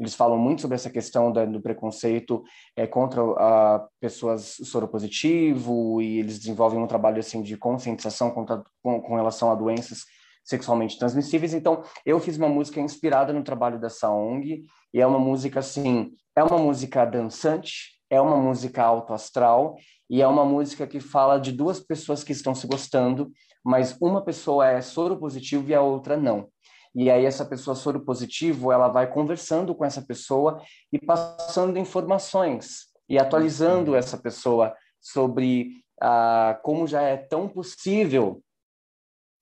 eles 0.00 0.14
falam 0.14 0.38
muito 0.38 0.62
sobre 0.62 0.76
essa 0.76 0.88
questão 0.88 1.30
da, 1.30 1.44
do 1.44 1.60
preconceito 1.60 2.42
é, 2.74 2.86
contra 2.86 3.20
a, 3.20 3.86
pessoas 4.00 4.56
soropositivo 4.64 6.00
e 6.00 6.18
eles 6.18 6.38
desenvolvem 6.38 6.80
um 6.80 6.86
trabalho 6.86 7.18
assim 7.18 7.42
de 7.42 7.58
conscientização 7.58 8.30
contra, 8.30 8.62
com, 8.82 9.02
com 9.02 9.16
relação 9.16 9.50
a 9.50 9.54
doenças 9.54 10.04
sexualmente 10.44 10.98
transmissíveis. 10.98 11.52
Então, 11.52 11.82
eu 12.06 12.18
fiz 12.20 12.38
uma 12.38 12.48
música 12.48 12.80
inspirada 12.80 13.34
no 13.34 13.42
trabalho 13.42 13.78
dessa 13.78 14.10
ONG 14.10 14.64
e 14.94 15.00
é 15.00 15.06
uma 15.06 15.18
música 15.18 15.60
assim, 15.60 16.12
é 16.34 16.42
uma 16.42 16.56
música 16.56 17.04
dançante, 17.04 17.97
é 18.10 18.20
uma 18.20 18.36
música 18.36 18.82
alto 18.82 19.12
astral 19.12 19.76
e 20.08 20.22
é 20.22 20.26
uma 20.26 20.44
música 20.44 20.86
que 20.86 21.00
fala 21.00 21.38
de 21.38 21.52
duas 21.52 21.80
pessoas 21.80 22.24
que 22.24 22.32
estão 22.32 22.54
se 22.54 22.66
gostando, 22.66 23.30
mas 23.64 23.96
uma 24.00 24.24
pessoa 24.24 24.66
é 24.66 24.80
soropositivo 24.80 25.68
e 25.70 25.74
a 25.74 25.82
outra 25.82 26.16
não. 26.16 26.48
E 26.94 27.10
aí 27.10 27.24
essa 27.24 27.44
pessoa 27.44 27.76
soro 27.76 28.00
positivo, 28.00 28.72
ela 28.72 28.88
vai 28.88 29.10
conversando 29.10 29.74
com 29.74 29.84
essa 29.84 30.02
pessoa 30.02 30.62
e 30.92 30.98
passando 30.98 31.78
informações 31.78 32.86
e 33.08 33.18
atualizando 33.18 33.94
essa 33.94 34.16
pessoa 34.16 34.74
sobre 35.00 35.82
ah, 36.00 36.58
como 36.62 36.86
já 36.86 37.02
é 37.02 37.16
tão 37.16 37.48
possível 37.48 38.42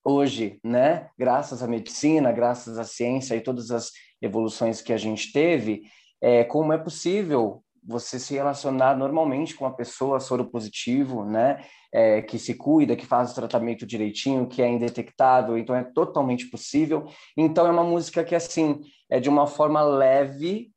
hoje, 0.03 0.59
né? 0.63 1.09
Graças 1.17 1.61
à 1.61 1.67
medicina, 1.67 2.31
graças 2.31 2.77
à 2.77 2.83
ciência 2.83 3.35
e 3.35 3.41
todas 3.41 3.71
as 3.71 3.91
evoluções 4.21 4.81
que 4.81 4.93
a 4.93 4.97
gente 4.97 5.31
teve, 5.31 5.83
é, 6.21 6.43
como 6.43 6.73
é 6.73 6.77
possível 6.77 7.63
você 7.87 8.19
se 8.19 8.33
relacionar 8.33 8.95
normalmente 8.97 9.55
com 9.55 9.63
uma 9.63 9.75
pessoa 9.75 10.19
soropositivo, 10.19 11.23
né? 11.23 11.63
É, 11.93 12.21
que 12.21 12.37
se 12.37 12.53
cuida, 12.53 12.97
que 12.97 13.05
faz 13.05 13.31
o 13.31 13.35
tratamento 13.35 13.85
direitinho, 13.85 14.47
que 14.47 14.61
é 14.61 14.67
indetectável, 14.67 15.57
então 15.57 15.73
é 15.73 15.83
totalmente 15.83 16.49
possível. 16.49 17.05
Então 17.35 17.65
é 17.65 17.71
uma 17.71 17.83
música 17.83 18.25
que 18.25 18.35
assim 18.35 18.81
é 19.09 19.21
de 19.21 19.29
uma 19.29 19.47
forma 19.47 19.81
leve, 19.81 20.69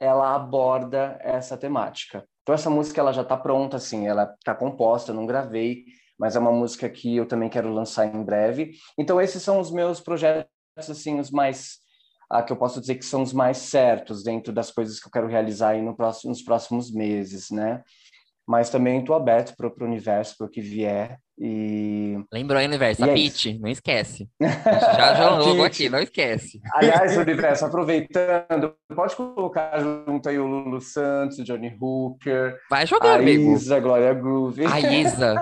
ela 0.00 0.34
aborda 0.34 1.16
essa 1.22 1.56
temática. 1.56 2.26
Então 2.42 2.54
essa 2.54 2.68
música 2.68 3.00
ela 3.00 3.12
já 3.12 3.22
está 3.22 3.36
pronta, 3.36 3.76
assim, 3.76 4.08
ela 4.08 4.34
está 4.38 4.54
composta, 4.54 5.12
não 5.12 5.24
gravei, 5.24 5.84
mas 6.18 6.34
é 6.34 6.38
uma 6.40 6.52
música 6.52 6.88
que 6.90 7.16
eu 7.16 7.26
também 7.26 7.48
quero 7.48 7.72
lançar 7.72 8.06
em 8.06 8.24
breve. 8.24 8.72
Então 8.98 9.20
esses 9.20 9.42
são 9.42 9.60
os 9.60 9.70
meus 9.70 10.00
projetos 10.00 10.50
assim 10.76 11.20
os 11.20 11.30
mais 11.30 11.78
ah, 12.30 12.42
que 12.42 12.52
eu 12.52 12.56
posso 12.56 12.80
dizer 12.80 12.96
que 12.96 13.04
são 13.04 13.22
os 13.22 13.32
mais 13.32 13.58
certos 13.58 14.22
dentro 14.22 14.52
das 14.52 14.70
coisas 14.70 14.98
que 14.98 15.06
eu 15.06 15.12
quero 15.12 15.28
realizar 15.28 15.70
aí 15.70 15.82
no 15.82 15.96
próximo, 15.96 16.30
nos 16.30 16.42
próximos 16.42 16.92
meses, 16.92 17.50
né? 17.50 17.82
Mas 18.46 18.70
também 18.70 19.00
estou 19.00 19.16
aberto 19.16 19.56
para 19.56 19.66
o 19.66 19.86
universo, 19.86 20.36
para 20.38 20.46
o 20.46 20.50
que 20.50 20.60
vier. 20.60 21.18
E... 21.38 22.16
Lembrou 22.32 22.58
aí, 22.58 22.66
universo, 22.66 23.02
e 23.02 23.04
a 23.04 23.12
é 23.12 23.14
Pete, 23.14 23.58
não 23.58 23.68
esquece. 23.68 24.28
já 24.40 25.14
já 25.14 25.30
logo 25.36 25.64
aqui, 25.64 25.88
não 25.88 25.98
esquece. 25.98 26.60
Aliás, 26.72 27.16
universo, 27.16 27.66
aproveitando, 27.66 28.74
pode 28.94 29.14
colocar 29.16 29.78
junto 29.80 30.28
aí 30.28 30.38
o 30.38 30.46
Lulu 30.46 30.80
Santos, 30.80 31.38
o 31.38 31.44
Johnny 31.44 31.76
Hooker. 31.78 32.56
Vai 32.70 32.86
jogar, 32.86 33.14
a 33.14 33.16
amigo. 33.16 33.52
Isa, 33.52 33.80
Glória 33.80 34.14
Groove. 34.14 34.64
A 34.64 34.80
Isa. 34.80 35.34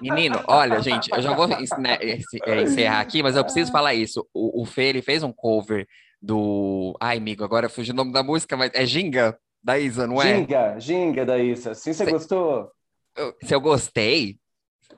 Menino, 0.00 0.40
olha, 0.46 0.80
gente, 0.80 1.10
eu 1.12 1.20
já 1.20 1.34
vou 1.34 1.48
né, 1.48 1.58
é, 2.00 2.62
encerrar 2.62 3.00
aqui, 3.00 3.22
mas 3.22 3.36
eu 3.36 3.42
preciso 3.42 3.72
falar 3.72 3.94
isso. 3.94 4.26
O, 4.32 4.62
o 4.62 4.64
Fê, 4.66 4.84
ele 4.84 5.02
fez 5.02 5.22
um 5.22 5.32
cover 5.32 5.86
do. 6.20 6.96
Ai, 7.00 7.18
amigo, 7.18 7.44
agora 7.44 7.68
fugiu 7.68 7.94
o 7.94 7.96
nome 7.96 8.12
da 8.12 8.22
música, 8.22 8.56
mas 8.56 8.70
é 8.74 8.84
Ginga 8.84 9.38
da 9.62 9.78
Isa, 9.78 10.06
não 10.06 10.20
é? 10.20 10.36
Ginga, 10.36 10.80
Ginga 10.80 11.26
da 11.26 11.38
Isa. 11.38 11.74
Sim, 11.74 11.92
você 11.92 12.10
gostou? 12.10 12.70
se 13.42 13.54
eu 13.54 13.60
gostei. 13.60 14.38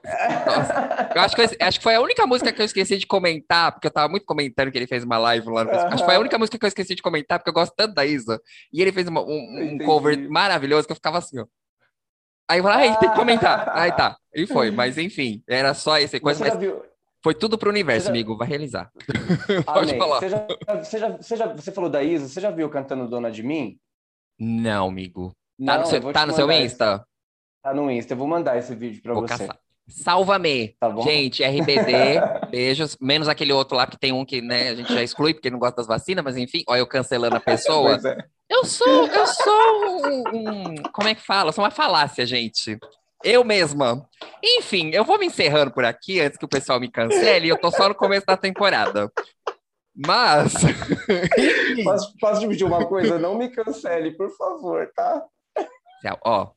Nossa, 0.05 1.11
eu 1.15 1.21
acho 1.21 1.37
que, 1.37 1.43
eu, 1.43 1.49
acho 1.61 1.79
que 1.79 1.83
foi 1.83 1.95
a 1.95 2.01
única 2.01 2.27
música 2.27 2.53
que 2.53 2.61
eu 2.61 2.65
esqueci 2.65 2.99
de 2.99 3.07
comentar, 3.07 3.73
porque 3.73 3.87
eu 3.87 3.91
tava 3.91 4.09
muito 4.09 4.27
comentando 4.27 4.71
que 4.71 4.79
ele 4.79 4.87
fez 4.87 5.05
uma 5.05 5.19
live 5.19 5.49
lá 5.49 5.65
no 5.65 5.71
Facebook. 5.71 5.95
Acho 5.95 6.03
que 6.03 6.09
foi 6.09 6.17
a 6.17 6.21
única 6.21 6.39
música 6.39 6.59
que 6.59 6.65
eu 6.65 6.69
esqueci 6.69 6.95
de 6.95 7.03
comentar, 7.03 7.39
porque 7.39 7.51
eu 7.51 7.55
gosto 7.55 7.73
tanto 7.77 7.95
da 7.95 8.05
Isa. 8.05 8.41
E 8.73 8.83
ele 8.83 8.91
fez 8.91 9.07
uma, 9.07 9.21
um, 9.21 9.75
um 9.75 9.79
cover 9.79 10.29
maravilhoso 10.29 10.87
que 10.87 10.93
eu 10.93 10.97
ficava 10.97 11.19
assim, 11.19 11.39
ó. 11.39 11.47
Aí 12.49 12.59
eu 12.59 12.65
falei, 12.65 12.89
ai, 12.89 12.99
tem 12.99 13.11
que 13.11 13.17
comentar. 13.17 13.71
Aí 13.77 13.93
tá. 13.93 14.17
E 14.35 14.47
foi, 14.47 14.71
mas 14.71 14.99
enfim, 14.99 15.43
era 15.49 15.73
só 15.73 15.99
esse 15.99 16.19
coisa. 16.19 16.45
Mas... 16.45 16.59
Viu... 16.59 16.83
Foi 17.23 17.35
tudo 17.35 17.57
pro 17.57 17.71
universo, 17.71 18.07
já... 18.07 18.11
amigo. 18.11 18.37
Vai 18.37 18.49
realizar. 18.49 18.91
Pode 19.65 19.97
falar. 19.97 20.21
Você, 20.21 20.29
já, 20.29 20.47
você, 20.47 20.99
já, 20.99 21.09
você, 21.09 21.37
já, 21.37 21.47
você 21.47 21.73
falou 21.73 21.89
da 21.89 22.03
Isa, 22.03 22.29
você 22.29 22.41
já 22.41 22.51
viu 22.51 22.69
cantando 22.69 23.09
Dona 23.09 23.31
de 23.31 23.43
Mim? 23.43 23.79
Não, 24.39 24.89
amigo. 24.89 25.33
Tá 25.65 25.79
no 25.79 25.87
seu, 25.87 26.13
tá 26.13 26.27
no 26.27 26.33
seu 26.33 26.51
Insta? 26.51 26.95
Esse... 26.95 27.05
Tá 27.63 27.75
no 27.75 27.91
Insta. 27.91 28.15
Eu 28.15 28.19
vou 28.19 28.27
mandar 28.27 28.59
esse 28.59 28.75
vídeo 28.75 29.01
pra 29.01 29.15
vou 29.15 29.27
você. 29.27 29.49
Salva-me. 29.89 30.69
Tá 30.81 30.95
Gente, 31.03 31.45
RBD, 31.45 32.21
beijos. 32.51 32.97
Menos 33.01 33.29
aquele 33.29 33.53
outro 33.53 33.77
lá 33.77 33.87
que 33.87 33.99
tem 33.99 34.13
um 34.13 34.25
que 34.25 34.41
né, 34.41 34.71
a 34.71 34.75
gente 34.75 34.93
já 34.93 35.03
exclui 35.03 35.35
porque 35.35 35.51
não 35.51 35.59
gosta 35.59 35.77
das 35.77 35.87
vacinas, 35.87 36.25
mas 36.25 36.37
enfim, 36.37 36.63
olha 36.69 36.81
eu 36.81 36.87
cancelando 36.87 37.37
a 37.37 37.41
pessoa. 37.41 38.01
é. 38.05 38.17
Eu 38.49 38.67
sou, 38.67 39.07
eu 39.07 39.27
sou 39.27 39.97
um, 39.97 40.23
um, 40.29 40.75
Como 40.93 41.09
é 41.09 41.15
que 41.15 41.23
fala? 41.23 41.49
Eu 41.49 41.53
sou 41.55 41.65
uma 41.65 41.71
falácia, 41.71 42.27
gente. 42.27 42.79
Eu 43.25 43.45
mesma. 43.45 44.09
Enfim, 44.43 44.91
eu 44.93 45.05
vou 45.05 45.19
me 45.19 45.27
encerrando 45.27 45.73
por 45.73 45.85
aqui 45.85 46.21
antes 46.21 46.39
que 46.39 46.45
o 46.45 46.49
pessoal 46.49 46.81
me 46.81 46.91
cancele. 46.91 47.49
Eu 47.49 47.59
tô 47.59 47.71
só 47.71 47.89
no 47.89 47.95
começo 47.95 48.27
da 48.27 48.37
temporada. 48.37 49.11
Mas. 49.95 50.55
posso, 51.85 52.15
posso 52.19 52.41
dividir 52.41 52.67
uma 52.67 52.87
coisa? 52.87 53.19
Não 53.19 53.37
me 53.37 53.49
cancele, 53.51 54.13
por 54.13 54.31
favor, 54.37 54.91
tá? 54.95 55.23
Ó, 56.25 56.51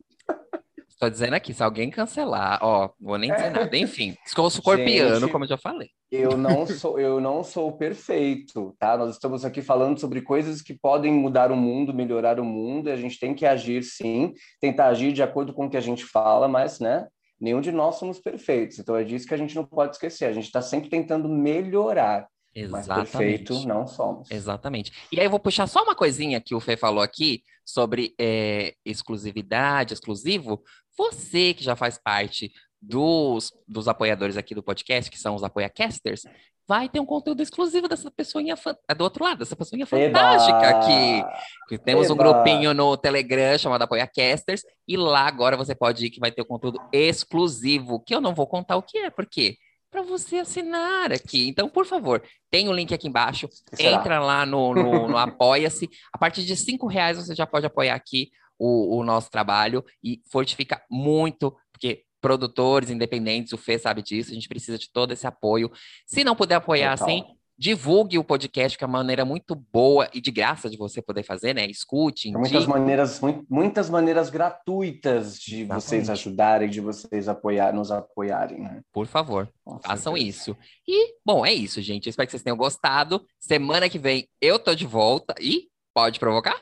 Estou 0.96 1.10
dizendo 1.10 1.34
aqui, 1.34 1.54
se 1.54 1.62
alguém 1.62 1.90
cancelar, 1.90 2.58
ó, 2.62 2.84
não 3.00 3.10
vou 3.10 3.18
nem 3.18 3.30
dizer 3.30 3.50
nada. 3.50 3.78
Enfim, 3.78 4.16
escorpiano, 4.26 5.20
Gente, 5.20 5.32
como 5.32 5.44
eu 5.44 5.50
já 5.50 5.58
falei. 5.58 5.90
Eu 6.10 6.38
não 6.38 6.66
sou, 6.66 6.98
eu 6.98 7.20
não 7.20 7.44
sou 7.44 7.74
perfeito, 7.74 8.74
tá? 8.80 8.98
Nós 8.98 9.12
estamos 9.12 9.44
aqui 9.44 9.62
falando 9.62 10.00
sobre 10.00 10.22
coisas 10.22 10.62
que 10.62 10.74
podem 10.74 11.12
mudar 11.12 11.52
o 11.52 11.56
mundo, 11.58 11.94
melhorar 11.94 12.40
o 12.40 12.46
mundo, 12.46 12.88
e 12.88 12.94
a 12.94 12.96
gente 12.96 13.20
tem 13.20 13.34
que 13.34 13.46
agir 13.46 13.84
sim, 13.84 14.34
tentar 14.62 14.88
agir 14.88 15.12
de 15.12 15.22
acordo 15.22 15.54
com 15.54 15.66
o 15.66 15.70
que 15.70 15.76
a 15.76 15.82
gente 15.82 16.06
fala, 16.06 16.48
mas, 16.48 16.80
né? 16.80 17.06
Nenhum 17.42 17.60
de 17.60 17.74
nós 17.74 17.96
somos 17.96 18.18
perfeitos. 18.18 18.80
Então 18.80 18.96
é 18.96 19.04
disso 19.04 19.28
que 19.28 19.34
a 19.34 19.38
gente 19.38 19.54
não 19.54 19.66
pode 19.66 19.96
esquecer. 19.96 20.26
A 20.26 20.34
gente 20.34 20.46
está 20.46 20.62
sempre 20.62 20.90
tentando 20.90 21.28
melhorar. 21.28 22.26
Exatamente. 22.56 22.88
Mas 22.88 23.10
perfeito 23.12 23.68
não 23.68 23.86
somos. 23.86 24.32
Exatamente. 24.32 24.92
E 25.12 25.20
aí 25.20 25.26
eu 25.26 25.30
vou 25.30 25.40
puxar 25.40 25.68
só 25.68 25.84
uma 25.84 25.96
coisinha 25.96 26.40
que 26.40 26.56
o 26.56 26.60
Fê 26.60 26.78
falou 26.78 27.04
aqui 27.04 27.44
sobre 27.66 28.16
é, 28.20 28.74
exclusividade, 28.86 29.94
exclusivo. 29.94 30.64
Você 30.98 31.54
que 31.54 31.64
já 31.64 31.76
faz 31.76 31.98
parte 31.98 32.52
dos, 32.82 33.52
dos 33.68 33.88
apoiadores 33.88 34.38
aqui 34.38 34.56
do 34.56 34.64
podcast, 34.64 35.12
que 35.12 35.20
são 35.20 35.36
os 35.36 35.44
apoiacasters, 35.44 36.24
vai 36.68 36.88
ter 36.88 37.00
um 37.00 37.06
conteúdo 37.06 37.42
exclusivo 37.42 37.88
dessa 37.88 38.10
pessoinha 38.10 38.56
do 38.96 39.04
outro 39.04 39.24
lado, 39.24 39.40
dessa 39.40 39.56
pessoinha 39.56 39.86
fantástica 39.86 40.70
aqui. 40.70 41.24
Que 41.68 41.78
temos 41.78 42.06
Eba. 42.06 42.14
um 42.14 42.18
grupinho 42.18 42.74
no 42.74 42.96
Telegram 42.96 43.58
chamado 43.58 43.82
ApoiaCasters, 43.82 44.64
e 44.88 44.96
lá 44.96 45.28
agora 45.28 45.58
você 45.58 45.76
pode 45.76 46.06
ir 46.06 46.10
que 46.10 46.20
vai 46.20 46.32
ter 46.32 46.42
um 46.42 46.46
conteúdo 46.46 46.80
exclusivo, 46.92 48.00
que 48.00 48.16
eu 48.16 48.22
não 48.22 48.34
vou 48.34 48.48
contar 48.48 48.78
o 48.78 48.84
que 48.84 48.98
é, 48.98 49.10
porque 49.10 49.58
para 49.96 50.04
você 50.04 50.40
assinar 50.40 51.14
aqui. 51.14 51.48
Então, 51.48 51.70
por 51.70 51.86
favor, 51.86 52.22
tem 52.52 52.68
o 52.68 52.74
link 52.74 52.94
aqui 52.94 53.08
embaixo. 53.08 53.48
Entra 53.80 54.20
lá 54.20 54.46
no, 54.46 54.76
no, 54.76 55.08
no 55.08 55.18
Apoia-se. 55.18 55.90
A 56.12 56.18
partir 56.18 56.44
de 56.44 56.54
cinco 56.58 56.86
reais 56.86 57.18
você 57.18 57.34
já 57.34 57.48
pode 57.48 57.66
apoiar 57.66 57.96
aqui 57.96 58.30
o, 58.60 58.98
o 58.98 59.04
nosso 59.06 59.32
trabalho 59.32 59.86
e 60.04 60.22
fortifica 60.30 60.84
muito, 60.92 61.56
porque 61.72 62.04
produtores 62.20 62.90
independentes, 62.90 63.54
o 63.54 63.58
Fê 63.58 63.80
sabe 63.80 64.02
disso, 64.02 64.32
a 64.32 64.34
gente 64.34 64.50
precisa 64.50 64.78
de 64.78 64.92
todo 64.92 65.14
esse 65.14 65.26
apoio. 65.26 65.72
Se 66.06 66.26
não 66.26 66.36
puder 66.36 66.56
apoiar 66.56 66.98
Total. 66.98 67.08
assim, 67.08 67.24
divulgue 67.58 68.18
o 68.18 68.24
podcast, 68.24 68.78
que 68.78 68.84
é 68.84 68.88
uma 68.88 69.00
maneira 69.00 69.24
muito 69.24 69.56
boa 69.56 70.10
e 70.14 70.20
de 70.20 70.32
graça 70.32 70.70
de 70.70 70.78
você 70.78 71.02
poder 71.02 71.24
fazer, 71.24 71.54
né? 71.54 71.66
Escute, 71.66 72.32
muitas 72.32 72.66
maneiras, 72.66 73.22
muitas 73.50 73.90
maneiras 73.90 74.30
gratuitas 74.30 75.40
de 75.40 75.62
Exatamente. 75.62 75.84
vocês 75.84 76.10
ajudarem, 76.10 76.70
de 76.70 76.82
vocês 76.82 77.28
apoiar, 77.28 77.74
nos 77.74 77.92
apoiarem, 77.92 78.60
né? 78.60 78.82
Por 78.92 79.08
favor, 79.08 79.50
Com 79.64 79.80
façam 79.80 80.18
isso. 80.18 80.56
E, 80.88 81.16
bom, 81.26 81.46
é 81.46 81.54
isso, 81.54 81.82
gente. 81.82 82.10
espero 82.10 82.28
que 82.28 82.32
vocês 82.32 82.44
tenham 82.44 82.58
gostado. 82.58 83.26
Semana 83.40 83.90
que 83.90 84.00
vem 84.00 84.28
eu 84.42 84.60
tô 84.60 84.76
de 84.76 84.86
volta 84.86 85.34
e 85.40 85.68
pode 85.94 86.20
provocar? 86.20 86.60